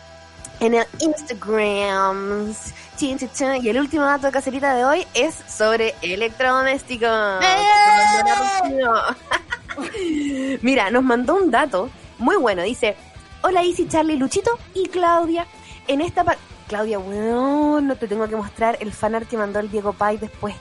en 0.59 0.75
el 0.75 0.85
Instagram. 0.99 2.53
Y 3.01 3.69
el 3.69 3.79
último 3.79 4.03
dato 4.03 4.27
de 4.27 4.33
caserita 4.33 4.75
de 4.75 4.83
hoy 4.83 5.07
es 5.13 5.33
sobre 5.47 5.95
electrodomésticos. 6.01 7.09
Mira, 10.61 10.91
nos 10.91 11.03
mandó 11.03 11.35
un 11.35 11.49
dato 11.49 11.89
muy 12.17 12.35
bueno. 12.35 12.61
Dice, 12.63 12.97
hola 13.41 13.63
Isi, 13.63 13.87
Charlie, 13.87 14.17
Luchito 14.17 14.51
y 14.73 14.87
Claudia. 14.87 15.45
En 15.87 16.01
esta 16.01 16.23
pa- 16.23 16.37
Claudia, 16.67 16.99
weón, 16.99 17.87
no 17.87 17.95
te 17.95 18.07
tengo 18.07 18.27
que 18.27 18.35
mostrar 18.35 18.77
el 18.79 18.91
fanart 18.93 19.27
que 19.27 19.37
mandó 19.37 19.59
el 19.59 19.71
Diego 19.71 19.93
Pai 19.93 20.17
después. 20.17 20.55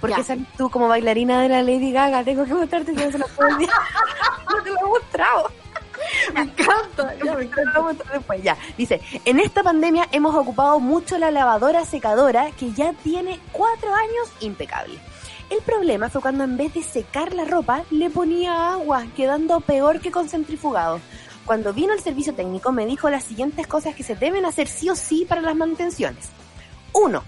Porque 0.00 0.24
tú 0.58 0.68
como 0.68 0.88
bailarina 0.88 1.40
de 1.42 1.48
la 1.48 1.62
Lady 1.62 1.92
Gaga. 1.92 2.24
Tengo 2.24 2.44
que 2.44 2.54
mostrarte 2.54 2.92
si 2.92 3.04
no 3.04 3.10
se 3.12 3.18
lo 3.18 3.26
puedo. 3.28 3.50
No 4.52 4.62
te 4.62 4.70
lo 4.70 4.76
he 4.80 4.84
mostrado. 4.84 5.50
Me 6.34 6.40
encanta. 6.40 7.14
ya 7.24 7.34
me 7.34 7.46
Te 7.46 7.64
lo 7.64 7.72
voy 7.72 7.80
a 7.80 7.80
mostrar 7.94 8.12
después, 8.18 8.42
ya. 8.42 8.56
Dice, 8.76 9.00
en 9.24 9.38
esta 9.38 9.62
pandemia 9.62 10.08
hemos 10.12 10.34
ocupado 10.34 10.78
mucho 10.80 11.16
la 11.18 11.30
lavadora 11.30 11.84
secadora 11.86 12.50
que 12.58 12.72
ya 12.72 12.92
tiene 13.04 13.38
cuatro 13.52 13.94
años 13.94 14.30
impecable. 14.40 14.98
El 15.48 15.60
problema 15.62 16.10
fue 16.10 16.20
cuando 16.20 16.44
en 16.44 16.56
vez 16.56 16.74
de 16.74 16.82
secar 16.82 17.32
la 17.34 17.44
ropa 17.44 17.84
le 17.90 18.10
ponía 18.10 18.72
agua, 18.72 19.04
quedando 19.16 19.60
peor 19.60 20.00
que 20.00 20.10
con 20.10 20.28
centrifugado. 20.28 21.00
Cuando 21.44 21.72
vino 21.72 21.92
el 21.92 22.00
servicio 22.00 22.34
técnico 22.34 22.72
me 22.72 22.86
dijo 22.86 23.10
las 23.10 23.24
siguientes 23.24 23.66
cosas 23.66 23.94
que 23.94 24.04
se 24.04 24.14
deben 24.14 24.44
hacer 24.44 24.68
sí 24.68 24.88
o 24.90 24.94
sí 24.94 25.26
para 25.28 25.40
las 25.40 25.56
manutenciones. 25.56 26.28
Uno, 26.92 27.24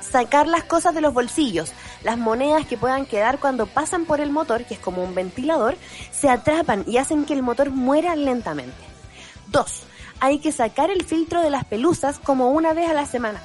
sacar 0.00 0.46
las 0.46 0.64
cosas 0.64 0.94
de 0.94 1.00
los 1.00 1.12
bolsillos. 1.12 1.72
Las 2.02 2.16
monedas 2.16 2.66
que 2.66 2.78
puedan 2.78 3.06
quedar 3.06 3.38
cuando 3.38 3.66
pasan 3.66 4.04
por 4.04 4.20
el 4.20 4.30
motor, 4.30 4.64
que 4.64 4.74
es 4.74 4.80
como 4.80 5.02
un 5.02 5.14
ventilador, 5.14 5.76
se 6.12 6.28
atrapan 6.28 6.84
y 6.86 6.98
hacen 6.98 7.24
que 7.24 7.34
el 7.34 7.42
motor 7.42 7.70
muera 7.70 8.16
lentamente. 8.16 8.72
Dos, 9.48 9.82
hay 10.20 10.38
que 10.38 10.52
sacar 10.52 10.90
el 10.90 11.04
filtro 11.04 11.42
de 11.42 11.50
las 11.50 11.64
pelusas 11.64 12.18
como 12.18 12.50
una 12.50 12.72
vez 12.72 12.88
a 12.88 12.94
la 12.94 13.06
semana. 13.06 13.42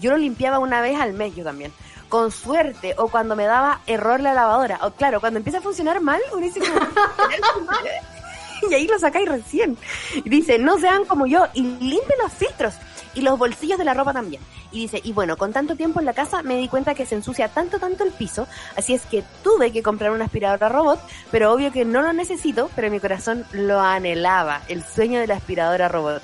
Yo 0.00 0.10
lo 0.10 0.18
limpiaba 0.18 0.58
una 0.58 0.80
vez 0.80 1.00
al 1.00 1.14
mes, 1.14 1.34
yo 1.34 1.42
también. 1.42 1.72
Con 2.08 2.30
suerte, 2.30 2.94
o 2.98 3.08
cuando 3.08 3.34
me 3.34 3.44
daba 3.44 3.80
error 3.86 4.20
la 4.20 4.34
lavadora. 4.34 4.78
O 4.82 4.92
claro, 4.92 5.20
cuando 5.20 5.38
empieza 5.38 5.58
a 5.58 5.62
funcionar 5.62 6.00
mal, 6.00 6.20
uno 6.32 6.42
dice 6.42 6.60
como... 6.60 6.72
y 8.70 8.74
ahí 8.74 8.86
lo 8.86 8.98
sacáis 8.98 9.28
recién. 9.28 9.76
Y 10.14 10.28
dice, 10.28 10.58
no 10.58 10.78
sean 10.78 11.04
como 11.04 11.26
yo 11.26 11.46
y 11.54 11.62
limpien 11.62 12.18
los 12.22 12.32
filtros 12.32 12.74
y 13.16 13.22
los 13.22 13.38
bolsillos 13.38 13.78
de 13.78 13.84
la 13.84 13.94
ropa 13.94 14.12
también. 14.12 14.42
Y 14.70 14.80
dice, 14.80 15.00
y 15.02 15.12
bueno, 15.12 15.36
con 15.36 15.52
tanto 15.52 15.74
tiempo 15.74 15.98
en 15.98 16.06
la 16.06 16.12
casa 16.12 16.42
me 16.42 16.56
di 16.58 16.68
cuenta 16.68 16.94
que 16.94 17.06
se 17.06 17.14
ensucia 17.14 17.48
tanto, 17.48 17.78
tanto 17.78 18.04
el 18.04 18.12
piso, 18.12 18.46
así 18.76 18.94
es 18.94 19.06
que 19.06 19.24
tuve 19.42 19.72
que 19.72 19.82
comprar 19.82 20.10
una 20.10 20.26
aspiradora 20.26 20.68
robot, 20.68 21.00
pero 21.30 21.52
obvio 21.52 21.72
que 21.72 21.84
no 21.84 22.02
lo 22.02 22.12
necesito, 22.12 22.70
pero 22.76 22.90
mi 22.90 23.00
corazón 23.00 23.44
lo 23.52 23.80
anhelaba, 23.80 24.62
el 24.68 24.84
sueño 24.84 25.18
de 25.18 25.26
la 25.26 25.36
aspiradora 25.36 25.88
robot. 25.88 26.22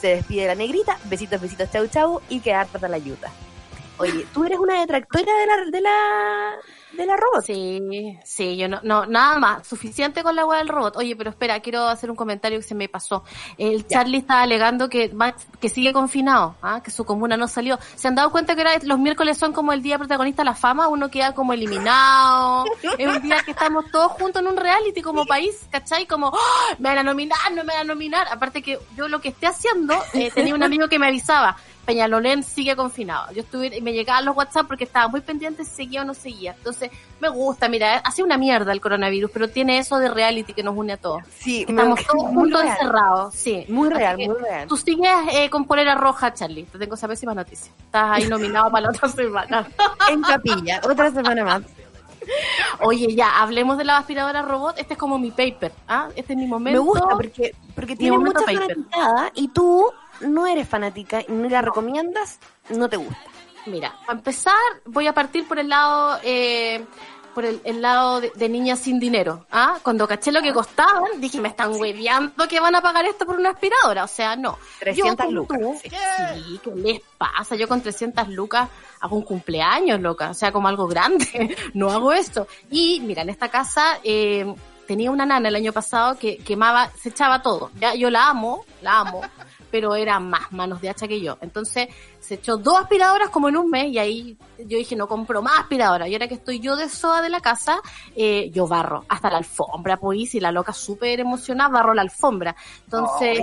Se 0.00 0.08
despide 0.08 0.46
la 0.46 0.54
negrita, 0.54 0.98
besitos, 1.04 1.40
besitos, 1.40 1.70
chau, 1.72 1.86
chau, 1.88 2.20
y 2.28 2.40
que 2.40 2.52
harta 2.52 2.86
la 2.86 2.96
ayuda. 2.96 3.32
Oye, 3.98 4.26
¿tú 4.34 4.44
eres 4.44 4.58
una 4.58 4.80
detractora 4.80 5.32
de 5.32 5.46
la, 5.46 5.70
de 5.70 5.80
la, 5.80 6.50
de 6.96 7.06
la 7.06 7.16
robot. 7.16 7.44
Sí, 7.44 8.18
sí, 8.24 8.56
yo 8.56 8.68
no, 8.68 8.80
no, 8.82 9.06
nada 9.06 9.38
más, 9.38 9.66
suficiente 9.66 10.22
con 10.22 10.34
la 10.34 10.46
weá 10.46 10.58
del 10.58 10.68
robot. 10.68 10.96
Oye, 10.96 11.16
pero 11.16 11.30
espera, 11.30 11.60
quiero 11.60 11.86
hacer 11.86 12.10
un 12.10 12.16
comentario 12.16 12.58
que 12.58 12.64
se 12.64 12.74
me 12.74 12.88
pasó. 12.88 13.24
El 13.58 13.86
Charlie 13.86 14.18
está 14.18 14.42
alegando 14.42 14.88
que 14.88 15.12
que 15.60 15.68
sigue 15.68 15.92
confinado, 15.92 16.56
¿ah? 16.62 16.80
que 16.82 16.90
su 16.90 17.04
comuna 17.04 17.36
no 17.36 17.48
salió. 17.48 17.78
¿Se 17.94 18.08
han 18.08 18.14
dado 18.14 18.30
cuenta 18.30 18.54
que 18.54 18.62
ahora 18.62 18.78
los 18.82 18.98
miércoles 18.98 19.38
son 19.38 19.52
como 19.52 19.72
el 19.72 19.82
día 19.82 19.98
protagonista 19.98 20.42
de 20.42 20.46
la 20.46 20.54
fama? 20.54 20.88
Uno 20.88 21.10
queda 21.10 21.34
como 21.34 21.52
eliminado. 21.52 22.64
es 22.98 23.08
un 23.08 23.22
día 23.22 23.42
que 23.44 23.52
estamos 23.52 23.90
todos 23.90 24.12
juntos 24.12 24.42
en 24.42 24.48
un 24.48 24.56
reality 24.56 25.02
como 25.02 25.24
país, 25.26 25.66
¿cachai? 25.70 26.06
Como, 26.06 26.28
¡Ah! 26.28 26.74
me 26.78 26.88
van 26.88 26.98
a 26.98 27.02
nominar, 27.02 27.38
no 27.52 27.64
me 27.64 27.72
van 27.72 27.82
a 27.82 27.84
nominar. 27.84 28.26
Aparte 28.30 28.62
que 28.62 28.78
yo 28.96 29.08
lo 29.08 29.20
que 29.20 29.28
esté 29.28 29.46
haciendo, 29.46 29.94
eh, 30.14 30.30
tenía 30.30 30.54
un 30.54 30.62
amigo 30.66 30.88
que 30.88 30.98
me 30.98 31.06
avisaba, 31.06 31.56
Peñalolén 31.86 32.42
sigue 32.42 32.74
confinado. 32.74 33.32
Yo 33.32 33.42
estuve 33.42 33.76
y 33.76 33.80
me 33.80 33.92
llegaban 33.92 34.24
los 34.24 34.36
WhatsApp 34.36 34.66
porque 34.66 34.84
estaba 34.84 35.06
muy 35.08 35.20
pendiente 35.20 35.64
si 35.64 35.70
seguía 35.70 36.02
o 36.02 36.04
no 36.04 36.14
seguía. 36.14 36.52
Entonces, 36.58 36.90
me 37.20 37.28
gusta, 37.28 37.68
mira, 37.68 37.98
hace 37.98 38.22
una 38.24 38.36
mierda 38.36 38.72
el 38.72 38.80
coronavirus, 38.80 39.30
pero 39.32 39.48
tiene 39.48 39.78
eso 39.78 39.98
de 39.98 40.08
reality 40.08 40.52
que 40.52 40.62
nos 40.64 40.76
une 40.76 40.94
a 40.94 40.96
todos. 40.96 41.22
Sí, 41.38 41.64
Estamos 41.68 42.04
todos 42.04 42.24
muy 42.24 42.34
juntos 42.34 42.62
real. 42.62 42.76
encerrados, 42.76 43.34
sí. 43.34 43.64
Muy 43.68 43.88
Así 43.88 43.96
real, 43.98 44.16
muy 44.18 44.34
real. 44.42 44.68
Tú 44.68 44.76
sigues 44.76 45.10
eh, 45.32 45.48
con 45.48 45.64
polera 45.64 45.94
roja, 45.94 46.34
Charlie. 46.34 46.64
Te 46.64 46.78
tengo 46.78 46.96
esa 46.96 47.06
pésima 47.06 47.34
noticia. 47.34 47.70
Estás 47.78 48.10
ahí 48.10 48.26
nominado 48.26 48.70
para 48.70 48.86
la 48.86 48.90
otra 48.90 49.08
semana. 49.08 49.66
En 50.10 50.22
capilla, 50.22 50.80
otra 50.84 51.10
semana 51.12 51.44
más. 51.44 51.62
Oye, 52.80 53.14
ya, 53.14 53.40
hablemos 53.40 53.78
de 53.78 53.84
la 53.84 53.98
aspiradora 53.98 54.42
robot. 54.42 54.76
Este 54.78 54.94
es 54.94 54.98
como 54.98 55.18
mi 55.18 55.30
paper, 55.30 55.72
¿ah? 55.88 56.08
Este 56.16 56.32
es 56.32 56.38
mi 56.38 56.46
momento. 56.46 56.82
Me 56.82 56.86
gusta 56.88 57.08
porque, 57.14 57.54
porque 57.74 57.96
tiene 57.96 58.18
mucha 58.18 58.40
paper. 58.40 58.58
fanaticada 58.58 59.30
y 59.34 59.48
tú 59.48 59.86
no 60.20 60.46
eres 60.46 60.68
fanática 60.68 61.20
y 61.20 61.32
ni 61.32 61.48
la 61.48 61.62
recomiendas, 61.62 62.38
no 62.70 62.88
te 62.88 62.96
gusta. 62.96 63.18
Mira, 63.66 63.94
para 64.06 64.18
empezar, 64.18 64.54
voy 64.84 65.06
a 65.06 65.12
partir 65.12 65.46
por 65.46 65.58
el 65.58 65.68
lado, 65.68 66.18
eh, 66.22 66.84
por 67.34 67.44
el, 67.44 67.60
el 67.64 67.82
lado 67.82 68.20
de, 68.20 68.30
de 68.34 68.48
niñas 68.48 68.78
sin 68.78 69.00
dinero. 69.00 69.44
¿ah? 69.50 69.78
Cuando 69.82 70.06
caché 70.06 70.30
lo 70.30 70.40
que 70.40 70.52
costaban, 70.52 71.20
dije, 71.20 71.40
me 71.40 71.48
están 71.48 71.72
hueveando 71.72 72.46
que 72.48 72.60
van 72.60 72.76
a 72.76 72.80
pagar 72.80 73.04
esto 73.06 73.26
por 73.26 73.36
una 73.36 73.50
aspiradora. 73.50 74.04
O 74.04 74.08
sea, 74.08 74.36
no. 74.36 74.56
300 74.80 75.16
como 75.16 75.30
lucas, 75.32 75.60
tú, 75.60 75.78
sí. 75.82 75.90
Sí, 75.90 76.60
¿qué 76.62 76.70
les 76.76 77.00
pasa? 77.18 77.56
Yo 77.56 77.66
con 77.66 77.82
300 77.82 78.28
lucas 78.28 78.68
hago 79.00 79.16
un 79.16 79.22
cumpleaños, 79.22 80.00
loca. 80.00 80.30
O 80.30 80.34
sea, 80.34 80.52
como 80.52 80.68
algo 80.68 80.86
grande. 80.86 81.56
no 81.74 81.90
hago 81.90 82.12
esto. 82.12 82.46
Y 82.70 83.00
mira, 83.00 83.22
en 83.22 83.30
esta 83.30 83.48
casa, 83.48 83.98
eh, 84.04 84.54
tenía 84.86 85.10
una 85.10 85.26
nana 85.26 85.48
el 85.48 85.56
año 85.56 85.72
pasado 85.72 86.16
que 86.18 86.38
quemaba, 86.38 86.90
se 86.98 87.10
echaba 87.10 87.42
todo. 87.42 87.70
Ya, 87.80 87.94
yo 87.94 88.08
la 88.10 88.28
amo, 88.28 88.64
la 88.80 89.00
amo, 89.00 89.20
pero 89.70 89.94
era 89.94 90.18
más 90.20 90.52
manos 90.52 90.80
de 90.80 90.88
hacha 90.88 91.08
que 91.08 91.20
yo. 91.20 91.38
Entonces 91.40 91.88
se 92.20 92.34
echó 92.34 92.56
dos 92.56 92.78
aspiradoras 92.80 93.30
como 93.30 93.48
en 93.48 93.56
un 93.56 93.70
mes 93.70 93.92
y 93.92 93.98
ahí 93.98 94.36
yo 94.58 94.78
dije, 94.78 94.96
no 94.96 95.06
compro 95.06 95.42
más 95.42 95.60
aspiradoras. 95.60 96.08
Y 96.08 96.14
ahora 96.14 96.28
que 96.28 96.34
estoy 96.34 96.60
yo 96.60 96.76
de 96.76 96.88
soa 96.88 97.22
de 97.22 97.28
la 97.28 97.40
casa, 97.40 97.80
eh, 98.14 98.50
yo 98.52 98.66
barro 98.66 99.04
hasta 99.08 99.30
la 99.30 99.38
alfombra, 99.38 99.96
pues, 99.96 100.34
y 100.34 100.40
la 100.40 100.52
loca 100.52 100.72
súper 100.72 101.20
emocionada, 101.20 101.70
barro 101.70 101.94
la 101.94 102.02
alfombra. 102.02 102.56
Entonces... 102.84 103.40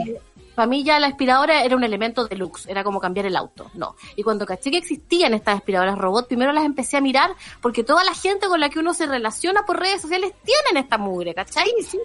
Para 0.56 0.68
mí 0.68 0.84
ya 0.84 1.00
la 1.00 1.08
aspiradora 1.08 1.64
era 1.64 1.76
un 1.76 1.84
elemento 1.84 2.28
deluxe, 2.28 2.68
era 2.70 2.84
como 2.84 3.00
cambiar 3.00 3.26
el 3.26 3.36
auto, 3.36 3.72
no. 3.74 3.96
Y 4.16 4.22
cuando 4.22 4.46
caché 4.46 4.70
que 4.70 4.78
existían 4.78 5.34
estas 5.34 5.56
aspiradoras 5.56 5.98
robot, 5.98 6.28
primero 6.28 6.52
las 6.52 6.66
empecé 6.66 6.96
a 6.98 7.02
mirar 7.02 7.32
porque 7.60 7.84
toda 7.84 8.04
la 8.04 8.14
gente 8.14 8.48
con 8.48 8.60
la 8.60 8.70
que 8.70 8.78
uno 8.78 8.94
se 8.94 9.08
relaciona 9.08 9.64
por 9.66 9.80
redes 9.80 10.02
sociales 10.02 10.34
tienen 10.44 10.84
esta 10.84 11.00
mugre, 11.00 11.34
¿cachai? 11.34 11.72
Sí, 11.82 12.00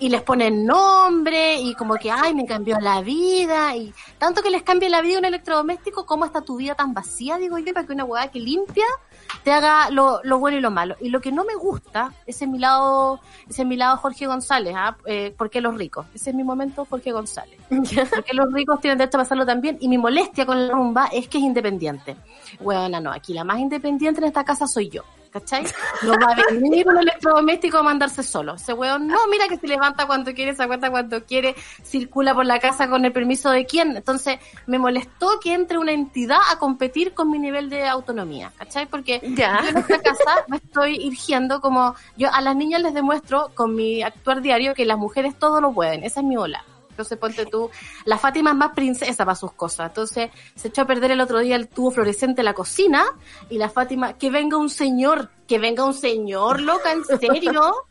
Y 0.00 0.08
les 0.10 0.22
ponen 0.22 0.64
nombre 0.64 1.56
y 1.60 1.74
como 1.74 1.96
que, 1.96 2.10
ay, 2.10 2.34
me 2.34 2.46
cambió 2.46 2.78
la 2.80 3.00
vida 3.00 3.74
y 3.76 3.92
tanto 4.18 4.42
que 4.42 4.50
les 4.50 4.62
cambie 4.62 4.88
la 4.88 5.00
vida 5.00 5.16
a 5.16 5.18
un 5.20 5.24
electrodoméstico, 5.24 6.06
¿cómo 6.06 6.24
está 6.24 6.40
tu 6.42 6.56
vida 6.56 6.74
tan 6.74 6.94
vacía, 6.94 7.36
digo 7.38 7.58
yo, 7.58 7.72
para 7.74 7.86
que 7.86 7.92
una 7.92 8.04
hueá 8.04 8.28
que 8.28 8.38
limpia 8.38 8.84
te 9.42 9.52
haga 9.52 9.90
lo, 9.90 10.20
lo 10.22 10.38
bueno 10.38 10.58
y 10.58 10.60
lo 10.60 10.70
malo. 10.70 10.96
Y 11.00 11.08
lo 11.08 11.20
que 11.20 11.32
no 11.32 11.44
me 11.44 11.54
gusta, 11.54 12.12
ese 12.26 12.44
es 12.44 12.50
mi 12.50 12.58
lado, 12.58 13.20
ese 13.48 13.62
es 13.62 13.68
mi 13.68 13.76
lado 13.76 13.96
Jorge 13.96 14.26
González, 14.26 14.74
¿ah? 14.76 14.96
Eh, 15.06 15.34
¿por 15.36 15.50
qué 15.50 15.60
los 15.60 15.76
ricos? 15.76 16.06
Ese 16.14 16.30
es 16.30 16.36
mi 16.36 16.44
momento 16.44 16.86
Jorge 16.88 17.12
González. 17.12 17.58
Porque 17.68 18.34
los 18.34 18.52
ricos 18.52 18.80
tienen 18.80 18.98
derecho 18.98 19.18
a 19.18 19.22
pasarlo 19.22 19.46
también 19.46 19.78
y 19.80 19.88
mi 19.88 19.98
molestia 19.98 20.46
con 20.46 20.66
la 20.66 20.72
rumba 20.72 21.06
es 21.12 21.28
que 21.28 21.38
es 21.38 21.44
independiente. 21.44 22.16
Bueno, 22.60 23.00
no, 23.00 23.12
aquí 23.12 23.34
la 23.34 23.44
más 23.44 23.58
independiente 23.58 24.20
en 24.20 24.26
esta 24.26 24.44
casa 24.44 24.66
soy 24.66 24.88
yo. 24.88 25.02
¿Cachai? 25.40 25.64
No 26.02 26.12
va 26.12 26.32
a 26.32 26.52
venir 26.52 26.86
un 26.88 26.98
electrodoméstico 26.98 27.78
a 27.78 27.82
mandarse 27.82 28.22
solo. 28.22 28.54
Ese 28.54 28.72
weón, 28.72 29.06
no, 29.06 29.16
mira 29.30 29.46
que 29.48 29.56
se 29.56 29.66
levanta 29.66 30.06
cuando 30.06 30.32
quiere, 30.34 30.54
se 30.54 30.62
acuesta 30.62 30.90
cuando 30.90 31.24
quiere, 31.24 31.54
circula 31.84 32.34
por 32.34 32.46
la 32.46 32.58
casa 32.58 32.88
con 32.88 33.04
el 33.04 33.12
permiso 33.12 33.50
de 33.50 33.66
quién. 33.66 33.96
Entonces, 33.96 34.38
me 34.66 34.78
molestó 34.78 35.38
que 35.40 35.52
entre 35.54 35.78
una 35.78 35.92
entidad 35.92 36.38
a 36.50 36.58
competir 36.58 37.14
con 37.14 37.30
mi 37.30 37.38
nivel 37.38 37.70
de 37.70 37.86
autonomía. 37.86 38.52
¿Cachai? 38.58 38.86
Porque 38.86 39.20
Ya. 39.36 39.60
yo 39.62 39.68
en 39.68 39.76
esta 39.78 40.00
casa 40.00 40.44
me 40.48 40.56
estoy 40.56 40.96
irgiendo 40.96 41.60
como, 41.60 41.94
yo 42.16 42.32
a 42.32 42.40
las 42.40 42.56
niñas 42.56 42.82
les 42.82 42.94
demuestro 42.94 43.50
con 43.54 43.74
mi 43.74 44.02
actuar 44.02 44.40
diario 44.42 44.74
que 44.74 44.84
las 44.84 44.98
mujeres 44.98 45.38
todo 45.38 45.60
lo 45.60 45.72
pueden. 45.72 46.04
Esa 46.04 46.20
es 46.20 46.26
mi 46.26 46.36
ola. 46.36 46.64
Entonces 46.98 47.16
ponte 47.16 47.46
tú, 47.46 47.70
la 48.06 48.18
Fátima 48.18 48.50
es 48.50 48.56
más 48.56 48.72
princesa 48.72 49.24
para 49.24 49.36
sus 49.36 49.52
cosas. 49.52 49.90
Entonces 49.90 50.30
se 50.56 50.66
echó 50.66 50.82
a 50.82 50.84
perder 50.84 51.12
el 51.12 51.20
otro 51.20 51.38
día 51.38 51.54
el 51.54 51.68
tubo 51.68 51.92
fluorescente 51.92 52.40
en 52.40 52.46
la 52.46 52.54
cocina 52.54 53.04
y 53.48 53.56
la 53.56 53.68
Fátima, 53.68 54.14
que 54.14 54.30
venga 54.30 54.56
un 54.56 54.68
señor, 54.68 55.30
que 55.46 55.60
venga 55.60 55.84
un 55.84 55.94
señor, 55.94 56.60
loca, 56.60 56.90
¿en 56.90 57.04
serio? 57.04 57.86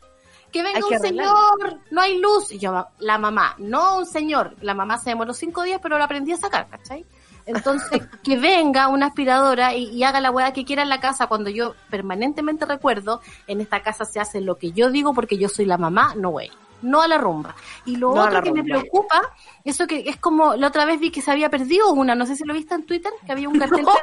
Que 0.52 0.62
venga 0.62 0.80
que 0.80 0.94
un 0.94 1.00
señor, 1.00 1.80
no 1.90 2.02
hay 2.02 2.18
luz. 2.18 2.52
Y 2.52 2.58
yo, 2.58 2.86
la 2.98 3.16
mamá, 3.16 3.54
no 3.56 3.96
un 3.96 4.04
señor. 4.04 4.56
La 4.60 4.74
mamá 4.74 4.98
se 4.98 5.08
demoró 5.08 5.32
cinco 5.32 5.62
días, 5.62 5.80
pero 5.82 5.96
la 5.96 6.04
aprendí 6.04 6.32
a 6.32 6.36
sacar, 6.36 6.68
¿cachai? 6.68 7.06
Entonces, 7.46 8.02
que 8.22 8.36
venga 8.36 8.88
una 8.88 9.06
aspiradora 9.06 9.74
y, 9.74 9.84
y 9.84 10.04
haga 10.04 10.20
la 10.20 10.30
hueá 10.30 10.52
que 10.52 10.66
quiera 10.66 10.82
en 10.82 10.90
la 10.90 11.00
casa 11.00 11.28
cuando 11.28 11.48
yo 11.48 11.74
permanentemente 11.88 12.66
recuerdo, 12.66 13.22
en 13.46 13.62
esta 13.62 13.80
casa 13.82 14.04
se 14.04 14.20
hace 14.20 14.42
lo 14.42 14.58
que 14.58 14.72
yo 14.72 14.90
digo 14.90 15.14
porque 15.14 15.38
yo 15.38 15.48
soy 15.48 15.64
la 15.64 15.78
mamá, 15.78 16.14
no 16.14 16.28
güey. 16.28 16.50
No 16.82 17.02
a 17.02 17.08
la 17.08 17.18
rumba. 17.18 17.54
Y 17.84 17.96
lo 17.96 18.14
No 18.14 18.22
otro 18.24 18.42
que 18.42 18.52
me 18.52 18.62
preocupa, 18.62 19.20
eso 19.64 19.86
que 19.86 20.08
es 20.08 20.16
como 20.16 20.54
la 20.54 20.68
otra 20.68 20.84
vez 20.84 21.00
vi 21.00 21.10
que 21.10 21.22
se 21.22 21.30
había 21.30 21.50
perdido 21.50 21.92
una, 21.92 22.14
no 22.14 22.26
sé 22.26 22.36
si 22.36 22.44
lo 22.44 22.54
viste 22.54 22.74
en 22.74 22.86
Twitter, 22.86 23.12
que 23.26 23.32
había 23.32 23.48
un 23.48 23.58
cartel 23.58 23.84
pegado. 23.84 24.00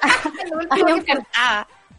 había 0.70 0.94
un 0.94 1.02
cartel, 1.02 1.26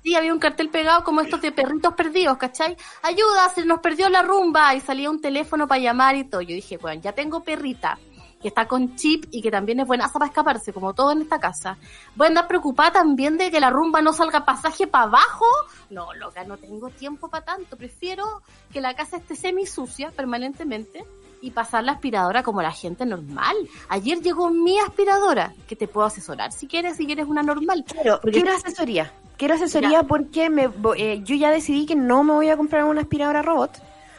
sí, 0.04 0.16
había 0.16 0.34
un 0.34 0.40
cartel 0.40 0.70
pegado 0.70 1.04
como 1.04 1.22
estos 1.22 1.42
de 1.42 1.52
perritos 1.52 1.94
perdidos, 1.94 2.38
¿cachai? 2.38 2.76
Ayuda, 3.04 3.50
se 3.54 3.66
nos 3.66 3.80
perdió 3.80 4.10
la 4.10 4.22
rumba 4.22 4.74
y 4.74 4.82
salía 4.82 5.10
un 5.10 5.22
teléfono 5.22 5.68
para 5.68 5.82
llamar 5.82 6.16
y 6.16 6.24
todo. 6.24 6.42
Yo 6.42 6.56
dije, 6.56 6.78
bueno, 6.78 7.02
ya 7.02 7.12
tengo 7.14 7.44
perrita 7.44 7.98
que 8.42 8.48
está 8.48 8.68
con 8.68 8.96
chip 8.96 9.26
y 9.32 9.42
que 9.42 9.52
también 9.52 9.80
es 9.82 9.88
buena 9.88 10.08
para 10.10 10.26
escaparse, 10.26 10.72
como 10.74 10.94
todo 10.94 11.12
en 11.12 11.22
esta 11.22 11.40
casa. 11.40 11.78
Voy 12.16 12.26
a 12.26 12.28
andar 12.30 12.48
preocupada 12.48 12.92
también 12.92 13.38
de 13.38 13.52
que 13.52 13.60
la 13.60 13.70
rumba 13.70 14.02
no 14.02 14.14
salga 14.14 14.46
pasaje 14.46 14.88
para 14.88 15.06
abajo. 15.06 15.46
No, 15.90 16.14
loca, 16.14 16.44
no 16.46 16.58
tengo 16.58 16.90
tiempo 16.90 17.30
para 17.30 17.46
tanto. 17.46 17.76
Prefiero 17.78 18.42
que 18.72 18.82
la 18.82 18.94
casa 18.94 19.18
esté 19.18 19.36
semi 19.36 19.66
sucia 19.66 20.12
permanentemente 20.12 21.04
y 21.42 21.52
pasar 21.52 21.84
la 21.84 21.94
aspiradora 21.94 22.44
como 22.44 22.62
la 22.62 22.72
gente 22.72 23.06
normal. 23.06 23.56
Ayer 23.90 24.20
llegó 24.22 24.50
mi 24.50 24.78
aspiradora, 24.80 25.54
que 25.68 25.76
te 25.76 25.88
puedo 25.88 26.06
asesorar 26.08 26.52
si 26.52 26.68
quieres, 26.68 26.98
si 26.98 27.06
quieres 27.06 27.28
una 27.28 27.44
normal. 27.44 27.86
Porque- 28.22 28.32
quiero 28.42 28.56
asesoría. 28.56 29.14
Quiero 29.38 29.54
asesoría 29.56 30.04
porque 30.04 30.50
me, 30.50 30.70
eh, 30.98 31.22
yo 31.24 31.36
ya 31.36 31.50
decidí 31.50 31.86
que 31.86 31.96
no 31.96 32.24
me 32.26 32.34
voy 32.34 32.50
a 32.50 32.58
comprar 32.58 32.84
una 32.84 33.02
aspiradora 33.02 33.42
robot. 33.42 33.72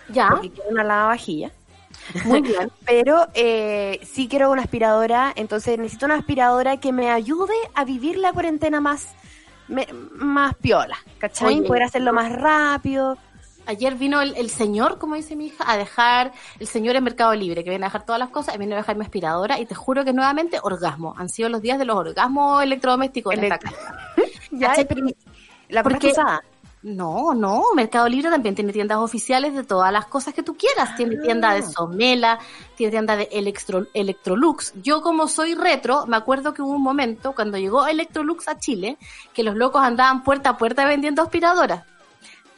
Ya, 0.08 0.28
Porque 0.30 0.50
quiero 0.50 0.70
una 0.70 0.82
lavavajilla. 0.82 1.52
Muy 2.24 2.40
bien. 2.42 2.70
Pero 2.86 3.26
eh, 3.34 4.00
sí 4.04 4.28
quiero 4.28 4.50
una 4.50 4.62
aspiradora. 4.62 5.32
Entonces 5.36 5.78
necesito 5.78 6.06
una 6.06 6.16
aspiradora 6.16 6.78
que 6.78 6.92
me 6.92 7.10
ayude 7.10 7.54
a 7.74 7.84
vivir 7.84 8.18
la 8.18 8.32
cuarentena 8.32 8.80
más, 8.80 9.08
me- 9.68 9.88
más 10.14 10.54
piola. 10.56 10.96
¿Cachai? 11.18 11.58
Oye. 11.58 11.66
Poder 11.68 11.82
hacerlo 11.84 12.12
más 12.12 12.32
rápido. 12.32 13.16
Ayer 13.66 13.94
vino 13.94 14.20
el, 14.20 14.34
el 14.36 14.50
señor, 14.50 14.98
como 14.98 15.14
dice 15.14 15.36
mi 15.36 15.46
hija, 15.46 15.64
a 15.70 15.76
dejar, 15.76 16.32
el 16.58 16.66
señor 16.66 16.96
en 16.96 17.04
Mercado 17.04 17.34
Libre, 17.34 17.62
que 17.62 17.70
viene 17.70 17.84
a 17.84 17.88
dejar 17.88 18.04
todas 18.04 18.18
las 18.18 18.30
cosas, 18.30 18.54
y 18.54 18.58
vino 18.58 18.74
a 18.74 18.78
dejar 18.78 18.96
mi 18.96 19.04
aspiradora, 19.04 19.60
y 19.60 19.66
te 19.66 19.74
juro 19.76 20.04
que 20.04 20.12
nuevamente 20.12 20.58
orgasmo. 20.60 21.14
Han 21.18 21.28
sido 21.28 21.50
los 21.50 21.60
días 21.62 21.78
de 21.78 21.84
los 21.84 21.94
orgasmos 21.94 22.62
electrodomésticos 22.64 23.34
en 23.34 23.44
esta 23.44 23.58
casa. 23.58 23.76
Ya, 24.50 24.68
¿Cachai? 24.70 24.88
pero 24.88 25.06
la 25.68 25.82
porque... 25.84 26.08
usada. 26.08 26.42
No, 26.82 27.34
no, 27.34 27.62
Mercado 27.74 28.08
Libre 28.08 28.30
también 28.30 28.54
tiene 28.54 28.72
tiendas 28.72 28.98
oficiales 28.98 29.54
de 29.54 29.64
todas 29.64 29.92
las 29.92 30.06
cosas 30.06 30.32
que 30.32 30.42
tú 30.42 30.56
quieras. 30.56 30.96
Tiene 30.96 31.18
tienda 31.18 31.52
de 31.52 31.62
Somela, 31.62 32.38
tiene 32.74 32.90
tienda 32.90 33.16
de 33.16 33.28
Electro, 33.32 33.86
Electrolux. 33.92 34.72
Yo 34.82 35.02
como 35.02 35.28
soy 35.28 35.54
retro, 35.54 36.06
me 36.06 36.16
acuerdo 36.16 36.54
que 36.54 36.62
hubo 36.62 36.72
un 36.72 36.82
momento 36.82 37.34
cuando 37.34 37.58
llegó 37.58 37.86
Electrolux 37.86 38.48
a 38.48 38.58
Chile, 38.58 38.96
que 39.34 39.42
los 39.42 39.56
locos 39.56 39.82
andaban 39.82 40.22
puerta 40.22 40.50
a 40.50 40.56
puerta 40.56 40.86
vendiendo 40.86 41.20
aspiradoras. 41.20 41.84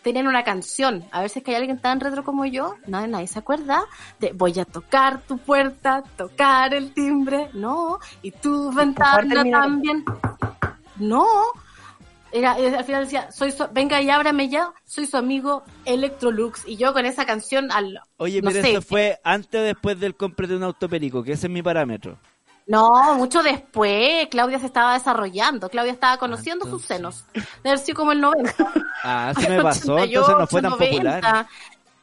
Tenían 0.02 0.28
una 0.28 0.44
canción, 0.44 1.04
a 1.10 1.20
ver 1.20 1.30
si 1.30 1.40
es 1.40 1.44
que 1.44 1.52
hay 1.52 1.58
alguien 1.58 1.78
tan 1.78 2.00
retro 2.00 2.24
como 2.24 2.44
yo, 2.44 2.74
nadie, 2.86 3.08
nadie 3.08 3.28
se 3.28 3.38
acuerda, 3.38 3.84
de 4.18 4.32
voy 4.32 4.58
a 4.58 4.64
tocar 4.64 5.22
tu 5.22 5.38
puerta, 5.38 6.02
tocar 6.16 6.74
el 6.74 6.92
timbre, 6.92 7.50
no, 7.54 7.98
y 8.20 8.32
tu 8.32 8.72
ventana 8.72 9.44
también. 9.50 10.04
No, 10.96 11.26
era, 12.32 12.58
eh, 12.58 12.74
al 12.76 12.84
final 12.84 13.04
decía, 13.04 13.30
soy 13.30 13.52
su- 13.52 13.68
venga 13.72 14.00
y 14.00 14.10
ábrame 14.10 14.48
ya, 14.48 14.72
soy 14.84 15.06
su 15.06 15.16
amigo 15.16 15.62
Electrolux. 15.84 16.62
Y 16.66 16.76
yo 16.76 16.92
con 16.92 17.06
esa 17.06 17.24
canción 17.26 17.70
al... 17.72 18.00
Oye, 18.16 18.40
no 18.42 18.50
pero 18.50 18.62
sé, 18.62 18.72
eso 18.72 18.82
fue 18.82 19.20
antes 19.24 19.60
o 19.60 19.64
después 19.64 19.98
del 20.00 20.14
cómprate 20.16 20.56
un 20.56 20.62
autoperico, 20.62 21.22
que 21.22 21.32
ese 21.32 21.46
es 21.46 21.52
mi 21.52 21.62
parámetro. 21.62 22.18
No, 22.66 23.14
mucho 23.16 23.42
después. 23.42 24.28
Claudia 24.30 24.58
se 24.60 24.66
estaba 24.66 24.94
desarrollando. 24.94 25.68
Claudia 25.68 25.92
estaba 25.92 26.16
conociendo 26.16 26.64
sus 26.64 26.88
entonces. 26.90 27.24
senos. 27.34 27.44
De 27.64 27.70
haber 27.70 27.80
sido 27.80 27.96
como 27.96 28.12
el 28.12 28.20
90. 28.20 28.54
Ah, 29.02 29.32
eso 29.36 29.40
me 29.50 29.60
pasó, 29.62 29.98
entonces 29.98 30.34
no 30.38 30.46
fue 30.46 30.62
tan 30.62 30.72
88, 30.74 30.78
popular. 30.94 31.46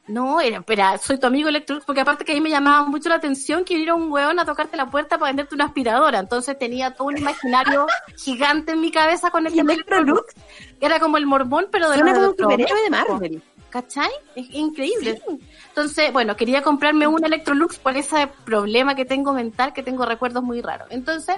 90. 0.10 0.14
No, 0.14 0.41
era, 0.41 0.57
espera, 0.57 0.97
soy 0.97 1.20
tu 1.20 1.28
amigo 1.28 1.49
Electrolux, 1.49 1.86
porque 1.86 2.01
aparte 2.01 2.26
que 2.26 2.34
ahí 2.34 2.41
me 2.41 2.49
llamaba 2.49 2.86
mucho 2.86 3.10
la 3.10 3.16
atención 3.16 3.64
que 3.64 3.76
viniera 3.76 3.95
un 3.95 4.12
hueón 4.12 4.39
a 4.39 4.45
tocarte 4.45 4.76
la 4.76 4.89
puerta 4.89 5.18
para 5.18 5.30
venderte 5.30 5.55
una 5.55 5.66
aspiradora. 5.66 6.20
Entonces 6.20 6.57
tenía 6.57 6.91
todo 6.91 7.07
un 7.07 7.18
imaginario 7.18 7.88
gigante 8.18 8.74
en 8.74 8.82
mi 8.82 8.91
cabeza 8.91 9.30
con 9.32 9.45
el 9.45 9.53
¿Y 9.53 9.57
tema 9.57 9.74
Electrolux? 9.74 10.34
Era 10.82 10.99
como 10.99 11.18
el 11.18 11.26
mormón, 11.26 11.68
pero 11.72 11.89
de 11.89 11.97
Suena 11.97 12.14
como 12.14 12.49
un 12.49 12.57
de. 12.57 12.89
Marvel. 12.89 13.41
¿Cachai? 13.70 14.10
Es 14.36 14.47
increíble. 14.51 15.22
Entonces, 15.68 16.12
bueno, 16.12 16.36
quería 16.36 16.64
comprarme 16.64 17.05
un 17.05 17.24
Electrolux 17.24 17.78
por 17.78 17.95
ese 17.95 18.28
problema 18.43 18.95
que 18.95 19.05
tengo 19.05 19.32
mental, 19.34 19.74
que 19.74 19.84
tengo 19.84 20.05
recuerdos 20.05 20.43
muy 20.43 20.62
raros. 20.62 20.88
Entonces, 20.89 21.36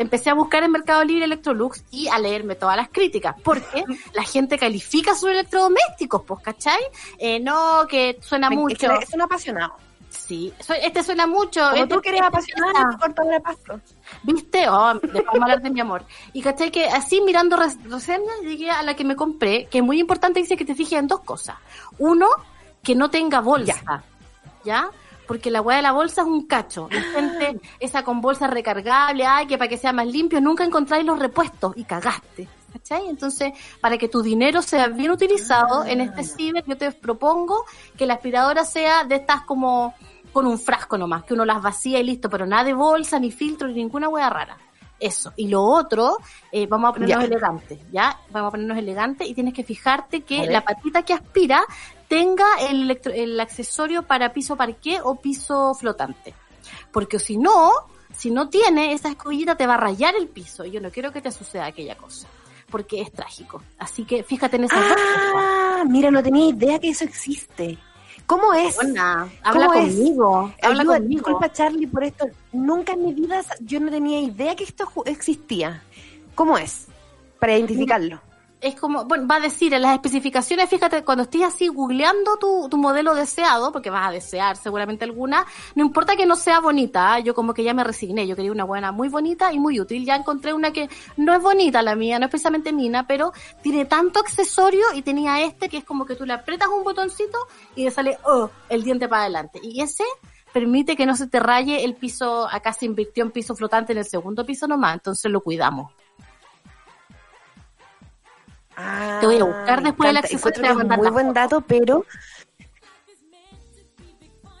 empecé 0.00 0.30
a 0.30 0.34
buscar 0.34 0.62
en 0.62 0.70
Mercado 0.72 1.04
Libre 1.04 1.24
Electrolux 1.26 1.84
y 1.90 2.08
a 2.08 2.18
leerme 2.18 2.54
todas 2.56 2.76
las 2.76 2.88
críticas, 2.88 3.34
porque 3.44 3.84
la 4.14 4.22
gente 4.24 4.58
califica 4.58 5.14
sus 5.14 5.30
electrodomésticos, 5.30 6.22
pues, 6.22 6.42
¿cachai? 6.42 6.80
Eh, 7.18 7.38
no, 7.40 7.86
que 7.88 8.18
suena 8.20 8.48
Me- 8.50 8.56
mucho. 8.56 8.90
Es, 8.92 8.98
que 8.98 9.04
es 9.04 9.14
un 9.14 9.22
apasionado. 9.22 9.74
Sí, 10.08 10.52
este 10.82 11.04
suena 11.04 11.26
mucho. 11.28 11.60
Como 11.70 11.82
este- 11.84 11.94
tú 11.94 12.00
que 12.00 12.08
eres 12.08 12.20
este 12.22 12.26
apasionada 12.28 12.72
suena- 12.72 12.90
de 12.90 12.96
cortadora 12.98 13.34
de 13.36 13.40
pasto. 13.42 13.80
¿Viste? 14.24 14.68
Oh, 14.68 14.94
después 14.94 15.40
hablar 15.40 15.62
de 15.62 15.70
mi 15.70 15.80
amor. 15.80 16.04
Y 16.32 16.42
caché 16.42 16.72
que 16.72 16.86
así 16.88 17.20
mirando 17.20 17.56
res- 17.56 17.78
reseñas 17.84 18.40
llegué 18.42 18.70
a 18.70 18.82
la 18.82 18.94
que 18.96 19.04
me 19.04 19.14
compré, 19.14 19.66
que 19.66 19.78
es 19.78 19.84
muy 19.84 20.00
importante, 20.00 20.40
dice 20.40 20.56
que 20.56 20.64
te 20.64 20.74
fijes 20.74 20.98
en 20.98 21.06
dos 21.06 21.20
cosas. 21.20 21.56
Uno, 21.98 22.26
que 22.82 22.96
no 22.96 23.08
tenga 23.10 23.40
bolsa. 23.40 24.02
¿Ya? 24.64 24.90
Porque 25.30 25.52
la 25.52 25.60
hueá 25.60 25.76
de 25.76 25.82
la 25.84 25.92
bolsa 25.92 26.22
es 26.22 26.26
un 26.26 26.44
cacho. 26.48 26.88
La 26.90 27.02
gente, 27.02 27.60
esa 27.78 28.02
con 28.02 28.20
bolsa 28.20 28.48
recargable, 28.48 29.24
ay, 29.24 29.46
que 29.46 29.56
para 29.58 29.68
que 29.68 29.76
sea 29.76 29.92
más 29.92 30.08
limpio, 30.08 30.40
nunca 30.40 30.64
encontráis 30.64 31.06
los 31.06 31.20
repuestos 31.20 31.72
y 31.76 31.84
cagaste. 31.84 32.48
¿Cachai? 32.72 33.06
Entonces, 33.06 33.52
para 33.80 33.96
que 33.96 34.08
tu 34.08 34.22
dinero 34.22 34.60
sea 34.60 34.88
bien 34.88 35.12
utilizado 35.12 35.84
en 35.84 36.00
este 36.00 36.24
ciber, 36.24 36.64
yo 36.66 36.76
te 36.76 36.90
propongo 36.90 37.64
que 37.96 38.06
la 38.06 38.14
aspiradora 38.14 38.64
sea 38.64 39.04
de 39.04 39.14
estas 39.14 39.42
como 39.42 39.94
con 40.32 40.48
un 40.48 40.58
frasco 40.58 40.98
nomás, 40.98 41.22
que 41.22 41.34
uno 41.34 41.44
las 41.44 41.62
vacía 41.62 42.00
y 42.00 42.02
listo, 42.02 42.28
pero 42.28 42.44
nada 42.44 42.64
de 42.64 42.74
bolsa, 42.74 43.20
ni 43.20 43.30
filtro, 43.30 43.68
ni 43.68 43.74
ninguna 43.74 44.08
hueá 44.08 44.30
rara. 44.30 44.58
Eso. 44.98 45.32
Y 45.36 45.46
lo 45.46 45.62
otro, 45.62 46.16
eh, 46.50 46.66
vamos 46.66 46.90
a 46.90 46.92
ponernos 46.94 47.22
elegantes, 47.22 47.78
¿ya? 47.92 48.18
Vamos 48.32 48.48
a 48.48 48.50
ponernos 48.50 48.78
elegantes 48.78 49.28
y 49.28 49.34
tienes 49.34 49.54
que 49.54 49.62
fijarte 49.62 50.22
que 50.22 50.46
la 50.46 50.62
patita 50.62 51.04
que 51.04 51.12
aspira 51.12 51.62
tenga 52.10 52.44
el, 52.68 52.82
electro- 52.90 53.12
el 53.14 53.38
accesorio 53.38 54.02
para 54.02 54.32
piso 54.32 54.56
parqué 54.56 54.98
o 55.00 55.14
piso 55.14 55.72
flotante. 55.74 56.34
Porque 56.92 57.20
si 57.20 57.36
no, 57.36 57.70
si 58.14 58.32
no 58.32 58.48
tiene, 58.48 58.92
esa 58.92 59.10
escobillita 59.10 59.56
te 59.56 59.64
va 59.68 59.74
a 59.74 59.76
rayar 59.76 60.16
el 60.16 60.26
piso. 60.26 60.64
Y 60.64 60.72
yo 60.72 60.80
no 60.80 60.90
quiero 60.90 61.12
que 61.12 61.22
te 61.22 61.30
suceda 61.30 61.66
aquella 61.66 61.96
cosa. 61.96 62.26
Porque 62.68 63.00
es 63.00 63.12
trágico. 63.12 63.62
Así 63.78 64.04
que 64.04 64.24
fíjate 64.24 64.56
en 64.56 64.64
cosas. 64.64 64.96
Ah, 65.36 65.84
mira, 65.88 66.10
no 66.10 66.20
tenía 66.20 66.46
idea 66.48 66.78
que 66.80 66.88
eso 66.90 67.04
existe. 67.04 67.78
¿Cómo 68.26 68.52
es? 68.54 68.74
Buena, 68.74 69.28
habla 69.42 69.66
¿Cómo 69.66 69.74
es? 69.80 69.94
conmigo. 69.94 70.52
Habla 70.62 70.80
Ayuda, 70.82 70.96
conmigo. 70.98 71.18
disculpa 71.22 71.52
Charlie 71.52 71.86
por 71.86 72.02
esto. 72.04 72.26
Nunca 72.52 72.92
en 72.94 73.04
mi 73.04 73.14
vida 73.14 73.40
yo 73.60 73.78
no 73.80 73.88
tenía 73.90 74.20
idea 74.20 74.54
que 74.56 74.64
esto 74.64 74.88
existía. 75.06 75.82
¿Cómo 76.34 76.58
es? 76.58 76.86
Para 77.38 77.56
identificarlo. 77.56 78.20
Es 78.60 78.74
como, 78.74 79.04
bueno, 79.04 79.26
va 79.26 79.36
a 79.36 79.40
decir 79.40 79.72
en 79.74 79.82
las 79.82 79.94
especificaciones, 79.94 80.68
fíjate, 80.68 81.02
cuando 81.04 81.24
estés 81.24 81.42
así 81.42 81.68
googleando 81.68 82.36
tu, 82.36 82.68
tu 82.68 82.76
modelo 82.76 83.14
deseado, 83.14 83.72
porque 83.72 83.90
vas 83.90 84.08
a 84.08 84.12
desear 84.12 84.56
seguramente 84.56 85.04
alguna, 85.04 85.46
no 85.74 85.84
importa 85.84 86.16
que 86.16 86.26
no 86.26 86.36
sea 86.36 86.60
bonita, 86.60 87.14
¿ah? 87.14 87.20
yo 87.20 87.34
como 87.34 87.54
que 87.54 87.64
ya 87.64 87.74
me 87.74 87.84
resigné, 87.84 88.26
yo 88.26 88.36
quería 88.36 88.52
una 88.52 88.64
buena 88.64 88.92
muy 88.92 89.08
bonita 89.08 89.52
y 89.52 89.58
muy 89.58 89.80
útil, 89.80 90.04
ya 90.04 90.16
encontré 90.16 90.52
una 90.52 90.72
que 90.72 90.88
no 91.16 91.34
es 91.34 91.42
bonita 91.42 91.82
la 91.82 91.96
mía, 91.96 92.18
no 92.18 92.26
es 92.26 92.30
precisamente 92.30 92.72
mina, 92.72 93.06
pero 93.06 93.32
tiene 93.62 93.84
tanto 93.84 94.20
accesorio 94.20 94.86
y 94.94 95.02
tenía 95.02 95.42
este 95.42 95.68
que 95.68 95.78
es 95.78 95.84
como 95.84 96.04
que 96.04 96.16
tú 96.16 96.26
le 96.26 96.32
apretas 96.32 96.68
un 96.68 96.84
botoncito 96.84 97.38
y 97.76 97.84
le 97.84 97.90
sale 97.90 98.18
oh, 98.24 98.50
el 98.68 98.82
diente 98.82 99.08
para 99.08 99.22
adelante. 99.22 99.60
Y 99.62 99.80
ese 99.80 100.04
permite 100.52 100.96
que 100.96 101.06
no 101.06 101.16
se 101.16 101.26
te 101.28 101.40
raye 101.40 101.84
el 101.84 101.94
piso, 101.94 102.48
acá 102.48 102.72
se 102.72 102.86
invirtió 102.86 103.24
en 103.24 103.30
piso 103.30 103.54
flotante 103.54 103.92
en 103.92 103.98
el 103.98 104.04
segundo 104.04 104.44
piso 104.44 104.66
nomás, 104.66 104.94
entonces 104.94 105.30
lo 105.30 105.40
cuidamos. 105.40 105.92
Te 109.20 109.26
voy 109.26 109.38
a 109.38 109.44
buscar 109.44 109.82
me 109.82 109.88
después 109.90 110.10
el 110.10 110.16
encanta. 110.16 110.36
accesorio 110.36 110.80
es 110.80 110.98
muy 110.98 111.10
buen 111.10 111.32
dato, 111.32 111.60
pero 111.60 112.04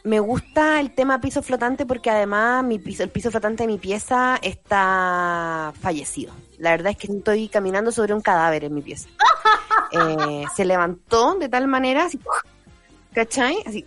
me 0.02 0.18
gusta 0.20 0.80
el 0.80 0.92
tema 0.94 1.20
piso 1.20 1.42
flotante 1.42 1.84
porque 1.86 2.10
además 2.10 2.64
mi 2.64 2.78
piso, 2.78 3.02
el 3.02 3.10
piso 3.10 3.30
flotante 3.30 3.64
de 3.64 3.66
mi 3.66 3.78
pieza 3.78 4.38
está 4.42 5.72
fallecido. 5.80 6.32
La 6.58 6.70
verdad 6.70 6.92
es 6.92 6.96
que 6.96 7.12
estoy 7.12 7.48
caminando 7.48 7.92
sobre 7.92 8.14
un 8.14 8.20
cadáver 8.20 8.64
en 8.64 8.74
mi 8.74 8.82
pieza. 8.82 9.08
Eh, 9.92 10.44
se 10.54 10.64
levantó 10.64 11.34
de 11.34 11.48
tal 11.48 11.66
manera, 11.66 12.04
así, 12.04 12.20
¿cachai? 13.12 13.56
Así, 13.66 13.84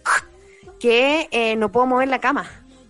que 0.77 1.29
eh, 1.31 1.55
no 1.55 1.71
puedo 1.71 1.85
mover 1.85 2.09
la 2.09 2.19
cama. 2.19 2.45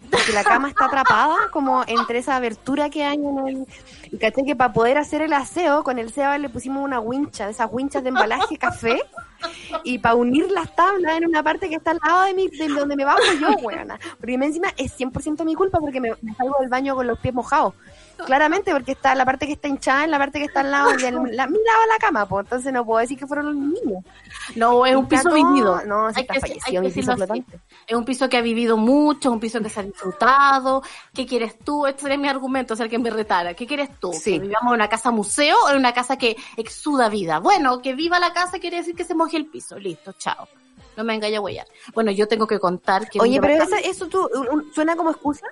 Porque 0.10 0.32
la 0.32 0.44
cama 0.44 0.70
está 0.70 0.86
atrapada 0.86 1.36
como 1.52 1.84
entre 1.86 2.18
esa 2.18 2.36
abertura 2.36 2.89
que 2.89 3.04
hay 3.04 3.18
en 3.18 3.48
el... 3.48 3.68
Y 4.14 4.18
caché 4.20 4.43
que 4.45 4.55
para 4.55 4.72
poder 4.72 4.97
hacer 4.99 5.22
el 5.24 5.34
aseo, 5.34 5.84
con 5.84 5.97
el 5.99 6.14
Seba 6.14 6.38
le 6.38 6.47
pusimos 6.49 6.84
una 6.84 6.99
wincha, 6.99 7.45
de 7.45 7.51
esas 7.51 7.68
winchas 7.72 8.03
de 8.03 8.09
embalaje 8.09 8.57
café, 8.57 9.01
y 9.84 9.97
para 9.97 10.16
unir 10.16 10.49
las 10.51 10.74
tablas 10.76 11.18
en 11.18 11.26
una 11.28 11.41
parte 11.43 11.68
que 11.68 11.76
está 11.76 11.91
al 11.91 11.99
lado 12.05 12.24
de, 12.24 12.34
mi, 12.34 12.47
de 12.47 12.68
donde 12.70 12.95
me 12.95 13.03
bajo 13.05 13.20
yo, 13.41 13.49
weona. 13.64 13.99
Porque 14.20 14.36
encima 14.36 14.70
es 14.78 14.97
100% 14.97 15.43
mi 15.43 15.55
culpa 15.55 15.80
porque 15.80 15.99
me, 15.99 16.11
me 16.22 16.34
salgo 16.36 16.55
del 16.61 16.70
baño 16.70 16.95
con 16.95 17.07
los 17.07 17.20
pies 17.20 17.34
mojados. 17.34 17.74
Claramente, 18.28 18.72
porque 18.72 18.91
está 18.91 19.16
la 19.16 19.26
parte 19.26 19.47
que 19.47 19.53
está 19.53 19.68
hinchada 19.68 20.03
en 20.05 20.11
la 20.11 20.20
parte 20.20 20.38
que 20.39 20.45
está 20.45 20.59
al 20.61 20.70
lado 20.70 20.91
de 20.91 21.11
la, 21.11 21.20
mi 21.20 21.32
lado 21.34 21.47
de 21.47 21.88
la 21.89 21.97
cama, 21.99 22.28
pues 22.28 22.45
entonces 22.45 22.72
no 22.72 22.86
puedo 22.86 22.99
decir 22.99 23.18
que 23.18 23.26
fueron 23.26 23.47
los 23.47 23.55
niños. 23.55 24.03
No, 24.55 24.86
es 24.86 24.95
un 24.95 25.07
piso 25.07 25.24
todo- 25.24 25.34
vivido. 25.34 25.82
No, 25.88 26.05
Hay 26.07 26.14
está 26.22 26.36
que- 26.36 26.39
fallecido 26.39 26.64
hay 26.68 26.74
que 26.74 26.80
mi 26.82 26.91
piso 26.91 27.11
decirlo 27.16 27.34
así. 27.34 27.41
flotante. 27.41 27.59
Es 27.88 27.97
un 27.97 28.05
piso 28.05 28.30
que 28.30 28.38
ha 28.38 28.41
vivido 28.41 28.78
mucho, 28.78 29.30
es 29.30 29.34
un 29.34 29.39
piso 29.39 29.59
que 29.61 29.70
se 29.70 29.80
ha 29.80 29.84
disfrutado. 29.84 30.84
¿Qué 31.14 31.26
quieres 31.26 31.57
tú? 31.57 31.88
Este 31.88 32.03
sería 32.03 32.18
mi 32.20 32.30
argumento, 32.30 32.76
o 32.76 32.78
sea, 32.78 32.88
que 32.88 32.99
me 32.99 33.09
retara. 33.09 33.55
¿Qué 33.55 33.66
quieres 33.66 33.89
tú? 33.99 34.03
Sí. 34.12 34.34
¿Que 34.34 34.39
vivamos 34.39 34.72
en 34.72 34.76
una 34.76 34.89
casa 34.89 35.12
museo 35.12 35.56
o 35.66 35.70
en 35.70 35.78
una 35.78 35.93
casa 35.93 36.18
que 36.18 36.36
exuda 36.58 37.08
vida? 37.08 37.39
Bueno, 37.39 37.82
que 37.82 37.93
viva 37.93 38.20
la 38.20 38.34
casa 38.34 38.60
quiere 38.60 38.78
decir 38.78 38.95
que 38.95 39.06
se 39.06 39.16
moje 39.16 39.38
el 39.38 39.45
piso. 39.45 39.78
Listo, 39.80 40.12
chao. 40.14 40.47
No 40.97 41.04
me 41.04 41.16
engañe 41.16 41.38
a 41.38 41.41
huellar. 41.41 41.68
Bueno, 41.93 42.12
yo 42.12 42.28
tengo 42.28 42.45
que 42.45 42.60
contar 42.60 43.10
que... 43.10 43.20
Oye, 43.22 43.39
pero 43.39 43.64
eso, 43.84 44.08
tú, 44.08 44.30
un- 44.51 44.74
suena 44.74 44.95
como 44.95 45.12
excusa, 45.12 45.47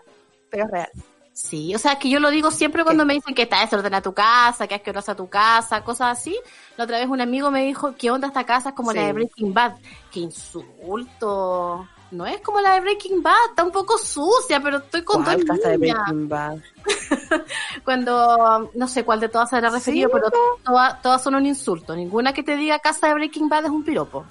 pero 0.50 0.66
es 0.66 0.72
real. 0.72 0.90
Sí, 1.34 1.74
o 1.74 1.80
sea, 1.80 1.98
que 1.98 2.10
yo 2.10 2.20
lo 2.20 2.30
digo 2.30 2.52
siempre 2.52 2.84
cuando 2.84 3.06
me 3.06 3.14
dicen 3.14 3.34
que 3.34 3.44
está 3.44 3.62
desordenada 3.62 4.02
tu 4.02 4.14
casa, 4.14 4.68
que 4.68 4.76
es 4.76 4.82
asquerosa 4.82 5.16
tu 5.16 5.30
casa, 5.30 5.82
cosas 5.84 6.20
así. 6.20 6.38
La 6.78 6.84
otra 6.84 7.00
vez 7.00 7.08
un 7.08 7.22
amigo 7.22 7.50
me 7.50 7.64
dijo, 7.66 7.96
¿qué 7.98 8.12
onda 8.12 8.28
esta 8.28 8.46
casa? 8.46 8.70
Es 8.70 8.76
como 8.76 8.92
la 8.94 9.06
de 9.06 9.14
Breaking 9.14 9.54
Bad. 9.54 9.78
¡Qué 10.12 10.20
insulto! 10.20 11.88
No 12.12 12.26
es 12.26 12.42
como 12.42 12.60
la 12.60 12.74
de 12.74 12.82
Breaking 12.82 13.24
Bad, 13.24 13.34
está 13.52 13.64
un 13.64 13.72
poco 13.72 13.98
sucia, 13.98 14.60
pero 14.62 14.80
estoy 14.80 15.04
con 15.04 15.24
dos 15.24 15.34
¿Cuál 15.34 15.46
casa 15.46 15.70
de. 15.70 15.78
Breaking 15.78 16.28
Bad? 16.28 16.58
Cuando, 17.84 18.72
no 18.76 18.88
sé 18.88 19.04
cuál 19.04 19.20
de 19.20 19.30
todas 19.30 19.50
se 19.50 19.56
habrá 19.58 19.70
referido, 19.70 20.10
Sí, 20.10 20.14
pero 20.14 20.32
todas, 20.64 21.02
todas 21.02 21.24
son 21.24 21.36
un 21.36 21.46
insulto. 21.46 21.96
Ninguna 21.96 22.34
que 22.34 22.44
te 22.44 22.56
diga 22.56 22.80
casa 22.80 23.08
de 23.08 23.14
Breaking 23.16 23.50
Bad 23.50 23.66
es 23.66 23.72
un 23.72 23.84
piropo. 23.84 24.26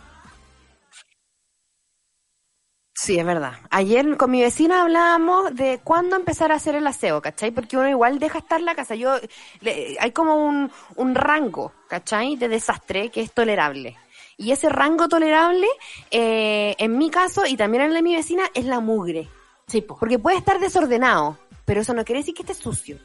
Sí, 2.94 3.18
es 3.18 3.24
verdad. 3.24 3.52
Ayer 3.70 4.16
con 4.18 4.30
mi 4.30 4.42
vecina 4.42 4.82
hablábamos 4.82 5.54
de 5.54 5.80
cuándo 5.82 6.16
empezar 6.16 6.52
a 6.52 6.56
hacer 6.56 6.74
el 6.74 6.86
aseo, 6.86 7.22
¿cachai? 7.22 7.50
Porque 7.50 7.76
uno 7.78 7.88
igual 7.88 8.18
deja 8.18 8.38
estar 8.38 8.60
la 8.60 8.74
casa. 8.74 8.94
Yo, 8.94 9.14
le- 9.60 9.96
hay 9.98 10.10
como 10.12 10.34
un, 10.46 10.70
un 10.96 11.14
rango, 11.14 11.72
¿cachai? 11.88 12.36
De 12.36 12.48
desastre 12.48 13.08
que 13.10 13.22
es 13.22 13.32
tolerable. 13.32 13.96
Y 14.36 14.52
ese 14.52 14.68
rango 14.68 15.08
tolerable, 15.08 15.66
eh, 16.10 16.74
en 16.78 16.98
mi 16.98 17.10
caso 17.10 17.46
y 17.46 17.56
también 17.56 17.84
en 17.84 17.88
el 17.90 17.94
de 17.94 18.02
mi 18.02 18.16
vecina, 18.16 18.44
es 18.54 18.64
la 18.66 18.80
mugre. 18.80 19.28
Sí, 19.66 19.80
po. 19.80 19.96
Porque 19.96 20.18
puede 20.18 20.36
estar 20.36 20.58
desordenado, 20.58 21.38
pero 21.70 21.82
eso 21.82 21.94
no 21.94 22.04
quiere 22.04 22.18
decir 22.22 22.34
que 22.34 22.42
esté 22.42 22.52
sucio. 22.52 22.98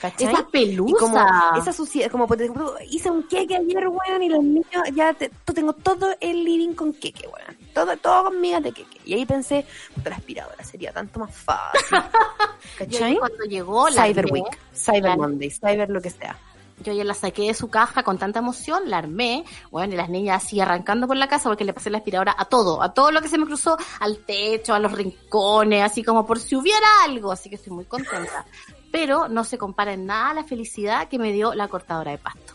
¿Cachai? 0.00 0.26
Esa 0.32 0.44
pelusa. 0.48 0.90
Y 0.90 0.98
como 0.98 1.20
esa 1.56 1.72
suciedad, 1.72 2.10
como 2.10 2.26
por 2.26 2.42
ejemplo, 2.42 2.74
hice 2.90 3.08
un 3.12 3.22
queque 3.28 3.54
ayer, 3.54 3.86
weón, 3.86 4.22
y 4.24 4.28
los 4.28 4.42
niños 4.42 4.66
ya 4.92 5.14
te- 5.14 5.30
tengo 5.54 5.72
todo 5.72 6.16
el 6.18 6.42
living 6.42 6.72
con 6.74 6.92
queque, 6.92 7.28
weón. 7.28 7.56
Todo, 7.72 7.96
todo 7.96 8.24
con 8.24 8.40
migas 8.40 8.60
de 8.64 8.72
queque. 8.72 8.98
Y 9.04 9.14
ahí 9.14 9.24
pensé, 9.24 9.64
puta, 9.94 10.10
la 10.10 10.16
aspiradora 10.16 10.64
sería 10.64 10.92
tanto 10.92 11.20
más 11.20 11.32
fácil. 11.32 11.96
¿Cachai? 12.78 13.18
cuando 13.18 13.44
llegó 13.44 13.88
la 13.90 14.06
Cyber 14.06 14.26
Week, 14.32 14.58
Cyber 14.74 15.16
Monday, 15.16 15.50
Cyber 15.50 15.88
lo 15.90 16.00
que 16.02 16.10
sea. 16.10 16.36
Yo 16.82 16.92
ayer 16.92 17.04
la 17.04 17.14
saqué 17.14 17.48
de 17.48 17.54
su 17.54 17.68
caja 17.68 18.02
con 18.02 18.18
tanta 18.18 18.38
emoción, 18.38 18.88
la 18.88 18.98
armé, 18.98 19.44
bueno, 19.70 19.94
y 19.94 19.96
las 19.96 20.08
niñas 20.08 20.44
así 20.44 20.60
arrancando 20.60 21.06
por 21.08 21.16
la 21.16 21.28
casa 21.28 21.48
porque 21.48 21.64
le 21.64 21.72
pasé 21.72 21.90
la 21.90 21.98
aspiradora 21.98 22.34
a 22.38 22.44
todo, 22.44 22.82
a 22.82 22.94
todo 22.94 23.10
lo 23.10 23.20
que 23.20 23.28
se 23.28 23.38
me 23.38 23.46
cruzó, 23.46 23.76
al 24.00 24.18
techo, 24.18 24.74
a 24.74 24.78
los 24.78 24.92
rincones, 24.92 25.82
así 25.82 26.04
como 26.04 26.24
por 26.24 26.38
si 26.38 26.54
hubiera 26.54 26.86
algo, 27.04 27.32
así 27.32 27.48
que 27.48 27.56
estoy 27.56 27.72
muy 27.72 27.84
contenta. 27.84 28.46
Pero 28.92 29.28
no 29.28 29.44
se 29.44 29.58
compara 29.58 29.92
en 29.92 30.06
nada 30.06 30.30
a 30.30 30.34
la 30.34 30.44
felicidad 30.44 31.08
que 31.08 31.18
me 31.18 31.32
dio 31.32 31.52
la 31.54 31.68
cortadora 31.68 32.12
de 32.12 32.18
pasto. 32.18 32.54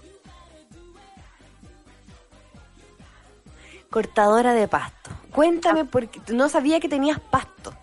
Cortadora 3.90 4.54
de 4.54 4.68
pasto. 4.68 5.12
Cuéntame, 5.32 5.86
porque 5.86 6.22
no 6.34 6.50
sabía 6.50 6.80
que 6.80 6.90
tenías 6.90 7.20
pasto. 7.20 7.74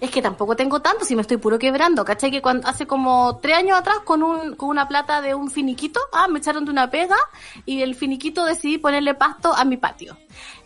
Es 0.00 0.10
que 0.10 0.22
tampoco 0.22 0.56
tengo 0.56 0.80
tanto 0.80 1.04
si 1.04 1.14
me 1.14 1.22
estoy 1.22 1.36
puro 1.36 1.58
quebrando, 1.58 2.04
¿cachai? 2.04 2.30
Que 2.30 2.42
cuando, 2.42 2.66
hace 2.68 2.86
como 2.86 3.38
tres 3.38 3.56
años 3.56 3.78
atrás 3.78 3.98
con 4.04 4.22
un, 4.22 4.54
con 4.56 4.68
una 4.68 4.88
plata 4.88 5.20
de 5.20 5.34
un 5.34 5.50
finiquito, 5.50 6.00
ah, 6.12 6.28
me 6.28 6.38
echaron 6.38 6.64
de 6.64 6.70
una 6.70 6.90
pega 6.90 7.16
y 7.64 7.82
el 7.82 7.94
finiquito 7.94 8.44
decidí 8.44 8.78
ponerle 8.78 9.14
pasto 9.14 9.54
a 9.54 9.64
mi 9.64 9.76
patio 9.76 10.16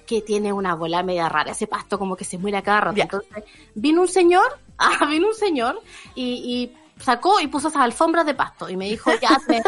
que 0.06 0.22
tiene 0.22 0.52
una 0.52 0.74
bola 0.74 1.04
media 1.04 1.28
rara, 1.28 1.52
ese 1.52 1.68
pasto 1.68 1.96
como 1.96 2.16
que 2.16 2.24
se 2.24 2.36
muere 2.36 2.56
a 2.56 2.62
cada 2.62 2.80
rato. 2.80 3.00
Entonces, 3.00 3.44
vino 3.76 4.00
un 4.00 4.08
señor, 4.08 4.58
ah, 4.78 5.06
vino 5.08 5.28
un 5.28 5.34
señor 5.34 5.80
y, 6.16 6.24
y 6.24 6.79
sacó 7.00 7.40
y 7.40 7.46
puso 7.48 7.68
esas 7.68 7.82
alfombras 7.82 8.26
de 8.26 8.34
pasto 8.34 8.68
y 8.68 8.76
me 8.76 8.86
dijo, 8.88 9.10
ya, 9.20 9.40
te- 9.46 9.62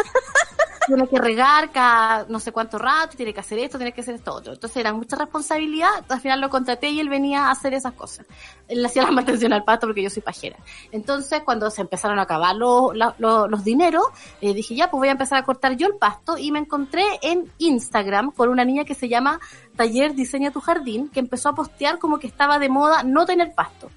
tiene 0.85 1.07
que 1.07 1.17
regar 1.17 1.71
cada 1.71 2.25
no 2.27 2.41
sé 2.41 2.51
cuánto 2.51 2.77
rato, 2.77 3.15
tiene 3.15 3.33
que 3.33 3.39
hacer 3.39 3.57
esto, 3.59 3.77
tiene 3.77 3.93
que 3.93 4.01
hacer 4.01 4.15
esto 4.15 4.33
otro. 4.33 4.51
Entonces 4.53 4.75
era 4.77 4.91
mucha 4.91 5.15
responsabilidad, 5.15 5.87
al 6.09 6.19
final 6.19 6.41
lo 6.41 6.49
contraté 6.49 6.89
y 6.89 6.99
él 6.99 7.07
venía 7.07 7.45
a 7.47 7.51
hacer 7.51 7.73
esas 7.73 7.93
cosas. 7.93 8.25
Él 8.67 8.81
le 8.81 8.87
hacía 8.87 9.03
la 9.03 9.11
mantención 9.11 9.53
al 9.53 9.63
pasto 9.63 9.87
porque 9.87 10.03
yo 10.03 10.09
soy 10.09 10.21
pajera. 10.21 10.57
Entonces 10.91 11.41
cuando 11.45 11.69
se 11.71 11.81
empezaron 11.81 12.19
a 12.19 12.23
acabar 12.23 12.55
los, 12.55 12.91
los, 12.95 13.13
los 13.17 13.63
dineros, 13.63 14.03
eh, 14.41 14.53
dije 14.53 14.75
ya, 14.75 14.89
pues 14.91 14.99
voy 14.99 15.07
a 15.07 15.11
empezar 15.13 15.37
a 15.39 15.43
cortar 15.43 15.77
yo 15.77 15.87
el 15.87 15.95
pasto 15.95 16.37
y 16.37 16.51
me 16.51 16.59
encontré 16.59 17.03
en 17.21 17.49
Instagram 17.59 18.31
con 18.31 18.49
una 18.49 18.65
niña 18.65 18.83
que 18.83 18.93
se 18.95 19.07
llama 19.07 19.39
Taller 19.77 20.13
Diseña 20.15 20.51
tu 20.51 20.59
Jardín, 20.59 21.07
que 21.09 21.21
empezó 21.21 21.47
a 21.49 21.55
postear 21.55 21.97
como 21.97 22.19
que 22.19 22.27
estaba 22.27 22.59
de 22.59 22.67
moda 22.67 23.03
no 23.03 23.25
tener 23.25 23.53
pasto 23.55 23.89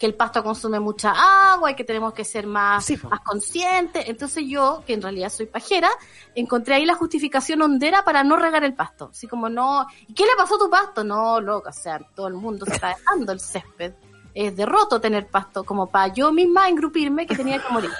que 0.00 0.06
el 0.06 0.14
pasto 0.14 0.42
consume 0.42 0.80
mucha 0.80 1.12
agua 1.52 1.70
y 1.70 1.74
que 1.74 1.84
tenemos 1.84 2.14
que 2.14 2.24
ser 2.24 2.46
más, 2.46 2.86
Sí, 2.86 2.98
más 3.08 3.20
conscientes. 3.20 4.08
Entonces 4.08 4.44
yo, 4.48 4.82
que 4.86 4.94
en 4.94 5.02
realidad 5.02 5.28
soy 5.28 5.44
pajera, 5.44 5.90
encontré 6.34 6.76
ahí 6.76 6.86
la 6.86 6.94
justificación 6.94 7.60
hondera 7.60 8.02
para 8.02 8.24
no 8.24 8.36
regar 8.36 8.64
el 8.64 8.72
pasto. 8.72 9.10
Así 9.12 9.28
como 9.28 9.50
no, 9.50 9.86
¿y 10.08 10.14
qué 10.14 10.24
le 10.24 10.30
pasó 10.38 10.54
a 10.54 10.58
tu 10.58 10.70
pasto? 10.70 11.04
No, 11.04 11.38
loca, 11.42 11.68
o 11.68 11.72
sea, 11.74 12.00
todo 12.14 12.28
el 12.28 12.34
mundo 12.34 12.64
se 12.64 12.72
está 12.72 12.88
dejando 12.88 13.32
el 13.32 13.40
césped. 13.40 13.92
Es 14.32 14.56
derroto 14.56 15.02
tener 15.02 15.28
pasto, 15.28 15.64
como 15.64 15.90
para 15.90 16.08
yo 16.14 16.32
misma 16.32 16.70
engrupirme 16.70 17.26
que 17.26 17.36
tenía 17.36 17.58
que 17.62 17.70
morir. 17.70 17.90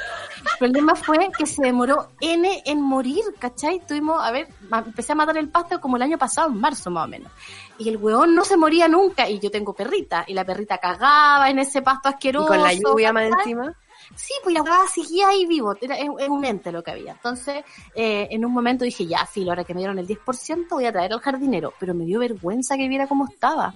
El 0.60 0.72
problema 0.72 0.94
fue 0.94 1.30
que 1.38 1.46
se 1.46 1.62
demoró 1.62 2.10
N 2.20 2.62
en 2.66 2.82
morir, 2.82 3.24
¿cachai? 3.38 3.80
Tuvimos, 3.86 4.22
a 4.22 4.30
ver, 4.30 4.46
empecé 4.84 5.12
a 5.12 5.14
matar 5.14 5.38
el 5.38 5.48
pasto 5.48 5.80
como 5.80 5.96
el 5.96 6.02
año 6.02 6.18
pasado, 6.18 6.48
en 6.48 6.60
marzo 6.60 6.90
más 6.90 7.06
o 7.06 7.08
menos. 7.08 7.32
Y 7.78 7.88
el 7.88 7.96
weón 7.96 8.34
no 8.34 8.44
se 8.44 8.58
moría 8.58 8.86
nunca, 8.86 9.26
y 9.26 9.38
yo 9.38 9.50
tengo 9.50 9.72
perrita, 9.72 10.22
y 10.26 10.34
la 10.34 10.44
perrita 10.44 10.76
cagaba 10.76 11.48
en 11.48 11.60
ese 11.60 11.80
pasto 11.80 12.10
Y 12.10 12.12
asqueroso. 12.12 12.48
con 12.48 12.62
la 12.62 12.74
lluvia 12.74 13.10
más 13.10 13.30
encima. 13.32 13.74
Sí, 14.14 14.34
pues 14.42 14.54
la 14.54 14.60
weá 14.60 14.86
seguía 14.86 15.28
ahí 15.28 15.46
vivo, 15.46 15.74
era 15.80 15.96
un 16.28 16.44
ente 16.44 16.70
lo 16.72 16.82
que 16.82 16.90
había. 16.90 17.12
Entonces, 17.12 17.64
eh, 17.94 18.28
en 18.30 18.44
un 18.44 18.52
momento 18.52 18.84
dije, 18.84 19.06
ya, 19.06 19.24
filo, 19.24 19.52
ahora 19.52 19.64
que 19.64 19.72
me 19.72 19.80
dieron 19.80 19.98
el 19.98 20.06
10%, 20.06 20.68
voy 20.68 20.84
a 20.84 20.92
traer 20.92 21.14
al 21.14 21.20
jardinero. 21.20 21.72
Pero 21.80 21.94
me 21.94 22.04
dio 22.04 22.18
vergüenza 22.18 22.76
que 22.76 22.86
viera 22.86 23.06
cómo 23.06 23.26
estaba. 23.26 23.72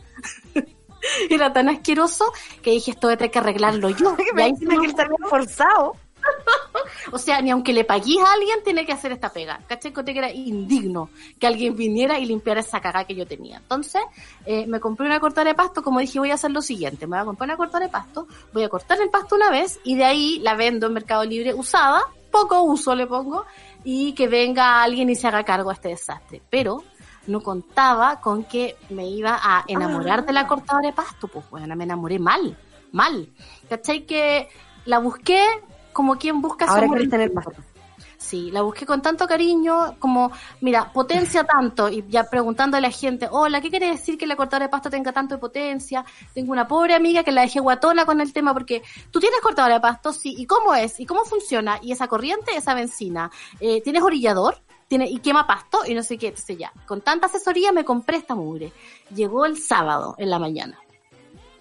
era 1.31 1.51
tan 1.51 1.69
asqueroso 1.69 2.27
que 2.63 2.73
dije, 2.73 2.91
esto 2.91 3.07
voy 3.07 3.15
a 3.15 3.17
tener 3.17 3.31
que 3.31 3.39
arreglarlo 3.39 3.89
yo. 3.91 4.17
Que 4.17 4.25
Y 4.33 4.35
me 4.35 4.43
ahí 4.43 4.57
se 4.57 4.67
que 4.67 4.75
él 4.75 4.95
también 4.95 5.23
forzado. 5.31 5.97
o 7.13 7.19
sea, 7.19 7.41
ni 7.41 7.51
aunque 7.51 7.73
le 7.73 7.85
paguís 7.85 8.19
a 8.21 8.33
alguien, 8.33 8.63
tiene 8.65 8.85
que 8.87 8.93
hacer 8.93 9.13
esta 9.13 9.33
pega. 9.33 9.61
¿Cachai? 9.67 9.91
Encontré 9.91 10.15
que 10.15 10.19
era 10.21 10.33
indigno 10.33 11.11
que 11.39 11.47
alguien 11.47 11.77
viniera 11.77 12.19
y 12.19 12.27
limpiara 12.27 12.61
esa 12.61 12.81
cagada 12.81 13.05
que 13.05 13.15
yo 13.15 13.27
tenía. 13.27 13.59
Entonces, 13.59 14.03
eh, 14.47 14.67
me 14.67 14.81
compré 14.81 15.07
una 15.07 15.21
cortadora 15.21 15.51
de 15.51 15.57
pasto, 15.57 15.83
como 15.83 16.01
dije, 16.01 16.19
voy 16.19 16.31
a 16.31 16.35
hacer 16.35 16.51
lo 16.51 16.63
siguiente. 16.63 17.07
Me 17.07 17.17
voy 17.17 17.23
a 17.23 17.25
comprar 17.25 17.49
una 17.49 17.57
cortadora 17.57 17.87
de 17.87 17.93
pasto, 17.93 18.27
voy 18.53 18.65
a 18.65 18.69
cortar 18.69 19.01
el 19.01 19.11
pasto 19.11 19.37
una 19.37 19.51
vez 19.51 19.81
y 19.85 19.97
de 19.97 20.05
ahí 20.05 20.39
la 20.41 20.55
vendo 20.55 20.87
en 20.87 20.95
Mercado 20.95 21.25
Libre 21.25 21.55
usada, 21.55 22.03
poco 22.31 22.63
uso 22.63 22.95
le 22.95 23.07
pongo, 23.07 23.45
y 23.85 24.13
que 24.15 24.29
venga 24.29 24.83
alguien 24.83 25.11
y 25.11 25.15
se 25.15 25.29
haga 25.29 25.45
cargo 25.45 25.71
de 25.71 25.75
este 25.75 25.89
desastre. 25.91 26.43
Pero 26.51 26.83
no 27.27 27.41
contaba 27.41 28.21
con 28.21 28.45
que 28.45 28.77
me 28.91 29.07
iba 29.09 29.39
a 29.43 29.65
enamorar 29.69 30.27
de 30.27 30.33
la 30.33 30.47
cortadora 30.47 30.89
de 30.89 30.93
pasto. 30.93 31.29
Pues 31.29 31.49
bueno, 31.51 31.75
me 31.77 31.85
enamoré 31.85 32.19
mal, 32.19 32.57
mal. 32.93 33.29
¿Cachai? 33.69 34.05
Que 34.05 34.49
la 34.85 34.99
busqué 34.99 35.43
como 35.95 36.17
quien 36.19 36.43
busca 36.43 36.67
su 36.67 36.73
Ahora 36.73 36.89
querés 36.93 37.09
tener 37.09 37.29
en- 37.29 37.35
pasto. 37.35 37.53
Sí, 38.17 38.51
la 38.51 38.63
busqué 38.63 38.87
con 38.87 39.03
tanto 39.03 39.27
cariño, 39.27 39.97
como, 39.99 40.33
mira, 40.63 40.91
potencia 40.93 41.45
tanto, 41.45 41.91
y 41.91 42.05
ya 42.09 42.25
preguntando 42.25 42.77
a 42.77 42.81
la 42.81 42.91
gente, 42.91 43.29
hola, 43.31 43.61
¿qué 43.61 43.69
quiere 43.69 43.91
decir 43.91 44.17
que 44.17 44.27
la 44.27 44.35
cortadora 44.35 44.65
de 44.67 44.71
pasto 44.71 44.89
tenga 44.89 45.13
tanto 45.13 45.35
de 45.35 45.41
potencia? 45.41 46.05
Tengo 46.33 46.53
una 46.53 46.67
pobre 46.67 46.95
amiga 46.95 47.23
que 47.23 47.33
la 47.33 47.43
dejé 47.43 47.61
guatona 47.61 48.07
con 48.07 48.21
el 48.23 48.33
tema, 48.33 48.55
porque 48.55 48.83
tú 49.11 49.21
tienes 49.21 49.41
cortadora 49.41 49.75
de 49.75 49.81
pasto, 49.81 50.13
sí, 50.13 50.35
¿y 50.39 50.47
cómo 50.47 50.75
es? 50.75 50.99
¿Y 51.01 51.07
cómo 51.07 51.25
funciona? 51.25 51.79
¿Y 51.83 51.93
esa 51.93 52.09
corriente, 52.09 52.57
esa 52.57 52.73
benzina? 52.75 53.31
Eh, 53.61 53.83
¿Tienes 53.83 54.03
orillador? 54.03 54.57
¿Tiene, 54.89 55.07
¿Y 55.09 55.19
quema 55.19 55.47
pasto? 55.47 55.81
Y 55.87 55.93
no 55.95 56.03
sé 56.03 56.17
qué, 56.17 56.29
entonces 56.29 56.57
ya, 56.57 56.73
con 56.87 57.03
tanta 57.03 57.27
asesoría 57.27 57.73
me 57.73 57.85
compré 57.85 58.17
esta 58.17 58.35
mugre. 58.35 58.73
Llegó 59.15 59.45
el 59.45 59.59
sábado 59.59 60.15
en 60.19 60.31
la 60.31 60.39
mañana. 60.39 60.79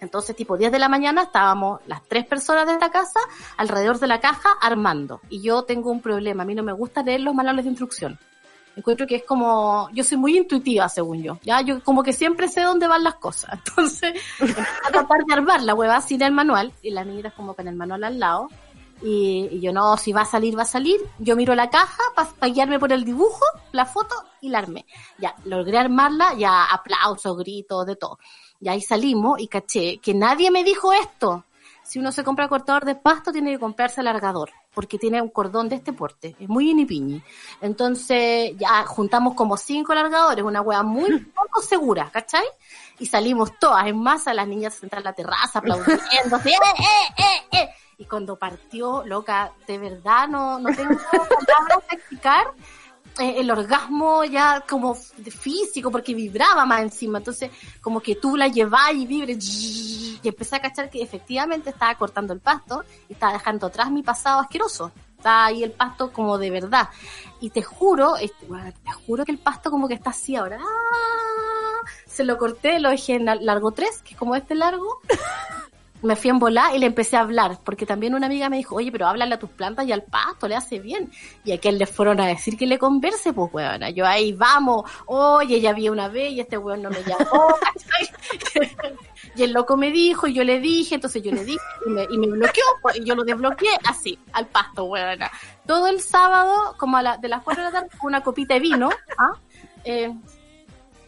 Entonces, 0.04 0.36
tipo 0.36 0.58
10 0.58 0.72
de 0.72 0.80
la 0.80 0.90
mañana, 0.90 1.24
estábamos 1.24 1.82
las 1.88 2.04
tres 2.04 2.26
personas 2.26 2.68
de 2.68 2.74
esta 2.74 2.92
casa 2.92 3.20
alrededor 3.58 4.00
de 4.00 4.08
la 4.08 4.20
caja 4.20 4.50
armando. 4.62 5.22
Y 5.30 5.42
yo 5.42 5.64
tengo 5.64 5.92
un 5.92 6.02
problema. 6.02 6.44
A 6.44 6.46
mí 6.46 6.54
no 6.54 6.64
me 6.64 6.74
gusta 6.74 7.02
leer 7.02 7.22
los 7.22 7.34
manuales 7.34 7.66
de 7.66 7.72
instrucción. 7.72 8.20
Encuentro 8.76 9.06
que 9.06 9.18
es 9.18 9.24
como, 9.24 9.88
yo 9.94 10.04
soy 10.04 10.18
muy 10.18 10.38
intuitiva, 10.38 10.90
según 10.90 11.22
yo. 11.22 11.38
Ya, 11.44 11.62
yo 11.62 11.84
como 11.84 12.04
que 12.04 12.12
siempre 12.12 12.48
sé 12.48 12.62
dónde 12.62 12.88
van 12.88 13.04
las 13.04 13.16
cosas. 13.16 13.60
Entonces, 13.66 14.22
a 14.40 14.92
tratar 14.92 15.24
de 15.26 15.34
armar 15.34 15.62
la 15.62 15.74
hueva 15.74 16.02
sin 16.02 16.22
el 16.22 16.32
manual. 16.32 16.74
Y 16.82 16.92
la 16.92 17.04
niña 17.04 17.30
es 17.30 17.34
como 17.34 17.54
con 17.54 17.68
el 17.68 17.76
manual 17.76 18.04
al 18.04 18.20
lado. 18.20 18.50
Y, 19.02 19.60
yo 19.60 19.74
no, 19.74 19.98
si 19.98 20.14
va 20.14 20.22
a 20.22 20.26
salir, 20.26 20.58
va 20.58 20.64
a 20.64 20.66
salir. 20.66 21.00
Yo 21.20 21.36
miro 21.36 21.54
la 21.56 21.70
caja 21.70 22.02
para 22.16 22.52
guiarme 22.52 22.80
por 22.80 22.92
el 22.92 23.04
dibujo, 23.04 23.46
la 23.72 23.86
foto 23.86 24.16
y 24.42 24.50
la 24.50 24.60
armé. 24.60 24.86
Ya, 25.18 25.36
logré 25.46 25.78
armarla, 25.78 26.34
ya 26.36 26.66
aplausos, 26.66 27.38
gritos, 27.38 27.86
de 27.86 27.96
todo. 27.96 28.18
Y 28.64 28.70
ahí 28.70 28.80
salimos 28.80 29.42
y 29.42 29.50
caché 29.50 29.98
que 29.98 30.14
nadie 30.14 30.50
me 30.50 30.64
dijo 30.64 30.94
esto. 30.94 31.44
Si 31.84 32.00
uno 32.00 32.14
se 32.14 32.24
compra 32.24 32.48
cortador 32.48 32.86
de 32.86 32.96
pasto, 32.96 33.34
tiene 33.34 33.52
que 33.52 33.60
comprarse 33.60 34.00
alargador, 34.00 34.52
porque 34.74 34.98
tiene 34.98 35.22
un 35.22 35.28
cordón 35.28 35.68
de 35.68 35.76
este 35.76 35.92
porte. 35.92 36.34
Es 36.40 36.48
muy 36.48 36.72
inipiñi. 36.72 37.22
Entonces, 37.60 38.54
ya 38.58 38.86
juntamos 38.86 39.34
como 39.34 39.58
cinco 39.58 39.92
alargadores, 39.92 40.46
una 40.46 40.62
hueá 40.62 40.82
muy 40.82 41.20
poco 41.36 41.62
segura, 41.62 42.10
¿cachai? 42.10 42.46
Y 43.00 43.06
salimos 43.06 43.60
todas 43.60 43.86
en 43.86 44.02
masa, 44.02 44.34
las 44.34 44.48
niñas 44.48 44.76
sentadas 44.76 45.02
en 45.02 45.10
la 45.10 45.14
terraza 45.14 45.60
aplaudiendo, 45.60 46.38
así, 46.38 46.50
¡eh, 46.52 46.56
eh, 46.80 47.22
eh, 47.22 47.58
eh! 47.60 47.70
Y 47.98 48.06
cuando 48.06 48.38
partió, 48.38 49.04
loca, 49.06 49.52
de 49.68 49.78
verdad 49.78 50.30
no, 50.30 50.58
no 50.58 50.74
tengo 50.74 50.96
palabras 51.12 51.84
para 51.86 52.00
explicar 52.00 52.54
eh, 53.20 53.36
el 53.38 53.52
orgasmo 53.52 54.24
ya 54.24 54.62
como 54.68 54.96
físico, 54.96 55.92
porque 55.92 56.14
vibraba 56.14 56.66
más 56.66 56.82
encima. 56.82 57.20
Entonces, 57.20 57.52
como 57.82 58.00
que 58.02 58.16
tú 58.16 58.36
la 58.38 58.48
llevas 58.48 58.94
y 58.94 59.06
vibre, 59.06 59.38
y 59.40 60.20
empecé 60.24 60.56
a 60.56 60.62
cachar 60.62 60.90
que 60.90 61.02
efectivamente 61.02 61.70
estaba 61.70 61.96
cortando 61.96 62.34
el 62.34 62.40
pasto 62.40 62.84
y 63.10 63.14
estaba 63.14 63.34
dejando 63.34 63.68
atrás 63.68 63.92
mi 63.92 64.04
pasado 64.04 64.40
asqueroso. 64.40 64.92
Está 65.18 65.46
ahí 65.46 65.64
el 65.64 65.72
pasto 65.72 66.12
como 66.12 66.38
de 66.38 66.50
verdad. 66.52 66.90
Y 67.40 67.50
te 67.50 67.62
juro, 67.62 68.18
este, 68.18 68.46
te 68.46 68.92
juro 69.06 69.24
que 69.24 69.32
el 69.32 69.40
pasto 69.40 69.72
como 69.72 69.88
que 69.88 69.94
está 69.94 70.10
así 70.10 70.36
ahora. 70.36 70.60
¡Ah! 70.62 71.90
Se 72.06 72.24
lo 72.24 72.38
corté, 72.38 72.80
lo 72.80 72.90
dejé 72.90 73.16
en 73.16 73.26
la- 73.26 73.36
largo 73.36 73.72
3, 73.72 74.02
que 74.04 74.14
es 74.14 74.18
como 74.20 74.36
este 74.36 74.54
largo. 74.56 75.00
Me 76.04 76.16
fui 76.16 76.30
en 76.30 76.40
volar 76.40 76.76
y 76.76 76.80
le 76.80 76.86
empecé 76.86 77.18
a 77.18 77.22
hablar, 77.22 77.58
porque 77.64 77.86
también 77.86 78.14
una 78.14 78.28
amiga 78.28 78.50
me 78.50 78.58
dijo, 78.58 78.76
oye, 78.76 78.92
pero 78.92 79.08
háblale 79.08 79.36
a 79.36 79.40
tus 79.40 79.50
plantas 79.50 79.88
y 79.88 79.92
al 79.92 80.04
pasto, 80.04 80.48
le 80.48 80.56
hace 80.56 80.80
bien. 80.80 81.10
Y 81.44 81.52
a 81.52 81.56
aquel 81.56 81.78
le 81.78 81.86
fueron 81.86 82.20
a 82.20 82.28
decir 82.28 82.58
que 82.58 82.68
le 82.68 82.78
converse, 82.78 83.34
pues, 83.34 83.54
weona. 83.54 83.90
Yo 83.90 84.06
ahí, 84.06 84.34
vamos, 84.34 84.84
oye, 85.06 85.60
ya 85.62 85.74
vi 85.74 85.90
una 85.90 86.10
vez 86.10 86.32
y 86.34 86.42
este 86.42 86.58
weón 86.58 86.82
no 86.82 86.90
me 86.90 87.04
llamó. 87.04 87.56
Y 89.36 89.44
el 89.44 89.52
loco 89.52 89.78
me 89.78 89.90
dijo, 89.90 90.28
y 90.28 90.34
yo 90.34 90.44
le 90.44 90.60
dije, 90.60 90.96
entonces 90.96 91.24
yo 91.24 91.32
le 91.32 91.44
dije, 91.44 91.60
y 91.88 91.90
me, 91.90 92.04
y 92.04 92.18
me 92.18 92.28
bloqueó, 92.28 92.64
pues, 92.82 92.98
y 92.98 93.04
yo 93.04 93.16
lo 93.16 93.24
desbloqueé 93.24 93.80
así, 93.86 94.20
al 94.32 94.46
pasto, 94.48 94.84
weona. 94.86 95.32
Todo 95.66 95.88
el 95.88 96.02
sábado, 96.02 96.76
como 96.78 96.98
a 96.98 97.02
la, 97.02 97.18
de 97.18 97.30
las 97.30 97.42
4 97.42 97.64
de 97.64 97.72
la 97.72 97.80
tarde, 97.80 97.96
una 98.04 98.22
copita 98.22 98.54
de 98.54 98.60
vino, 98.60 98.90
¿ah? 99.18 99.34
Eh, 99.86 100.14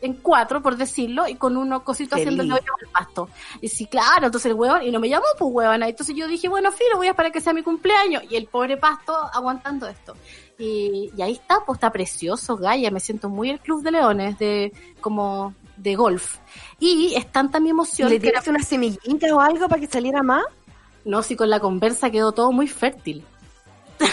en 0.06 0.14
cuatro, 0.16 0.62
por 0.62 0.78
decirlo, 0.78 1.28
y 1.28 1.36
con 1.36 1.58
unos 1.58 1.84
cositos 1.84 2.18
haciendo 2.20 2.44
el 2.44 2.52
al 2.52 2.60
pasto. 2.92 3.30
Y 3.62 3.68
sí, 3.68 3.86
claro, 3.88 4.28
entonces 4.28 4.52
el 4.52 4.54
huevón, 4.58 4.84
y 4.84 4.92
no 4.92 5.00
me 5.00 5.10
llamó, 5.10 5.26
pues 5.38 5.52
huevón. 5.54 5.84
Entonces 5.84 6.16
yo 6.16 6.28
dije, 6.28 6.48
bueno, 6.48 6.72
filo, 6.72 6.98
voy 6.98 7.08
a 7.08 7.12
esperar 7.12 7.32
que 7.32 7.42
sea 7.42 7.54
mi 7.54 7.64
cumpleaños. 7.64 8.24
Y 8.30 8.36
el 8.36 8.48
pobre 8.48 8.78
pasto 8.78 9.14
aguantando 9.34 9.88
esto. 9.88 10.16
Y, 10.58 11.12
y 11.18 11.22
ahí 11.22 11.34
está, 11.34 11.58
pues 11.66 11.78
está 11.78 11.92
precioso, 11.92 12.56
Gaia. 12.56 12.90
Me 12.92 13.00
siento 13.00 13.28
muy 13.30 13.50
el 13.50 13.60
Club 13.60 13.84
de 13.84 13.92
Leones, 13.92 14.38
de 14.40 14.72
como 15.02 15.54
de 15.76 15.96
golf. 15.96 16.38
Y 16.80 17.14
es 17.16 17.30
tanta 17.32 17.60
mi 17.60 17.70
emoción 17.72 18.10
¿Le 18.10 18.20
que 18.20 18.28
era- 18.28 18.42
tiraste 18.42 18.50
una 18.52 18.64
semillita 18.64 19.36
o 19.36 19.40
algo 19.42 19.68
para 19.68 19.82
que 19.82 19.88
saliera 19.88 20.24
más? 20.24 20.44
no, 21.04 21.22
si 21.22 21.36
con 21.36 21.52
la 21.52 21.60
conversa 21.60 22.10
quedó 22.10 22.32
todo 22.32 22.52
muy 22.52 22.68
fértil. 22.68 23.24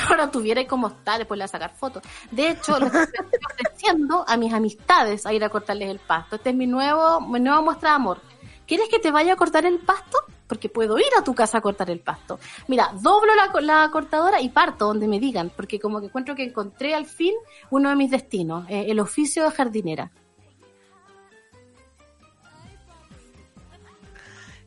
Ahora 0.09 0.30
tuviera 0.30 0.66
cómo 0.66 0.89
está, 0.89 1.18
después 1.18 1.39
le 1.39 1.43
voy 1.43 1.47
a 1.47 1.49
sacar 1.49 1.74
fotos. 1.74 2.03
De 2.30 2.49
hecho, 2.49 2.78
lo 2.78 2.87
estoy 2.87 3.03
ofreciendo 3.51 4.24
a 4.26 4.37
mis 4.37 4.53
amistades 4.53 5.26
a 5.26 5.33
ir 5.33 5.45
a 5.45 5.49
cortarles 5.49 5.91
el 5.91 5.99
pasto. 5.99 6.37
Este 6.37 6.51
es 6.51 6.57
mi 6.57 6.66
nuevo, 6.66 7.20
mi 7.20 7.41
nueva 7.41 7.61
muestra 7.61 7.91
de 7.91 7.97
amor. 7.97 8.20
¿Quieres 8.66 8.89
que 8.89 8.99
te 8.99 9.11
vaya 9.11 9.35
a 9.35 9.37
cortar 9.37 9.66
el 9.66 9.80
pasto? 9.80 10.18
Porque 10.47 10.68
puedo 10.68 10.99
ir 10.99 11.11
a 11.18 11.24
tu 11.24 11.35
casa 11.35 11.59
a 11.59 11.61
cortar 11.61 11.91
el 11.91 12.01
pasto. 12.01 12.39
Mira, 12.68 12.93
doblo 13.01 13.33
la, 13.35 13.51
la 13.61 13.91
cortadora 13.91 14.41
y 14.41 14.49
parto 14.51 14.87
donde 14.87 15.09
me 15.09 15.18
digan, 15.18 15.51
porque 15.55 15.80
como 15.80 16.01
que 16.01 16.07
encuentro 16.07 16.35
que 16.35 16.45
encontré 16.45 16.95
al 16.95 17.07
fin 17.07 17.35
uno 17.70 17.91
de 17.91 17.97
mis 17.97 18.11
destinos, 18.11 18.64
eh, 18.68 18.87
el 18.89 19.01
oficio 19.01 19.45
de 19.45 19.51
jardinera. 19.51 20.11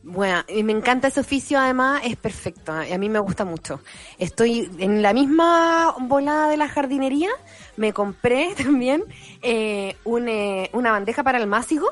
Bueno, 0.08 0.44
y 0.46 0.62
me 0.62 0.70
encanta 0.72 1.08
ese 1.08 1.18
oficio, 1.18 1.58
además, 1.58 2.02
es 2.04 2.14
perfecto. 2.16 2.80
¿eh? 2.80 2.94
A 2.94 2.98
mí 2.98 3.08
me 3.08 3.18
gusta 3.18 3.44
mucho. 3.44 3.80
Estoy 4.18 4.70
en 4.78 5.02
la 5.02 5.12
misma 5.12 5.96
volada 5.98 6.48
de 6.48 6.56
la 6.56 6.68
jardinería. 6.68 7.30
Me 7.76 7.92
compré 7.92 8.54
también 8.62 9.02
eh, 9.42 9.96
un, 10.04 10.28
eh, 10.28 10.70
una 10.72 10.92
bandeja 10.92 11.24
para 11.24 11.38
el 11.38 11.48
másigo 11.48 11.88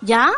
¿Ya? 0.00 0.30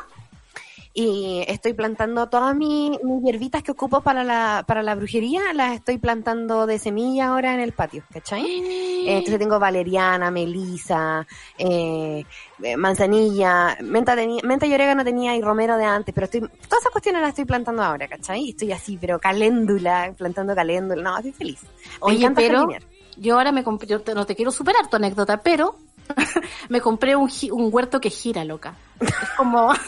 Y 1.01 1.45
estoy 1.47 1.75
plantando 1.75 2.29
todas 2.29 2.57
mis, 2.57 2.91
mis 3.05 3.23
hierbitas 3.23 3.63
que 3.63 3.71
ocupo 3.71 4.01
para 4.01 4.25
la, 4.25 4.65
para 4.67 4.83
la 4.83 4.97
brujería. 4.97 5.53
Las 5.55 5.75
estoy 5.75 5.99
plantando 5.99 6.67
de 6.67 6.79
semilla 6.81 7.29
ahora 7.29 7.55
en 7.55 7.61
el 7.61 7.73
patio, 7.73 8.03
¿cachai? 8.13 8.45
Eh, 8.45 9.19
Entonces 9.19 9.39
tengo 9.39 9.61
valeriana, 9.61 10.31
melisa, 10.33 11.25
eh, 11.57 12.25
eh, 12.63 12.77
manzanilla, 12.77 13.77
menta, 13.81 14.17
tenía, 14.17 14.41
menta 14.43 14.67
y 14.67 14.75
orégano 14.75 15.05
tenía 15.05 15.37
y 15.37 15.41
romero 15.41 15.77
de 15.77 15.85
antes, 15.85 16.13
pero 16.13 16.25
estoy, 16.25 16.41
todas 16.41 16.81
esas 16.81 16.91
cuestiones 16.91 17.21
las 17.23 17.29
estoy 17.31 17.45
plantando 17.45 17.83
ahora, 17.85 18.09
¿cachai? 18.09 18.41
Y 18.43 18.51
estoy 18.51 18.73
así, 18.73 18.99
pero 19.01 19.21
caléndula, 19.21 20.13
plantando 20.19 20.55
caléndula, 20.57 21.01
no, 21.03 21.17
estoy 21.19 21.33
feliz. 21.33 21.61
Me 21.63 21.69
Oye, 22.01 22.17
encanta 22.19 22.41
pero 22.41 22.69
yo 23.17 23.37
ahora 23.37 23.53
me 23.53 23.63
compré, 23.63 23.87
yo 23.87 24.01
te- 24.01 24.15
no 24.15 24.27
te 24.27 24.35
quiero 24.35 24.51
superar 24.51 24.89
tu 24.91 24.97
anécdota, 24.97 25.43
pero 25.43 25.77
me 26.69 26.81
compré 26.81 27.15
un, 27.15 27.31
un 27.53 27.69
huerto 27.73 28.01
que 28.01 28.11
gira, 28.11 28.45
loca. 28.45 28.75
Es 29.01 29.15
como... 29.37 29.73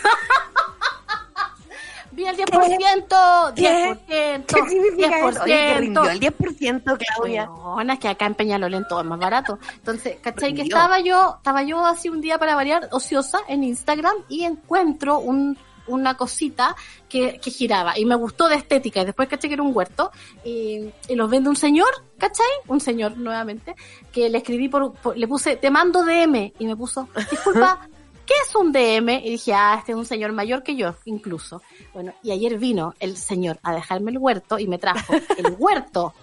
Vi 2.20 2.26
el 2.26 2.36
10%, 2.36 3.54
10%, 3.54 4.44
¿Qué 4.46 4.68
significa 4.68 5.28
eso? 5.28 5.42
Oye, 5.42 5.54
que 5.54 5.78
rindió 5.78 6.02
10%. 6.02 6.10
el 6.10 6.20
10%, 6.20 6.98
Claudia. 7.16 7.50
Weona, 7.50 7.94
es 7.94 7.98
que 8.00 8.08
acá 8.08 8.26
en 8.26 8.34
Peñalolén 8.34 8.84
todo 8.88 9.00
es 9.00 9.06
más 9.06 9.18
barato. 9.18 9.58
Entonces, 9.74 10.16
¿cachai? 10.20 10.52
Que 10.54 10.62
estaba 10.62 11.00
yo, 11.00 11.36
estaba 11.38 11.62
yo 11.62 11.84
así 11.86 12.08
un 12.08 12.20
día 12.20 12.38
para 12.38 12.54
variar, 12.54 12.88
ociosa, 12.92 13.38
en 13.48 13.64
Instagram, 13.64 14.14
y 14.28 14.44
encuentro 14.44 15.18
un, 15.18 15.56
una 15.86 16.16
cosita 16.16 16.76
que, 17.08 17.38
que 17.40 17.50
giraba. 17.50 17.98
Y 17.98 18.04
me 18.04 18.14
gustó 18.16 18.48
de 18.48 18.56
estética. 18.56 19.00
Y 19.00 19.06
después 19.06 19.26
caché 19.28 19.48
que 19.48 19.54
era 19.54 19.62
un 19.62 19.74
huerto. 19.74 20.10
Y, 20.44 20.90
y 21.08 21.14
los 21.14 21.30
vende 21.30 21.48
un 21.48 21.56
señor, 21.56 21.88
¿cachai? 22.18 22.46
Un 22.66 22.80
señor, 22.80 23.16
nuevamente, 23.16 23.74
que 24.12 24.28
le 24.28 24.38
escribí 24.38 24.68
por, 24.68 24.92
por- 24.92 25.16
le 25.16 25.26
puse, 25.26 25.56
te 25.56 25.70
mando 25.70 26.04
DM. 26.04 26.52
Y 26.58 26.66
me 26.66 26.76
puso, 26.76 27.08
disculpa, 27.30 27.88
¿qué 28.30 28.36
es 28.48 28.54
un 28.54 28.70
DM? 28.70 29.24
Y 29.24 29.30
dije, 29.30 29.52
ah, 29.52 29.74
este 29.76 29.90
es 29.90 29.98
un 29.98 30.06
señor 30.06 30.30
mayor 30.30 30.62
que 30.62 30.76
yo, 30.76 30.94
incluso. 31.04 31.62
Bueno, 31.92 32.14
y 32.22 32.30
ayer 32.30 32.58
vino 32.58 32.94
el 33.00 33.16
señor 33.16 33.58
a 33.64 33.74
dejarme 33.74 34.12
el 34.12 34.18
huerto 34.18 34.56
y 34.60 34.68
me 34.68 34.78
trajo 34.78 35.14
el 35.14 35.56
huerto, 35.58 36.14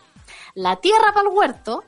la 0.54 0.78
tierra 0.78 1.12
para 1.14 1.28
el 1.28 1.36
huerto, 1.36 1.84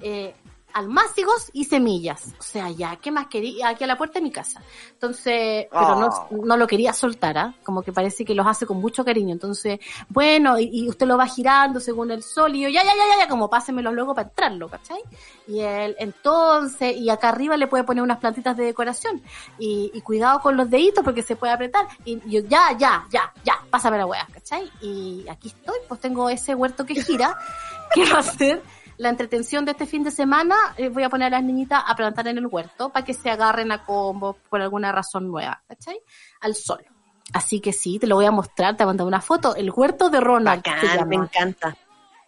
eh, 0.00 0.34
almácigos 0.74 1.50
y 1.52 1.64
semillas. 1.64 2.34
O 2.38 2.42
sea, 2.42 2.70
ya, 2.70 2.96
¿qué 2.96 3.10
más 3.10 3.26
quería? 3.28 3.68
Aquí 3.68 3.84
a 3.84 3.86
la 3.86 3.96
puerta 3.98 4.18
de 4.18 4.22
mi 4.22 4.30
casa. 4.30 4.60
Entonces, 4.92 5.66
pero 5.70 5.96
no, 5.96 6.08
Oh. 6.12 6.28
no 6.44 6.56
lo 6.56 6.66
quería 6.66 6.92
soltar, 6.92 7.38
¿ah? 7.38 7.54
Como 7.62 7.82
que 7.82 7.92
parece 7.92 8.24
que 8.24 8.34
los 8.34 8.46
hace 8.46 8.66
con 8.66 8.78
mucho 8.78 9.04
cariño. 9.04 9.32
Entonces, 9.32 9.80
bueno, 10.08 10.58
y, 10.58 10.68
y 10.72 10.88
usted 10.88 11.06
lo 11.06 11.16
va 11.16 11.26
girando 11.26 11.80
según 11.80 12.10
el 12.10 12.22
sol, 12.22 12.54
y 12.54 12.62
yo, 12.62 12.68
ya, 12.68 12.82
ya, 12.84 12.90
ya, 12.94 13.16
ya, 13.16 13.24
ya, 13.24 13.28
como 13.28 13.48
pásemelo 13.50 13.92
luego 13.92 14.14
para 14.14 14.28
entrarlo, 14.28 14.68
¿cachai? 14.68 15.00
Y 15.48 15.60
él, 15.60 15.96
entonces, 15.98 16.96
y 16.96 17.10
acá 17.10 17.30
arriba 17.30 17.56
le 17.56 17.66
puede 17.66 17.84
poner 17.84 18.02
unas 18.02 18.18
plantitas 18.18 18.56
de 18.56 18.64
decoración. 18.64 19.22
Y, 19.58 19.90
y 19.94 20.00
cuidado 20.02 20.40
con 20.40 20.56
los 20.56 20.68
deditos 20.70 21.04
porque 21.04 21.22
se 21.22 21.36
puede 21.36 21.52
apretar. 21.52 21.86
Y 22.04 22.18
yo, 22.30 22.40
ya, 22.48 22.76
ya, 22.78 23.06
ya, 23.10 23.32
ya, 23.44 23.54
pásame 23.70 23.98
la 23.98 24.06
weá, 24.06 24.26
¿cachai? 24.32 24.70
Y 24.80 25.26
aquí 25.30 25.48
estoy, 25.48 25.78
pues 25.88 26.00
tengo 26.00 26.28
ese 26.28 26.54
huerto 26.54 26.84
que 26.86 26.94
gira, 27.02 27.36
que 27.94 28.04
va 28.10 28.18
a 28.20 28.22
ser 28.22 28.62
la 29.02 29.08
entretención 29.08 29.64
de 29.64 29.72
este 29.72 29.84
fin 29.84 30.04
de 30.04 30.12
semana. 30.12 30.54
Eh, 30.76 30.88
voy 30.88 31.02
a 31.02 31.08
poner 31.08 31.26
a 31.26 31.38
las 31.38 31.42
niñitas 31.42 31.82
a 31.84 31.94
plantar 31.96 32.28
en 32.28 32.38
el 32.38 32.46
huerto 32.46 32.90
para 32.90 33.04
que 33.04 33.14
se 33.14 33.30
agarren 33.30 33.72
a 33.72 33.84
combo 33.84 34.36
por 34.48 34.62
alguna 34.62 34.92
razón 34.92 35.26
nueva, 35.26 35.60
¿cachai? 35.66 36.00
Al 36.40 36.54
sol. 36.54 36.84
Así 37.32 37.60
que 37.60 37.72
sí, 37.72 37.98
te 37.98 38.06
lo 38.06 38.14
voy 38.14 38.26
a 38.26 38.30
mostrar, 38.30 38.76
te 38.76 38.86
mandar 38.86 39.04
una 39.06 39.20
foto. 39.20 39.56
El 39.56 39.72
huerto 39.72 40.08
de 40.08 40.20
Ronald. 40.20 40.62
se 40.62 40.70
Bacán, 40.70 41.08
me 41.08 41.16
llama. 41.16 41.24
encanta. 41.26 41.76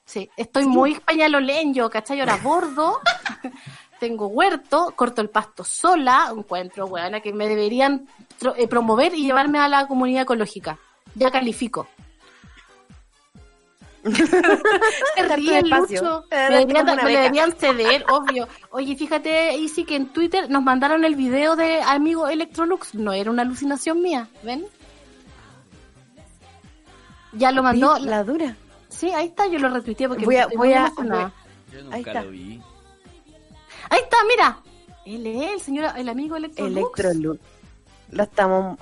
Sí, 0.05 0.29
estoy 0.37 0.67
muy 0.67 0.95
españololeño, 0.95 1.89
¿cachai? 1.89 2.19
Ahora 2.19 2.39
bordo, 2.43 2.99
tengo 4.01 4.27
huerto, 4.27 4.93
corto 4.97 5.23
el 5.23 5.31
pasto 5.31 5.63
sola, 5.63 6.33
encuentro, 6.37 6.87
weona, 6.87 7.21
que 7.21 7.33
me 7.33 7.49
deberían 7.49 8.09
eh, 8.57 8.67
promover 8.67 9.15
y 9.15 9.23
llevarme 9.23 9.61
a 9.61 9.69
la 9.69 9.87
comunidad 9.87 10.23
ecológica. 10.23 10.77
Ya 11.15 11.31
califico. 11.31 11.87
Se 15.17 15.59
espacio. 15.59 16.03
Lucho. 16.03 16.25
Me 16.31 16.39
deberían, 16.39 17.51
me 17.51 17.55
ceder, 17.57 18.05
obvio. 18.11 18.47
Oye, 18.71 18.97
fíjate, 18.97 19.57
Isi, 19.57 19.85
que 19.85 19.97
en 19.97 20.13
Twitter 20.13 20.51
nos 20.51 20.63
mandaron 20.63 21.05
el 21.05 21.15
video 21.15 21.57
de 21.57 21.81
amigo 21.83 22.29
Electrolux. 22.29 22.95
No 22.95 23.13
era 23.13 23.31
una 23.31 23.43
alucinación 23.43 24.03
mía, 24.03 24.29
¿ven? 24.43 24.67
Ya 27.33 27.51
lo 27.51 27.63
mandó. 27.63 27.97
Sí, 27.97 28.03
la 28.05 28.25
dura. 28.25 28.57
Sí, 28.89 29.11
ahí 29.11 29.27
está, 29.27 29.47
yo 29.49 29.59
lo 29.59 29.69
retuiteé 29.71 30.09
porque 30.09 30.25
Voy 30.25 30.37
a- 30.37 30.47
voy 30.55 30.73
a-. 30.73 30.93
Yo 30.97 31.81
Ahí 31.91 32.03
está. 32.03 32.23
lo 32.23 32.31
vi. 32.31 32.61
Ahí 33.91 34.01
está, 34.01 34.17
mira. 34.29 34.59
Él 35.05 35.27
es 35.27 35.53
el 35.53 35.61
señor, 35.61 35.93
el 35.97 36.09
amigo 36.09 36.37
Electrolux. 36.37 36.99
Electrolux. 36.99 37.41
Lo 38.11 38.23
estamos. 38.23 38.79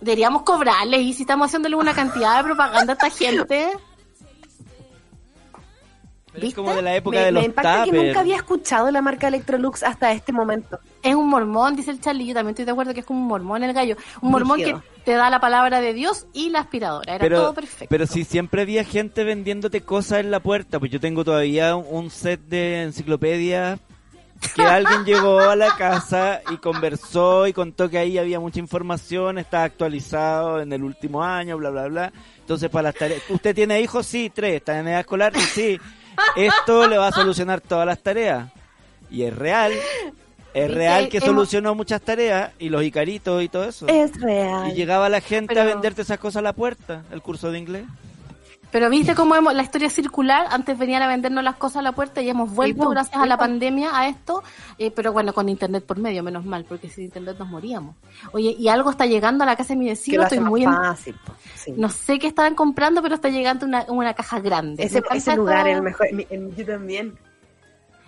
Deberíamos 0.00 0.42
cobrarle 0.42 0.98
y 0.98 1.14
si 1.14 1.22
estamos 1.22 1.46
haciéndole 1.46 1.76
una 1.76 1.94
cantidad 1.94 2.36
de 2.38 2.44
propaganda 2.44 2.92
a 2.92 2.94
esta 2.94 3.10
gente. 3.10 3.70
Pero 6.36 6.46
es 6.46 6.54
como 6.54 6.74
de 6.74 6.82
la 6.82 6.94
época 6.94 7.18
Me, 7.18 7.24
de 7.24 7.32
me 7.32 7.40
los 7.40 7.44
impacta 7.44 7.84
que 7.84 7.92
nunca 7.92 8.20
había 8.20 8.36
escuchado 8.36 8.90
la 8.90 9.02
marca 9.02 9.28
Electrolux 9.28 9.82
hasta 9.82 10.12
este 10.12 10.32
momento. 10.32 10.78
Es 11.02 11.14
un 11.14 11.28
mormón, 11.28 11.76
dice 11.76 11.90
el 11.90 12.00
Charlie. 12.00 12.26
Yo 12.26 12.34
también 12.34 12.52
estoy 12.52 12.64
de 12.64 12.72
acuerdo 12.72 12.94
que 12.94 13.00
es 13.00 13.06
como 13.06 13.20
un 13.20 13.26
mormón 13.26 13.64
el 13.64 13.72
gallo. 13.72 13.96
Un 14.20 14.30
mormón 14.30 14.58
que 14.58 14.76
te 15.04 15.12
da 15.12 15.30
la 15.30 15.40
palabra 15.40 15.80
de 15.80 15.92
Dios 15.94 16.26
y 16.32 16.50
la 16.50 16.60
aspiradora. 16.60 17.14
Era 17.14 17.22
pero, 17.22 17.40
todo 17.40 17.54
perfecto. 17.54 17.86
pero 17.88 18.06
si 18.06 18.24
siempre 18.24 18.62
había 18.62 18.84
gente 18.84 19.24
vendiéndote 19.24 19.80
cosas 19.80 20.20
en 20.20 20.30
la 20.30 20.40
puerta, 20.40 20.78
pues 20.78 20.90
yo 20.90 21.00
tengo 21.00 21.24
todavía 21.24 21.76
un, 21.76 21.86
un 21.88 22.10
set 22.10 22.40
de 22.40 22.82
enciclopedias 22.82 23.80
que 24.54 24.62
alguien 24.64 25.04
llegó 25.04 25.40
a 25.40 25.56
la 25.56 25.76
casa 25.76 26.42
y 26.50 26.56
conversó 26.58 27.46
y 27.46 27.52
contó 27.52 27.88
que 27.88 27.98
ahí 27.98 28.18
había 28.18 28.40
mucha 28.40 28.58
información, 28.58 29.38
está 29.38 29.64
actualizado 29.64 30.60
en 30.60 30.72
el 30.72 30.82
último 30.82 31.22
año, 31.22 31.56
bla, 31.56 31.70
bla, 31.70 31.88
bla. 31.88 32.12
Entonces, 32.40 32.70
para 32.70 32.84
las 32.84 32.94
tareas, 32.94 33.22
¿usted 33.28 33.54
tiene 33.54 33.80
hijos? 33.80 34.06
Sí, 34.06 34.30
tres. 34.32 34.56
¿Está 34.56 34.78
en 34.78 34.88
edad 34.88 35.00
escolar? 35.00 35.36
Sí. 35.36 35.78
Esto 36.36 36.86
le 36.86 36.98
va 36.98 37.08
a 37.08 37.12
solucionar 37.12 37.60
todas 37.60 37.86
las 37.86 37.98
tareas. 37.98 38.50
Y 39.10 39.22
es 39.22 39.36
real. 39.36 39.72
Es 40.54 40.70
real 40.72 41.08
que 41.10 41.20
solucionó 41.20 41.74
muchas 41.74 42.00
tareas 42.00 42.52
y 42.58 42.70
los 42.70 42.82
icaritos 42.82 43.42
y 43.42 43.48
todo 43.48 43.64
eso. 43.64 43.86
Es 43.88 44.18
real. 44.20 44.70
Y 44.70 44.74
llegaba 44.74 45.08
la 45.08 45.20
gente 45.20 45.58
a 45.60 45.64
venderte 45.64 46.02
esas 46.02 46.18
cosas 46.18 46.40
a 46.40 46.42
la 46.42 46.54
puerta, 46.54 47.04
el 47.12 47.20
curso 47.20 47.50
de 47.50 47.58
inglés. 47.58 47.84
Pero 48.72 48.90
viste 48.90 49.14
cómo 49.14 49.34
hemos, 49.36 49.54
la 49.54 49.62
historia 49.62 49.88
circular, 49.88 50.46
antes 50.50 50.76
venían 50.76 51.00
a 51.02 51.06
vendernos 51.06 51.42
las 51.44 51.56
cosas 51.56 51.76
a 51.78 51.82
la 51.82 51.92
puerta 51.92 52.20
y 52.20 52.28
hemos 52.28 52.52
vuelto 52.54 52.88
gracias 52.90 53.14
sí, 53.16 53.22
a 53.22 53.26
la 53.26 53.38
pandemia 53.38 53.96
a 53.98 54.08
esto, 54.08 54.42
eh, 54.78 54.90
pero 54.90 55.12
bueno, 55.12 55.32
con 55.32 55.48
internet 55.48 55.84
por 55.86 55.98
medio, 55.98 56.22
menos 56.22 56.44
mal, 56.44 56.64
porque 56.68 56.88
sin 56.90 57.04
internet 57.04 57.36
nos 57.38 57.48
moríamos. 57.48 57.94
Oye, 58.32 58.54
y 58.58 58.68
algo 58.68 58.90
está 58.90 59.06
llegando 59.06 59.44
a 59.44 59.46
la 59.46 59.56
casa 59.56 59.74
de 59.74 59.78
mi 59.78 59.88
vecino, 59.88 60.22
estoy 60.24 60.40
muy 60.40 60.64
en- 60.64 60.72
fácil. 60.74 61.14
no 61.76 61.88
sé 61.88 62.18
qué 62.18 62.26
estaban 62.26 62.54
comprando, 62.54 63.02
pero 63.02 63.14
está 63.14 63.28
llegando 63.28 63.66
una, 63.66 63.84
una 63.88 64.14
caja 64.14 64.40
grande. 64.40 64.82
ese, 64.82 65.02
ese 65.12 65.36
lugar 65.36 65.66
el 65.68 65.82
mejor. 65.82 66.12
mi- 66.12 66.26
el- 66.28 66.54
yo 66.54 66.66
también. 66.66 67.16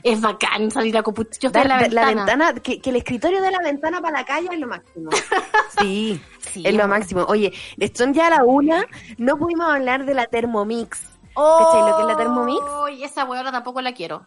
Es 0.03 0.21
bacán 0.21 0.71
salir 0.71 0.97
a. 0.97 1.03
Yo 1.03 1.11
estoy 1.23 1.51
Dar- 1.51 1.63
en 1.65 1.69
la 1.69 1.77
la 1.77 1.83
ventana. 2.07 2.25
ventana, 2.25 2.55
que, 2.61 2.81
que 2.81 2.91
el 2.91 2.97
escritorio 2.97 3.43
de 3.43 3.51
la 3.51 3.59
ventana 3.59 4.01
para 4.01 4.19
la 4.21 4.25
calle 4.25 4.49
es 4.53 4.59
lo 4.59 4.67
máximo. 4.69 5.11
Sí, 5.81 6.21
Sí, 6.53 6.63
es 6.67 6.75
lo 6.75 6.89
máximo. 6.89 7.25
Oye, 7.29 7.53
son 7.95 8.15
ya 8.15 8.29
a 8.29 8.31
la 8.31 8.45
una, 8.45 8.85
no 9.19 9.37
pudimos 9.37 9.69
hablar 9.69 10.05
de 10.07 10.15
la 10.15 10.27
Thermomix. 10.27 11.01
¿Cachai 11.35 11.81
lo 11.91 11.97
que 11.97 12.03
es 12.03 12.09
la 12.09 12.17
Thermomix? 12.17 12.65
Uy, 12.85 13.05
esa 13.05 13.25
huevona 13.25 13.53
tampoco 13.53 13.81
la 13.81 13.93
quiero. 13.93 14.27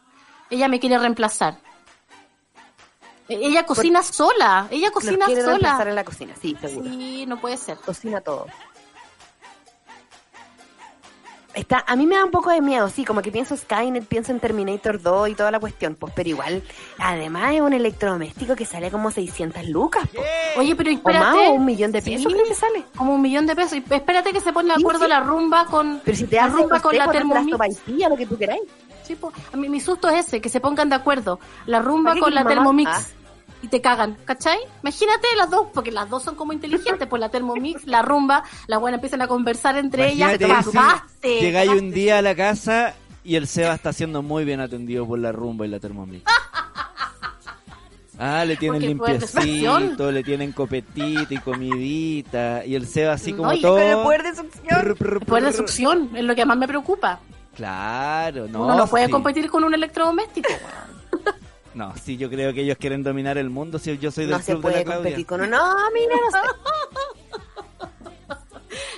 Ella 0.49 0.67
me 0.67 0.79
quiere 0.79 0.97
reemplazar. 0.99 1.57
E- 3.27 3.35
Ella 3.47 3.65
cocina 3.65 4.03
sola. 4.03 4.67
Ella 4.69 4.87
Nos 4.87 4.93
cocina 4.93 5.25
quiere 5.25 5.41
reemplazar 5.43 5.77
sola. 5.79 5.89
en 5.89 5.95
la 5.95 6.03
cocina, 6.03 6.33
sí, 6.41 6.55
seguro. 6.61 6.89
Sí, 6.89 7.25
no 7.27 7.39
puede 7.39 7.57
ser. 7.57 7.77
Cocina 7.77 8.21
todo. 8.21 8.45
Está, 11.53 11.83
a 11.85 11.95
mí 11.97 12.07
me 12.07 12.15
da 12.15 12.23
un 12.23 12.31
poco 12.31 12.49
de 12.49 12.61
miedo, 12.61 12.87
sí, 12.87 13.03
como 13.03 13.21
que 13.21 13.29
pienso 13.31 13.57
Skynet, 13.57 14.05
pienso 14.05 14.31
en 14.31 14.39
Terminator 14.39 15.01
2 15.01 15.29
y 15.29 15.35
toda 15.35 15.51
la 15.51 15.59
cuestión, 15.59 15.95
pues, 15.95 16.13
pero 16.15 16.29
igual, 16.29 16.63
además 16.97 17.53
es 17.53 17.59
un 17.61 17.73
electrodoméstico 17.73 18.55
que 18.55 18.65
sale 18.65 18.89
como 18.89 19.11
600 19.11 19.67
lucas, 19.67 20.03
pues. 20.15 20.25
Oye, 20.57 20.75
pero 20.77 20.89
o 20.89 20.93
espérate. 20.93 21.25
más, 21.25 21.35
o 21.49 21.51
un 21.53 21.65
millón 21.65 21.91
de 21.91 22.01
pesos 22.01 22.21
Sí, 22.31 22.33
creo 22.37 22.45
que 22.47 22.55
sale. 22.55 22.83
Como 22.95 23.15
un 23.15 23.21
millón 23.21 23.45
de 23.47 23.55
pesos. 23.55 23.73
Y 23.73 23.83
espérate 23.93 24.31
que 24.31 24.39
se 24.39 24.53
pone 24.53 24.69
de 24.69 24.75
Sí, 24.75 24.81
acuerdo 24.81 25.03
sí. 25.03 25.09
la 25.09 25.19
rumba 25.19 25.65
con 25.65 26.01
Pero 26.05 26.17
si 26.17 26.25
te 26.25 26.37
la 26.37 26.47
rumba 26.47 26.79
con 26.79 26.95
la 26.97 27.05
sopaipillas, 27.05 28.09
lo 28.09 28.15
que 28.15 28.25
tú 28.25 28.37
queráis. 28.37 28.61
Sí, 29.03 29.15
po. 29.15 29.33
a 29.51 29.57
mí, 29.57 29.67
mi 29.67 29.81
susto 29.81 30.07
es 30.09 30.27
ese, 30.27 30.39
que 30.39 30.47
se 30.47 30.61
pongan 30.61 30.87
de 30.89 30.95
acuerdo. 30.95 31.39
La 31.65 31.79
rumba 31.81 32.11
¿Para 32.11 32.15
qué 32.15 32.19
con 32.21 32.33
la 32.33 32.41
quieres 32.41 32.57
Thermomix. 32.59 32.89
mamá? 32.91 33.05
Y 33.61 33.67
te 33.67 33.79
cagan, 33.81 34.17
¿cachai? 34.25 34.57
Imagínate 34.81 35.27
las 35.37 35.49
dos, 35.49 35.67
porque 35.73 35.91
las 35.91 36.09
dos 36.09 36.23
son 36.23 36.35
como 36.35 36.51
inteligentes, 36.51 37.07
pues 37.07 37.19
la 37.19 37.29
Thermomix, 37.29 37.85
la 37.85 38.01
rumba, 38.01 38.43
las 38.67 38.79
buenas 38.79 38.97
empiezan 38.97 39.21
a 39.21 39.27
conversar 39.27 39.77
entre 39.77 40.11
ellas. 40.11 40.39
Imagínate 40.39 40.45
que 40.45 40.71
Cagaste, 40.71 41.41
llegáis 41.41 41.69
un 41.71 41.91
día 41.91 42.17
a 42.17 42.21
la 42.21 42.35
casa 42.35 42.95
y 43.23 43.35
el 43.35 43.47
Seba 43.47 43.75
está 43.75 43.93
siendo 43.93 44.23
muy 44.23 44.45
bien 44.45 44.59
atendido 44.61 45.05
por 45.05 45.19
la 45.19 45.31
rumba 45.31 45.65
y 45.65 45.69
la 45.69 45.79
Thermomix. 45.79 46.23
Ah, 48.23 48.45
le 48.45 48.55
tienen 48.55 48.81
limpiecito, 48.81 50.11
le 50.11 50.23
tienen 50.23 50.51
copetito 50.51 51.33
y 51.33 51.37
comidita. 51.39 52.63
Y 52.63 52.75
el 52.75 52.85
Seba 52.85 53.13
así 53.13 53.33
como 53.33 53.49
Oye, 53.49 53.61
todo. 53.61 53.77
Con 53.77 53.87
el 53.87 53.95
poder 53.97 54.23
de 54.23 54.35
succión. 54.35 54.79
Prr, 54.81 54.95
prr, 54.95 55.17
El 55.21 55.25
poder 55.25 55.43
de 55.43 55.49
prr. 55.49 55.57
succión 55.57 56.09
es 56.15 56.23
lo 56.23 56.35
que 56.35 56.45
más 56.45 56.55
me 56.57 56.67
preocupa. 56.67 57.19
Claro, 57.55 58.47
no. 58.47 58.65
Uno 58.65 58.75
no 58.75 58.87
puede 58.87 59.05
sí. 59.07 59.11
competir 59.11 59.49
con 59.49 59.63
un 59.63 59.73
electrodoméstico. 59.73 60.49
No, 61.73 61.93
sí, 61.95 62.17
yo 62.17 62.29
creo 62.29 62.53
que 62.53 62.61
ellos 62.61 62.77
quieren 62.77 63.03
dominar 63.03 63.37
el 63.37 63.49
mundo. 63.49 63.79
Si 63.79 63.97
yo 63.97 64.11
soy 64.11 64.25
del 64.25 64.33
No 64.33 64.39
se 64.39 64.53
club 64.53 64.63
de 64.63 64.69
la 64.69 64.83
puede 64.83 64.95
competir 64.95 65.25
con 65.25 65.41
uno. 65.41 65.57
No, 65.57 65.75
mira, 65.93 66.15
no 66.15 66.31
sé. 66.31 66.37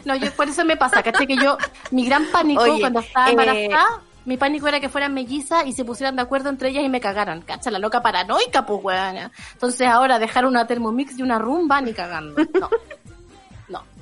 No, 0.06 0.16
yo 0.16 0.32
por 0.34 0.50
eso 0.50 0.66
me 0.66 0.76
pasa, 0.76 1.02
¿cachai? 1.02 1.26
Que 1.26 1.38
yo, 1.38 1.58
mi 1.92 2.06
gran 2.06 2.26
pánico 2.32 2.62
Oye, 2.62 2.80
cuando 2.80 3.00
estaba 3.00 3.28
eh, 3.28 3.32
embarazada, 3.32 4.02
mi 4.26 4.38
pánico 4.38 4.68
era 4.68 4.80
que 4.80 4.90
fueran 4.90 5.14
mellizas 5.14 5.66
y 5.66 5.74
se 5.74 5.86
pusieran 5.86 6.16
de 6.16 6.22
acuerdo 6.22 6.50
entre 6.50 6.70
ellas 6.70 6.84
y 6.84 6.90
me 6.90 7.00
cagaran. 7.00 7.42
Cacha, 7.42 7.72
la 7.72 7.80
loca 7.80 8.02
paranoica, 8.02 8.66
pues, 8.66 8.84
weona. 8.84 9.32
Entonces 9.54 9.88
ahora 9.88 10.20
dejar 10.20 10.46
una 10.46 10.68
Thermomix 10.68 11.18
y 11.18 11.24
una 11.24 11.40
rumba 11.40 11.82
ni 11.82 11.94
cagando. 11.94 12.42
No. 12.60 12.70
No. 13.70 13.84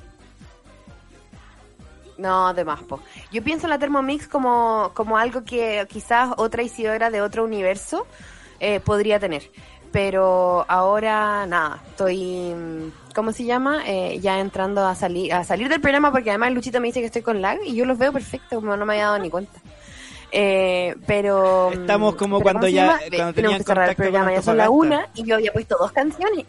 No, 2.18 2.54
de 2.54 2.64
más, 2.64 2.80
po. 2.82 3.00
Yo 3.32 3.42
pienso 3.42 3.66
en 3.66 3.70
la 3.70 3.78
Thermomix 3.78 4.28
como, 4.28 4.92
como 4.94 5.16
algo 5.16 5.42
que 5.44 5.84
quizás 5.90 6.30
otra 6.36 6.62
Isidora 6.62 7.10
de 7.10 7.20
otro 7.20 7.42
universo 7.42 8.06
eh, 8.62 8.80
podría 8.80 9.18
tener. 9.20 9.42
Pero 9.92 10.64
ahora, 10.68 11.44
nada, 11.46 11.82
estoy, 11.90 12.54
mm, 12.54 13.12
¿cómo 13.14 13.32
se 13.32 13.44
llama? 13.44 13.82
Eh, 13.86 14.18
ya 14.22 14.40
entrando 14.40 14.86
a 14.86 14.94
salir, 14.94 15.34
a 15.34 15.44
salir 15.44 15.68
del 15.68 15.82
programa 15.82 16.10
porque 16.10 16.30
además 16.30 16.52
Luchito 16.52 16.80
me 16.80 16.86
dice 16.86 17.00
que 17.00 17.06
estoy 17.06 17.20
con 17.20 17.42
lag 17.42 17.58
y 17.62 17.74
yo 17.74 17.84
los 17.84 17.98
veo 17.98 18.10
perfecto, 18.12 18.56
como 18.56 18.74
no 18.76 18.86
me 18.86 18.94
había 18.94 19.04
dado 19.08 19.18
ni 19.18 19.28
cuenta. 19.28 19.60
Eh, 20.30 20.94
pero... 21.06 21.68
mm, 21.76 21.80
Estamos 21.82 22.14
como 22.14 22.38
pero 22.38 22.44
cuando 22.44 22.60
¿cómo 22.60 22.66
se 22.68 22.72
ya- 22.72 22.86
cuando 22.86 23.04
Tenemos 23.10 23.34
tenían 23.34 23.58
que 23.58 23.64
cerrar 23.64 23.88
el 23.90 23.96
programa, 23.96 24.32
ya 24.32 24.40
son 24.40 24.56
la 24.56 24.70
una 24.70 25.08
y 25.14 25.24
yo 25.24 25.34
había 25.34 25.52
puesto 25.52 25.76
dos 25.78 25.92
canciones. 25.92 26.46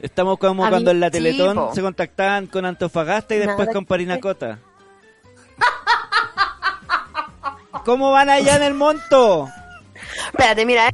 Estamos 0.00 0.38
como 0.38 0.64
A 0.64 0.70
cuando 0.70 0.90
en 0.90 1.00
la 1.00 1.10
Teletón 1.10 1.74
se 1.74 1.82
contactaban 1.82 2.46
con 2.46 2.64
Antofagasta 2.64 3.34
y 3.34 3.38
después 3.40 3.68
con 3.74 3.84
Parinacota. 3.84 4.58
¿Cómo 7.84 8.10
van 8.12 8.30
allá 8.30 8.56
en 8.56 8.62
el 8.62 8.74
monto? 8.74 9.48
Espérate, 10.26 10.64
mira, 10.66 10.88
eh. 10.88 10.92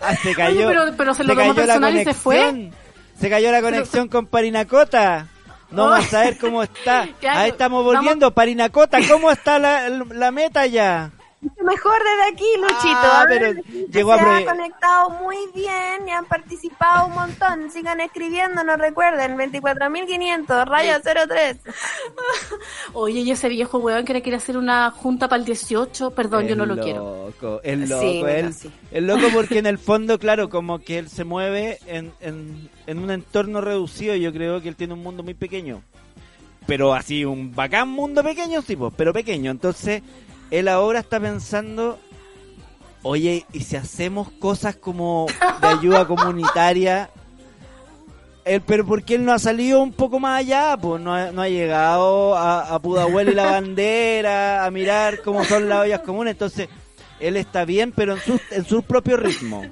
Ah, 0.00 0.14
se 0.16 0.34
cayó. 0.34 0.68
pero- 0.68 0.84
pero 0.96 1.14
se 1.14 1.24
lo 1.24 1.28
tomó 1.30 1.40
cayó 1.40 1.52
la 1.54 1.54
personal 1.66 1.96
y 1.96 2.04
se 2.04 2.14
fue. 2.14 2.70
Se 3.18 3.30
cayó 3.30 3.50
la 3.50 3.62
conexión 3.62 4.08
con 4.08 4.26
Parinacota. 4.26 5.28
No 5.70 5.86
Oh. 5.86 5.90
vamos 5.90 6.12
a 6.14 6.20
ver 6.20 6.38
cómo 6.38 6.62
está. 6.62 7.08
Ahí 7.28 7.50
estamos 7.50 7.82
volviendo. 7.82 8.30
Parinacota, 8.32 8.98
¿cómo 9.10 9.30
está 9.30 9.58
la, 9.58 9.88
la 9.88 10.30
meta 10.30 10.66
ya? 10.66 11.10
Mejor 11.40 11.98
desde 12.02 12.32
aquí, 12.32 12.44
Luchito. 12.60 12.98
Ah, 13.02 13.24
pero 13.28 13.60
llegó 13.92 14.12
a 14.12 14.18
se 14.18 14.24
ha 14.24 14.44
conectado 14.44 15.10
muy 15.10 15.36
bien 15.54 16.08
y 16.08 16.10
han 16.10 16.24
participado 16.24 17.06
un 17.06 17.14
montón. 17.14 17.70
Sigan 17.70 18.00
escribiendo, 18.00 18.64
no 18.64 18.76
recuerden, 18.76 19.36
24.500, 19.36 20.66
raya 20.66 21.00
03. 21.00 21.58
Oye, 22.92 23.20
y 23.20 23.30
ese 23.30 23.48
viejo 23.48 23.78
weón 23.78 24.04
que 24.04 24.14
le 24.14 24.22
quiere 24.22 24.38
hacer 24.38 24.56
una 24.56 24.90
junta 24.90 25.28
para 25.28 25.40
el 25.40 25.46
18, 25.46 26.10
perdón, 26.12 26.46
yo 26.46 26.56
no 26.56 26.66
lo 26.66 26.76
quiero. 26.78 27.26
Loco, 27.26 27.60
es 27.62 27.78
Sí, 27.80 28.14
loco, 28.20 28.28
él, 28.28 28.54
sí. 28.54 28.70
es 28.90 29.02
loco 29.02 29.26
porque 29.32 29.58
en 29.58 29.66
el 29.66 29.78
fondo, 29.78 30.18
claro, 30.18 30.48
como 30.48 30.78
que 30.80 30.98
él 30.98 31.08
se 31.08 31.24
mueve 31.24 31.78
en, 31.86 32.12
en, 32.20 32.70
en 32.86 32.98
un 32.98 33.10
entorno 33.10 33.60
reducido, 33.60 34.14
yo 34.16 34.32
creo 34.32 34.60
que 34.62 34.68
él 34.68 34.76
tiene 34.76 34.94
un 34.94 35.02
mundo 35.02 35.22
muy 35.22 35.34
pequeño. 35.34 35.82
Pero 36.66 36.94
así, 36.94 37.24
un 37.24 37.54
bacán 37.54 37.88
mundo 37.88 38.24
pequeño, 38.24 38.60
sí, 38.60 38.74
pues, 38.74 38.92
pero 38.96 39.12
pequeño. 39.12 39.52
Entonces, 39.52 40.02
él 40.50 40.68
ahora 40.68 41.00
está 41.00 41.20
pensando, 41.20 41.98
oye, 43.02 43.46
¿y 43.52 43.60
si 43.60 43.76
hacemos 43.76 44.30
cosas 44.30 44.76
como 44.76 45.26
de 45.60 45.66
ayuda 45.66 46.04
comunitaria? 46.06 47.10
Él, 48.44 48.62
pero 48.64 48.86
¿por 48.86 49.02
qué 49.02 49.16
él 49.16 49.24
no 49.24 49.32
ha 49.32 49.38
salido 49.40 49.82
un 49.82 49.92
poco 49.92 50.20
más 50.20 50.38
allá? 50.38 50.76
Pues 50.76 51.02
no 51.02 51.12
ha, 51.12 51.32
no 51.32 51.42
ha 51.42 51.48
llegado 51.48 52.36
a, 52.36 52.74
a 52.74 52.78
Pudahuel 52.78 53.30
y 53.30 53.34
la 53.34 53.46
bandera, 53.46 54.64
a 54.64 54.70
mirar 54.70 55.20
cómo 55.22 55.44
son 55.44 55.68
las 55.68 55.80
ollas 55.82 56.00
comunes. 56.00 56.32
Entonces, 56.32 56.68
él 57.18 57.36
está 57.36 57.64
bien, 57.64 57.92
pero 57.92 58.14
en 58.14 58.20
su, 58.20 58.40
en 58.50 58.64
su 58.64 58.82
propio 58.82 59.16
ritmo. 59.16 59.64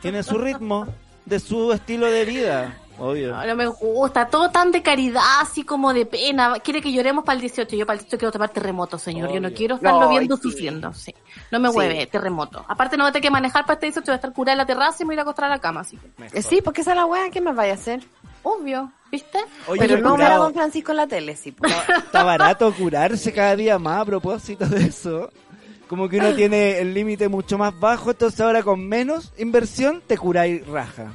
Tiene 0.00 0.22
su 0.22 0.38
ritmo 0.38 0.86
de 1.24 1.40
su 1.40 1.72
estilo 1.72 2.06
de 2.06 2.24
vida, 2.24 2.78
obvio. 3.00 3.34
No, 3.34 3.46
no 3.46 3.56
me 3.56 3.66
gusta, 3.66 4.28
todo 4.28 4.50
tan 4.50 4.70
de 4.70 4.82
caridad, 4.82 5.22
así 5.40 5.64
como 5.64 5.92
de 5.92 6.06
pena. 6.06 6.54
Quiere 6.62 6.80
que 6.80 6.92
lloremos 6.92 7.24
para 7.24 7.34
el 7.34 7.40
18. 7.40 7.74
Yo 7.76 7.86
para 7.86 7.94
el 7.98 8.04
18 8.04 8.18
quiero 8.18 8.30
tomar 8.32 8.50
terremoto, 8.50 8.98
señor. 8.98 9.32
Yo 9.32 9.40
no 9.40 9.50
quiero 9.52 9.76
estarlo 9.76 10.08
viendo 10.08 10.36
sí. 10.36 10.42
sufriendo. 10.42 10.92
Sí. 10.94 11.14
No 11.50 11.58
me 11.58 11.68
Sí. 11.70 11.74
mueve, 11.74 12.06
terremoto. 12.06 12.64
Aparte, 12.68 12.96
no 12.96 13.04
voy 13.04 13.08
a 13.08 13.12
tener 13.12 13.22
que 13.22 13.30
manejar 13.30 13.64
para 13.64 13.74
este 13.74 13.86
18, 13.86 14.04
voy 14.06 14.12
a 14.12 14.16
estar 14.16 14.32
curada 14.32 14.52
en 14.52 14.58
la 14.58 14.66
terraza 14.66 14.98
y 15.00 15.04
me 15.04 15.08
voy 15.08 15.12
a 15.12 15.16
ir 15.16 15.18
a 15.20 15.22
acostar 15.22 15.44
a 15.46 15.48
la 15.48 15.58
cama. 15.58 15.80
Así 15.80 15.96
que. 15.96 16.38
Eh, 16.38 16.42
Sí, 16.42 16.60
porque 16.62 16.82
esa 16.82 16.90
es 16.92 16.96
la 16.96 17.06
weá, 17.06 17.30
¿qué 17.30 17.40
más 17.40 17.56
vaya 17.56 17.72
a 17.72 17.76
hacer? 17.76 18.00
obvio, 18.42 18.90
¿viste? 19.12 19.38
Oye, 19.66 19.80
Pero 19.82 19.96
el 19.96 20.02
no 20.02 20.16
ver 20.16 20.32
a 20.32 20.36
Don 20.36 20.54
Francisco 20.54 20.92
en 20.92 20.96
la 20.96 21.06
tele, 21.06 21.36
sí. 21.36 21.52
po. 21.52 21.66
Está 21.66 22.22
barato 22.22 22.72
curarse 22.72 23.32
cada 23.34 23.54
día 23.54 23.78
más 23.78 24.00
a 24.00 24.04
propósito 24.06 24.64
de 24.66 24.84
eso. 24.86 25.30
Como 25.88 26.08
que 26.08 26.16
uno 26.18 26.32
tiene 26.34 26.78
el 26.78 26.94
límite 26.94 27.28
mucho 27.28 27.58
más 27.58 27.78
bajo, 27.78 28.12
entonces 28.12 28.40
ahora 28.40 28.62
con 28.62 28.88
menos 28.88 29.32
inversión 29.36 30.02
te 30.06 30.16
curáis 30.16 30.66
raja. 30.66 31.12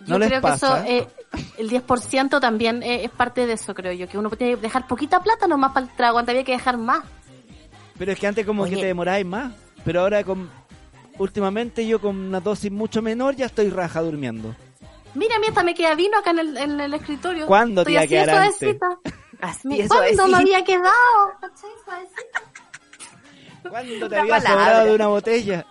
¿No 0.00 0.06
Yo 0.06 0.18
les 0.18 0.28
creo 0.28 0.40
pasa? 0.40 0.84
que 0.84 0.98
eso, 0.98 1.08
eh, 1.08 1.48
el 1.58 1.70
10% 1.70 2.40
también 2.40 2.82
eh, 2.82 3.04
es 3.04 3.10
parte 3.10 3.46
de 3.46 3.54
eso, 3.54 3.74
creo 3.74 3.92
yo. 3.92 4.08
Que 4.08 4.18
uno 4.18 4.30
tiene 4.30 4.54
que 4.54 4.60
dejar 4.62 4.86
poquita 4.86 5.20
plata 5.22 5.46
nomás 5.46 5.72
para 5.72 5.86
el 5.86 5.96
trago, 5.96 6.18
antes 6.18 6.32
había 6.32 6.44
que 6.44 6.52
dejar 6.52 6.78
más. 6.78 7.02
Pero 7.98 8.12
es 8.12 8.18
que 8.18 8.26
antes 8.26 8.46
como 8.46 8.62
Oye. 8.62 8.74
que 8.76 8.80
te 8.82 8.86
demoráis 8.86 9.26
más. 9.26 9.52
Pero 9.84 10.00
ahora 10.00 10.22
con 10.24 10.50
últimamente 11.18 11.86
yo 11.86 12.00
con 12.00 12.16
una 12.16 12.40
dosis 12.40 12.70
mucho 12.70 13.02
menor 13.02 13.34
ya 13.34 13.46
estoy 13.46 13.70
raja 13.70 14.00
durmiendo. 14.00 14.54
Mira, 15.14 15.36
a 15.36 15.38
mí 15.38 15.46
hasta 15.48 15.62
me 15.64 15.74
queda 15.74 15.94
vino 15.94 16.18
acá 16.18 16.30
en 16.30 16.38
el, 16.38 16.56
en 16.56 16.80
el 16.80 16.94
escritorio. 16.94 17.46
¿Cuándo 17.46 17.84
te 17.84 17.92
iba 17.92 18.00
a 18.00 18.04
así 18.04 18.14
suavecita. 18.24 18.98
¿Cuándo 19.88 20.28
me 20.28 20.36
había 20.36 20.64
quedado? 20.64 20.92
¿Cuándo 23.68 24.08
te 24.08 24.16
había 24.16 24.40
sobrado 24.40 24.86
de 24.86 24.94
una 24.94 25.06
botella? 25.08 25.66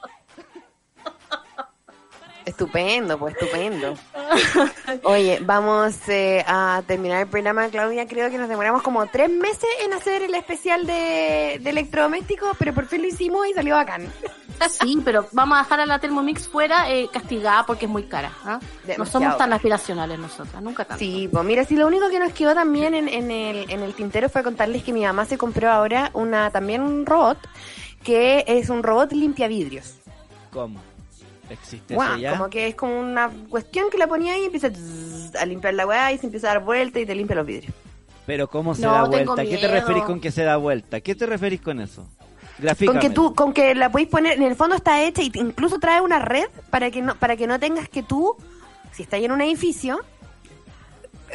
Estupendo, 2.48 3.20
pues 3.20 3.36
estupendo. 3.36 3.94
Oye, 5.04 5.40
vamos 5.42 5.98
eh, 6.08 6.46
a 6.48 6.82
terminar 6.88 7.22
el 7.22 7.28
programa, 7.28 7.68
Claudia. 7.68 8.08
Creo 8.08 8.30
que 8.30 8.38
nos 8.38 8.48
demoramos 8.48 8.82
como 8.84 9.06
tres 9.08 9.30
meses 9.30 9.68
en 9.84 9.92
hacer 9.92 10.24
el 10.24 10.34
especial 10.34 10.88
de, 10.88 11.60
de 11.62 11.70
electrodomésticos, 11.70 12.56
pero 12.58 12.74
por 12.74 12.88
fin 12.88 13.02
lo 13.02 13.10
hicimos 13.10 13.46
y 13.48 13.54
salió 13.54 13.76
bacán. 13.76 14.08
Sí, 14.70 15.02
pero 15.04 15.28
vamos 15.34 15.58
a 15.58 15.64
dejar 15.64 15.82
a 15.82 15.86
la 15.86 16.00
Thermomix 16.00 16.48
fuera 16.48 16.90
eh, 16.90 17.10
castigada 17.12 17.66
porque 17.66 17.86
es 17.86 17.92
muy 17.92 18.04
cara. 18.04 18.32
¿ah? 18.46 18.60
No 18.98 19.06
somos 19.06 19.38
tan 19.38 19.52
aspiracionales 19.52 20.18
nosotras, 20.18 20.64
nunca 20.64 20.86
tanto. 20.86 21.00
Sí, 21.00 21.30
pues 21.30 21.44
mira, 21.44 21.66
si 21.66 21.76
lo 21.76 21.86
único 21.86 22.10
que 22.10 22.18
nos 22.18 22.32
quedó 22.32 22.54
también 22.54 22.94
en, 22.94 23.10
en 23.10 23.30
el, 23.30 23.70
en 23.70 23.82
el 23.82 23.94
tintero 23.94 24.30
fue 24.30 24.42
contarles 24.42 24.84
que 24.84 24.94
mi 24.94 25.04
mamá 25.04 25.26
se 25.26 25.38
compró 25.38 25.70
ahora 25.70 26.12
una 26.14 26.50
también 26.50 26.82
un 26.82 27.06
robot 27.06 27.38
que 28.04 28.46
es 28.48 28.70
un 28.70 28.84
robot 28.84 29.12
limpia 29.12 29.50
vidrios. 29.50 29.96
¿Cómo? 30.52 30.80
¿Existe 31.50 31.94
Guau, 31.96 32.10
eso 32.14 32.18
ya? 32.20 32.32
como 32.32 32.50
que 32.50 32.68
es 32.68 32.76
como 32.76 33.00
una 33.00 33.30
cuestión 33.50 33.90
que 33.90 33.98
la 33.98 34.08
ponía 34.08 34.34
ahí 34.34 34.42
y 34.42 34.46
empieza 34.46 34.70
a 35.40 35.46
limpiar 35.46 35.74
la 35.74 35.86
weá 35.88 36.12
y 36.12 36.18
se 36.18 36.26
empieza 36.26 36.52
a 36.52 36.54
dar 36.56 36.64
vuelta 36.64 37.00
y 37.00 37.06
te 37.06 37.16
limpia 37.16 37.36
los 37.38 37.46
vidrios. 37.46 37.74
Pero 38.26 38.50
¿cómo 38.50 38.76
se 38.76 38.82
No, 38.82 38.92
da 38.92 39.04
vuelta? 39.06 39.44
¿Qué 39.46 39.58
te 39.58 39.68
referís 39.70 40.04
con 40.04 40.20
que 40.20 40.32
se 40.32 40.44
da 40.44 40.58
vuelta? 40.58 41.00
¿Qué 41.00 41.16
te 41.16 41.26
referís 41.26 41.62
con 41.62 41.80
eso? 41.80 42.06
Con 42.86 43.00
que 43.00 43.10
tú, 43.12 43.34
con 43.36 43.54
que 43.54 43.76
la 43.76 43.90
podéis 43.92 44.10
poner, 44.10 44.34
en 44.34 44.44
el 44.44 44.56
fondo 44.56 44.76
está 44.76 45.02
hecha 45.04 45.22
y 45.22 45.30
te- 45.30 45.40
incluso 45.40 45.80
trae 45.80 46.02
una 46.02 46.20
red 46.20 46.48
para 46.72 46.90
que 46.92 47.02
no, 47.02 47.16
para 47.16 47.38
que 47.38 47.46
no 47.48 47.60
tengas 47.60 47.88
que 47.88 48.02
tú, 48.04 48.36
si 48.92 49.04
estás 49.04 49.22
en 49.22 49.32
un 49.32 49.42
edificio, 49.42 50.00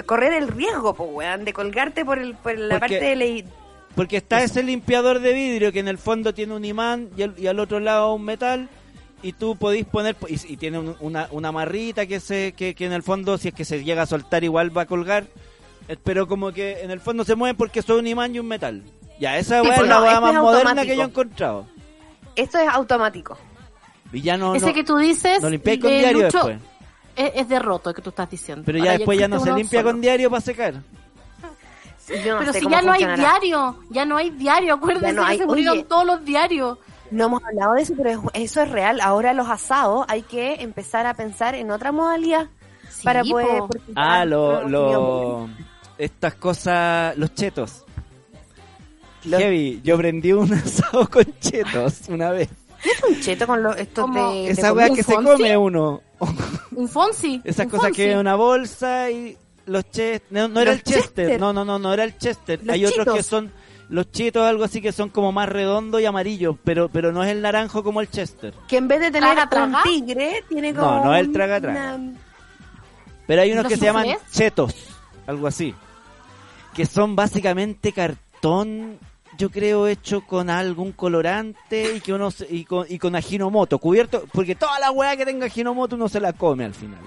correr 0.07 0.33
el 0.33 0.49
riesgo, 0.49 0.95
po, 0.95 1.05
weón, 1.05 1.45
de 1.45 1.53
colgarte 1.53 2.05
por 2.05 2.19
el, 2.19 2.35
por 2.35 2.59
la 2.59 2.79
Porque- 2.81 2.97
parte 2.99 3.05
del 3.05 3.23
edi- 3.23 3.45
Porque 3.95 4.17
está 4.17 4.43
ese 4.43 4.63
limpiador 4.63 5.21
de 5.21 5.33
vidrio 5.33 5.71
que 5.71 5.79
en 5.81 5.89
el 5.89 5.99
fondo 5.99 6.35
tiene 6.35 6.55
un 6.55 6.65
imán 6.65 7.09
y 7.17 7.23
al, 7.23 7.35
y 7.39 7.47
al 7.47 7.61
otro 7.61 7.79
lado 7.79 8.15
un 8.15 8.25
metal 8.25 8.69
y 9.23 9.33
tú 9.33 9.57
podís 9.57 9.85
poner 9.87 10.17
y, 10.29 10.53
y 10.53 10.57
tiene 10.57 10.79
un- 10.79 10.97
una, 11.01 11.29
una 11.31 11.53
marrita 11.53 12.07
que 12.07 12.19
se 12.21 12.53
que, 12.53 12.75
que 12.75 12.87
en 12.87 12.93
el 12.93 13.03
fondo 13.03 13.39
si 13.39 13.49
es 13.49 13.55
que 13.55 13.65
se 13.65 13.85
llega 13.85 14.03
a 14.03 14.07
soltar 14.07 14.43
igual 14.45 14.77
va 14.77 14.83
a 14.83 14.87
colgar 14.87 15.25
Eh, 15.89 15.97
pero 16.03 16.27
como 16.29 16.53
que 16.53 16.81
en 16.83 16.91
el 16.93 17.01
fondo 17.01 17.25
se 17.25 17.35
mueve 17.35 17.55
porque 17.57 17.83
son 17.83 17.99
un 17.99 18.07
imán 18.07 18.35
y 18.35 18.39
un 18.39 18.47
metal 18.47 18.83
ya 19.19 19.37
esa 19.39 19.61
Sí, 19.61 19.67
weá 19.69 19.77
pues 19.77 19.83
es 19.83 19.89
la 19.89 19.95
no, 19.97 20.03
weá 20.05 20.21
más 20.21 20.35
es 20.35 20.41
moderna 20.41 20.71
automático. 20.71 20.91
que 20.91 20.97
yo 20.97 21.03
he 21.03 21.07
encontrado 21.07 21.67
Esto 22.37 22.59
es 22.59 22.69
automático. 22.69 23.37
y 24.13 24.21
ya 24.23 24.37
no, 24.37 24.55
Ese 24.55 24.67
no, 24.67 24.73
que 24.75 24.85
tú 24.85 24.97
dices, 24.99 25.41
no 25.43 25.51
limpiáis 25.51 25.81
con 25.81 25.91
diario 25.91 26.23
Lucho, 26.25 26.39
después 26.39 26.59
Es, 27.17 27.33
es 27.35 27.49
de 27.49 27.59
roto 27.59 27.93
que 27.93 28.01
tú 28.03 28.11
estás 28.11 28.31
diciendo. 28.31 28.63
pero 28.65 28.79
ya 28.79 28.85
Ahora 28.85 28.99
después 28.99 29.19
ya 29.19 29.29
no 29.29 29.39
se 29.41 29.53
limpia 29.53 29.81
solo. 29.81 29.93
con 29.93 30.01
diario 30.01 30.31
para 30.31 30.41
secar 30.41 30.75
no 30.75 32.39
Pero 32.41 32.53
si 32.53 32.69
ya 32.69 32.83
no 32.83 32.93
hay 32.93 33.05
diario, 33.17 33.79
ya 33.91 34.05
no 34.05 34.17
hay 34.17 34.31
diario, 34.31 34.75
acuérdense 34.75 35.07
Ya 35.09 35.13
no 35.13 35.25
hay- 35.25 35.37
que 35.39 35.43
se 35.43 35.47
murieron 35.47 35.79
oye. 35.79 35.85
todos 35.85 36.05
los 36.07 36.25
diarios. 36.25 36.79
No 37.13 37.27
hemos 37.27 37.45
hablado 37.45 37.75
de 37.75 37.83
eso, 37.83 37.95
pero 37.97 38.11
es- 38.11 38.19
eso 38.45 38.63
es 38.63 38.71
real. 38.71 39.01
Ahora 39.01 39.33
los 39.35 39.49
asados 39.49 40.05
hay 40.09 40.23
que 40.23 40.55
empezar 40.63 41.07
a 41.07 41.15
pensar 41.15 41.55
en 41.55 41.71
otra 41.71 41.93
modalidad 41.93 42.49
Sí, 42.91 43.05
para 43.05 43.23
poder... 43.25 43.63
ah 43.95 44.25
lo, 44.25 45.49
estas 45.99 46.35
cosas 46.35 47.17
los 47.17 47.35
chetos 47.35 47.85
Los- 49.25 49.41
Heavy, 49.41 49.81
yo 49.85 49.97
prendí 49.97 50.33
un 50.33 50.53
asado 50.55 51.09
con 51.09 51.25
chetos 51.41 52.03
una 52.09 52.31
vez. 52.31 52.49
¿Qué 52.83 52.91
es 52.91 53.03
un 53.17 53.21
cheto 53.21 53.47
con 53.47 53.63
los 53.63 53.77
estos 53.77 54.13
de, 54.13 54.21
de 54.21 54.49
Esa 54.51 54.73
weá 54.73 54.91
que 54.91 55.05
se 55.05 55.13
Fonsi? 55.15 55.31
come 55.31 55.57
uno. 55.57 56.01
Un 56.75 56.89
Fonsi. 56.89 57.41
Esas 57.45 57.67
un 57.67 57.71
cosas 57.71 57.87
Fonsi. 57.89 57.97
que 58.03 58.11
en 58.13 58.19
una 58.19 58.35
bolsa 58.35 59.09
y 59.11 59.37
los 59.67 59.85
Chester. 59.91 60.23
No, 60.31 60.49
no 60.49 60.61
era 60.61 60.73
Los 60.73 60.79
el 60.81 60.85
Chester. 60.85 61.27
Chester. 61.29 61.41
No, 61.41 61.53
no, 61.53 61.65
no, 61.65 61.79
no 61.79 61.95
era 61.95 62.03
el 62.03 62.19
Chester. 62.19 62.59
Los 62.65 62.75
Hay 62.75 62.85
otros 62.85 63.15
que 63.15 63.23
son 63.23 63.53
los 63.93 64.11
chitos, 64.11 64.43
algo 64.43 64.65
así 64.65 64.81
que 64.81 64.91
son 64.91 65.09
como 65.11 65.33
más 65.33 65.49
redondos 65.49 66.01
y 66.01 66.07
amarillos, 66.07 66.57
pero 66.65 66.89
pero 66.89 67.13
no 67.13 67.23
es 67.23 67.31
el 67.31 67.43
naranjo 67.43 67.85
como 67.85 68.01
el 68.01 68.11
Chester. 68.11 68.55
Que 68.67 68.79
en 68.79 68.89
vez 68.89 69.01
de 69.01 69.11
tener 69.11 69.33
¿Traga, 69.35 69.49
traga? 69.51 69.67
un 69.67 69.83
tigre, 69.85 70.43
tiene 70.49 70.73
No, 70.73 70.81
como. 70.83 71.05
no 71.05 71.15
es 71.15 71.21
el 71.21 71.33
traga, 71.33 71.61
traga. 71.61 71.95
una- 71.97 72.13
Pero 73.27 73.43
hay 73.43 73.53
unos 73.53 73.65
¿Los 73.65 73.73
que 73.73 73.79
se 73.79 73.85
llaman 73.85 74.07
chetos, 74.33 74.75
algo 75.27 75.47
así. 75.47 75.75
Que 76.75 76.87
son 76.87 77.15
básicamente 77.15 77.93
cartón, 77.93 78.99
yo 79.39 79.51
creo, 79.51 79.87
hecho 79.87 80.23
con 80.23 80.49
algún 80.51 80.93
colorante 80.93 81.97
y 81.97 82.01
que 82.01 82.13
uno 82.13 82.31
se- 82.31 82.47
y 82.51 82.65
con, 82.65 82.87
y 82.89 82.99
con 82.99 83.15
ajinomoto, 83.15 83.79
cubierto, 83.79 84.25
porque 84.33 84.55
toda 84.55 84.79
la 84.81 84.91
weá 84.91 85.17
que 85.17 85.25
tenga 85.27 85.47
ajinomoto 85.47 85.97
uno 85.97 86.09
se 86.09 86.19
la 86.21 86.33
come 86.33 86.65
al 86.65 86.75
final. 86.75 87.01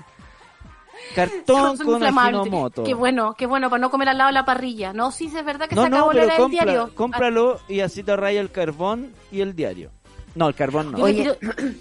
Cartón 1.14 1.78
con 1.78 2.03
ajinomoto. 2.03 2.84
Qué 2.84 2.93
bueno, 2.93 3.36
qué 3.38 3.45
bueno, 3.45 3.70
para 3.70 3.80
no 3.82 3.89
comer 3.91 4.10
al 4.10 4.18
lado 4.18 4.30
de 4.30 4.34
la 4.34 4.45
parrilla. 4.45 4.91
No, 4.93 5.12
sí, 5.12 5.26
es 5.28 5.45
verdad 5.45 5.68
que 5.70 5.76
No, 5.76 5.84
se 5.84 5.89
no, 5.89 5.97
acabó 5.97 6.14
la 6.14 6.26
del 6.38 6.49
diario. 6.49 6.89
Cómpralo 6.95 7.60
y 7.68 7.82
así 7.82 8.03
te 8.03 8.12
ahorras 8.12 8.34
el 8.34 8.51
carbón 8.51 9.14
y 9.32 9.41
el 9.41 9.56
diario. 9.56 9.91
No, 10.34 10.47
el 10.47 10.56
carbón 10.56 10.91
no. 10.91 10.97
Yo 10.97 11.08
le 11.08 11.12
Oye. 11.14 11.22
tiro- 11.39 11.53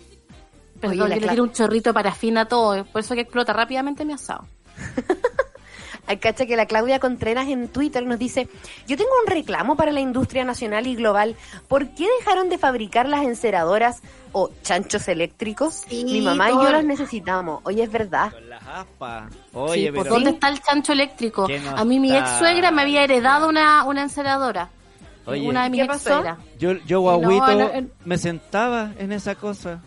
Perdón, 0.81 1.01
Oye, 1.01 1.09
la 1.09 1.15
yo 1.17 1.21
le 1.23 1.29
tiro 1.29 1.43
un 1.45 1.53
chorrito 1.53 1.91
de 1.91 1.95
parafina 1.95 2.43
a 2.43 2.45
todo, 2.49 2.85
por 2.85 3.01
eso 3.01 3.15
que 3.15 3.23
explota 3.23 3.53
rápidamente 3.53 4.05
mi 4.05 4.13
asado. 4.13 4.45
Hay 6.07 6.19
cacha 6.19 6.47
que 6.47 6.57
la 6.57 6.67
Claudia 6.67 6.99
Contreras 6.99 7.49
en 7.49 7.69
Twitter 7.69 8.05
nos 8.05 8.19
dice, 8.19 8.49
yo 8.87 8.97
tengo 8.97 9.11
un 9.25 9.31
reclamo 9.31 9.77
para 9.77 9.93
la 9.93 10.01
industria 10.01 10.45
nacional 10.45 10.87
y 10.87 10.95
global. 10.97 11.37
¿Por 11.69 11.89
qué 11.91 12.07
dejaron 12.19 12.49
de 12.49 12.59
fabricar 12.59 13.09
las 13.09 13.23
enceradoras 13.23 14.03
o 14.33 14.51
chanchos 14.63 15.09
eléctricos? 15.09 15.83
Sí, 15.89 16.05
Mi 16.05 16.21
mamá 16.21 16.51
y 16.51 16.55
yo 16.55 16.71
las 16.71 16.85
necesitamos. 16.85 17.61
Oye, 17.65 17.85
es 17.85 17.91
verdad. 17.91 18.33
Con 18.33 18.49
las 18.51 18.63
aspas. 18.67 19.33
Sí, 19.33 19.39
Oye, 19.55 19.93
pues, 19.93 20.03
pero... 20.03 20.15
¿Dónde 20.15 20.31
está 20.31 20.49
el 20.49 20.61
chancho 20.61 20.93
eléctrico? 20.93 21.47
¿Qué 21.47 21.59
no 21.61 21.71
A 21.71 21.85
mí 21.85 21.99
mi 22.01 22.15
está? 22.15 22.31
ex 22.31 22.39
suegra 22.39 22.71
me 22.71 22.83
había 22.83 23.03
heredado 23.05 23.49
una, 23.49 23.85
una 23.85 24.03
enceradora. 24.03 24.69
Oye, 25.27 25.49
una 25.49 25.65
de 25.65 25.71
mis 25.71 25.81
¿qué 25.81 25.87
ex 25.87 26.03
suegras. 26.03 26.39
Yo, 26.59 26.73
yo 26.85 27.01
guaguito, 27.01 27.47
no, 27.53 27.81
no, 27.81 27.89
me 28.05 28.19
sentaba 28.19 28.93
en 28.99 29.11
esa 29.13 29.37
cosa. 29.37 29.81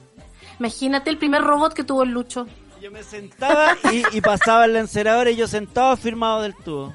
Imagínate 0.59 1.11
el 1.11 1.19
primer 1.19 1.43
robot 1.43 1.73
que 1.73 1.83
tuvo 1.83 2.01
el 2.01 2.09
Lucho. 2.09 2.47
Yo 2.81 2.91
me 2.91 3.03
sentaba 3.03 3.75
y, 3.91 4.03
y 4.17 4.21
pasaba 4.21 4.65
el 4.65 4.75
encerador 4.75 5.27
y 5.27 5.35
yo 5.35 5.47
sentado 5.47 5.95
firmado 5.97 6.41
del 6.41 6.53
tubo. 6.55 6.93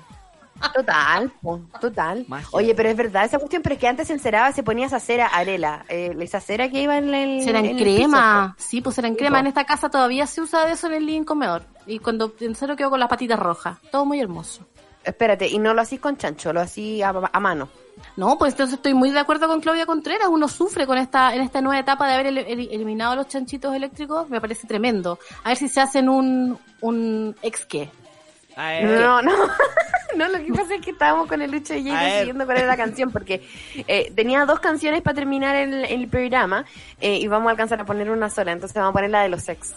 Total, 0.75 1.33
total. 1.81 2.25
Magia. 2.29 2.49
Oye, 2.53 2.75
pero 2.75 2.89
es 2.89 2.97
verdad 2.97 3.25
esa 3.25 3.39
cuestión, 3.39 3.63
pero 3.63 3.75
es 3.75 3.81
que 3.81 3.89
antes 3.89 4.07
se 4.07 4.13
enceraba, 4.13 4.53
se 4.53 4.63
ponía 4.63 4.87
esa 4.87 5.01
cera 5.01 5.27
arela, 5.27 5.85
eh, 5.89 6.15
esa 6.21 6.41
cera 6.41 6.69
que 6.69 6.83
iba 6.83 6.97
en 6.99 7.13
el 7.13 7.43
Será 7.43 7.59
en 7.59 7.77
crema. 7.77 8.55
Sí, 8.59 8.81
pues 8.81 8.95
será 8.95 9.09
en 9.09 9.17
crema. 9.17 9.41
En 9.41 9.49
esta 9.49 9.65
casa 9.65 9.91
todavía 9.91 10.27
se 10.27 10.41
usa 10.41 10.65
de 10.67 10.73
eso 10.73 10.87
en 10.87 10.95
el 10.95 11.07
living 11.07 11.25
comedor. 11.25 11.65
Y 11.87 11.99
cuando 11.99 12.33
en 12.41 12.55
serio 12.55 12.77
quedo 12.77 12.91
con 12.91 13.01
las 13.01 13.09
patitas 13.09 13.41
rojas. 13.41 13.79
Todo 13.91 14.05
muy 14.05 14.21
hermoso. 14.21 14.61
piso. 14.61 14.73
Espérate, 15.05 15.49
y 15.49 15.59
no 15.59 15.75
lo 15.75 15.81
hacís 15.81 15.99
con 15.99 16.17
chancho, 16.17 16.53
lo 16.53 16.61
hacís 16.61 17.03
a, 17.03 17.09
a 17.09 17.41
mano. 17.41 17.69
No, 18.17 18.37
pues 18.39 18.53
entonces 18.53 18.75
estoy 18.77 18.95
muy 18.95 19.11
de 19.11 19.19
acuerdo 19.21 19.49
con 19.49 19.61
Claudia 19.61 19.87
Contreras. 19.87 20.29
Uno 20.29 20.49
sufre 20.49 20.87
con 20.87 20.99
esta 20.99 21.35
en 21.35 21.41
esta 21.43 21.61
nueva 21.61 21.79
etapa 21.81 22.07
de 22.07 22.15
haber 22.15 22.27
el- 22.27 22.39
el- 22.39 22.69
eliminado 22.71 23.17
los 23.17 23.29
chanchitos 23.29 23.75
eléctricos. 23.75 24.29
Me 24.29 24.41
parece 24.41 24.67
tremendo. 24.67 25.19
A 25.45 25.49
ver 25.51 25.57
si 25.57 25.69
se 25.69 25.81
hacen 25.81 26.09
un, 26.09 26.59
un 26.83 27.35
ex 27.43 27.65
qué. 27.67 27.89
No, 28.85 29.23
no. 29.23 29.33
No, 30.15 30.29
lo 30.29 30.37
que 30.45 30.53
pasa 30.53 30.75
es 30.75 30.83
que 30.83 30.91
estábamos 30.91 31.27
con 31.27 31.41
el 31.41 31.51
Lucho 31.51 31.73
y 31.73 31.89
A 31.91 31.97
Jay 31.97 32.13
decidiendo 32.13 32.45
cuál 32.45 32.59
era 32.59 32.67
la 32.67 32.77
canción, 32.77 33.11
porque 33.11 33.49
eh, 33.89 34.13
tenía 34.15 34.45
dos 34.45 34.61
canciones 34.61 35.01
para 35.01 35.15
terminar 35.15 35.57
el, 35.57 35.87
el 35.87 36.07
programa 36.07 36.67
eh, 37.01 37.17
y 37.17 37.27
vamos 37.29 37.47
a 37.49 37.53
alcanzar 37.53 37.81
a 37.81 37.87
poner 37.87 38.11
una 38.11 38.29
sola, 38.29 38.53
entonces 38.53 38.75
vamos 38.77 38.91
a 38.91 38.93
poner 38.93 39.09
la 39.09 39.23
de 39.23 39.31
los 39.31 39.49
ex. 39.49 39.73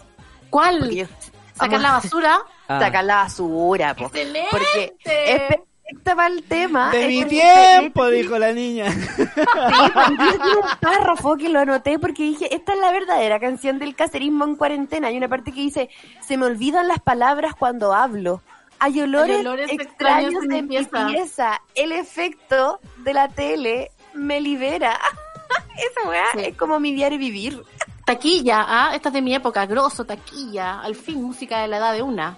¿Cuál? 0.50 1.08
Sacar 1.54 1.80
la 1.80 1.92
a 1.92 1.94
basura. 1.94 2.40
Ah. 2.68 2.80
sacar 2.82 3.06
la 3.06 3.16
basura, 3.16 3.94
po. 3.96 4.08
¡Excelente! 4.08 4.48
porque 4.52 4.94
es 5.06 5.60
perfecta 5.86 6.16
para 6.16 6.34
el 6.34 6.44
tema. 6.44 6.92
de 6.92 7.08
mi 7.08 7.26
tiempo, 7.26 8.08
dijo 8.08 8.38
la 8.38 8.52
niña. 8.54 8.92
Sí, 8.92 8.98
pero 9.36 10.10
yo 10.10 10.32
tengo 10.32 10.60
un 10.62 10.80
párrafo 10.80 11.38
que 11.38 11.50
lo 11.50 11.60
anoté 11.60 12.00
porque 12.00 12.24
dije, 12.24 12.54
esta 12.54 12.74
es 12.74 12.80
la 12.80 12.92
verdadera 12.92 13.40
canción 13.40 13.80
del 13.80 13.96
caserismo 13.96 14.46
en 14.46 14.56
cuarentena. 14.56 15.08
Hay 15.10 15.18
una 15.18 15.28
parte 15.28 15.52
que 15.52 15.62
dice, 15.62 15.90
se 16.22 16.38
me 16.38 16.46
olvidan 16.46 16.88
las 16.88 17.00
palabras 17.00 17.54
cuando 17.58 17.94
hablo. 17.94 18.42
Hay 18.80 19.00
olores, 19.02 19.38
Hay 19.38 19.42
olores 19.46 19.72
extraños 19.72 20.34
extraños 20.34 20.44
en 20.44 20.50
de 20.50 20.56
mi 20.56 20.62
mi 20.64 20.68
pieza". 20.78 21.08
pieza. 21.08 21.62
El 21.76 21.92
efecto 21.94 22.80
de 23.04 23.14
la 23.14 23.30
tele 23.30 23.92
me 24.14 24.42
libera. 24.42 25.00
Esa 25.78 26.10
weá 26.10 26.26
Sí. 26.34 26.40
es 26.42 26.58
como 26.58 26.80
mi 26.80 26.94
diario 26.94 27.18
vivir. 27.18 27.62
Taquilla, 28.06 28.66
¿ah? 28.68 28.92
Esta 28.96 29.10
es 29.10 29.14
de 29.14 29.22
mi 29.22 29.34
época. 29.34 29.66
Grosso, 29.66 30.04
taquilla. 30.06 30.82
Al 30.82 30.94
fin, 30.96 31.24
música 31.24 31.62
de 31.62 31.68
la 31.70 31.78
edad 31.78 31.94
de 31.94 32.02
una. 32.04 32.38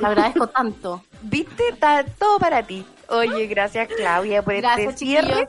La 0.00 0.08
agradezco 0.08 0.46
tanto. 0.48 1.02
¿Viste? 1.22 1.68
Está 1.68 2.04
todo 2.04 2.38
para 2.38 2.62
ti. 2.62 2.84
Oye, 3.08 3.46
gracias 3.46 3.88
Claudia 3.96 4.42
por 4.42 4.54
Gracias, 4.56 4.90
este 4.90 4.98
cierre 5.04 5.46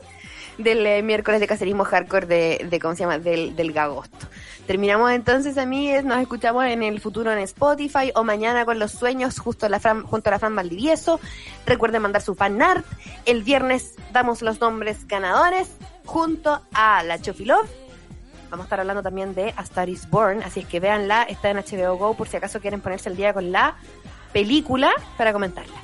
del 0.58 0.86
eh, 0.86 1.02
miércoles 1.02 1.40
de 1.40 1.46
caserismo 1.46 1.84
hardcore 1.84 2.26
de, 2.26 2.66
de 2.68 2.80
¿cómo 2.80 2.94
se 2.94 3.00
llama? 3.04 3.18
Del, 3.18 3.54
del 3.56 3.72
Gagosto. 3.72 4.26
Terminamos 4.66 5.10
entonces, 5.12 5.58
amigues, 5.58 6.04
nos 6.04 6.20
escuchamos 6.20 6.64
en 6.66 6.82
el 6.82 7.00
futuro 7.00 7.32
en 7.32 7.38
Spotify 7.38 8.12
o 8.14 8.22
mañana 8.24 8.64
con 8.64 8.78
los 8.78 8.92
sueños 8.92 9.38
justo 9.38 9.66
a 9.66 9.68
la 9.68 9.80
Fran- 9.80 10.02
junto 10.04 10.28
a 10.28 10.32
la 10.32 10.38
Fran 10.38 10.54
Valdivieso. 10.54 11.18
Recuerden 11.66 12.02
mandar 12.02 12.22
su 12.22 12.34
fan 12.34 12.60
art. 12.62 12.84
El 13.24 13.42
viernes 13.42 13.94
damos 14.12 14.40
los 14.42 14.60
nombres 14.60 15.06
ganadores 15.08 15.68
junto 16.04 16.60
a 16.74 17.02
la 17.02 17.20
Chofilov. 17.20 17.66
Vamos 18.50 18.64
a 18.64 18.66
estar 18.66 18.80
hablando 18.80 19.02
también 19.02 19.34
de 19.34 19.54
A 19.56 19.62
Star 19.62 19.88
is 19.88 20.08
Born, 20.10 20.42
así 20.42 20.60
es 20.60 20.66
que 20.66 20.78
véanla, 20.78 21.22
está 21.22 21.48
en 21.50 21.56
HBO 21.56 21.96
Go 21.96 22.14
por 22.14 22.28
si 22.28 22.36
acaso 22.36 22.60
quieren 22.60 22.82
ponerse 22.82 23.08
el 23.08 23.16
día 23.16 23.32
con 23.32 23.50
la 23.50 23.76
película 24.32 24.90
para 25.16 25.32
comentarla. 25.32 25.76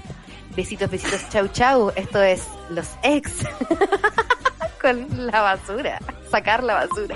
Besitos, 0.57 0.90
besitos, 0.90 1.28
chau, 1.28 1.49
chau. 1.49 1.92
Esto 1.94 2.22
es 2.22 2.49
Los 2.70 2.88
Ex 3.03 3.44
con 4.82 5.26
la 5.26 5.40
basura, 5.40 6.01
sacar 6.30 6.62
la 6.64 6.74
basura. 6.74 7.14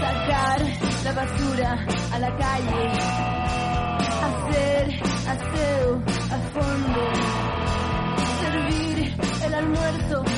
sacar 0.00 0.60
la 1.04 1.12
basura 1.12 1.86
a 2.12 2.18
la 2.18 2.36
calle, 2.36 3.33
muerto. 9.74 10.33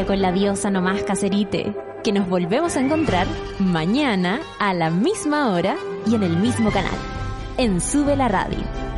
Con 0.00 0.22
la 0.22 0.32
diosa 0.32 0.70
nomás 0.70 1.02
caserite, 1.02 1.74
que 2.02 2.12
nos 2.12 2.26
volvemos 2.26 2.76
a 2.76 2.80
encontrar 2.80 3.26
mañana 3.58 4.40
a 4.58 4.72
la 4.72 4.88
misma 4.88 5.52
hora 5.52 5.76
y 6.06 6.14
en 6.14 6.22
el 6.22 6.36
mismo 6.38 6.70
canal, 6.70 6.96
en 7.58 7.78
Sube 7.78 8.16
la 8.16 8.28
Radio. 8.28 8.91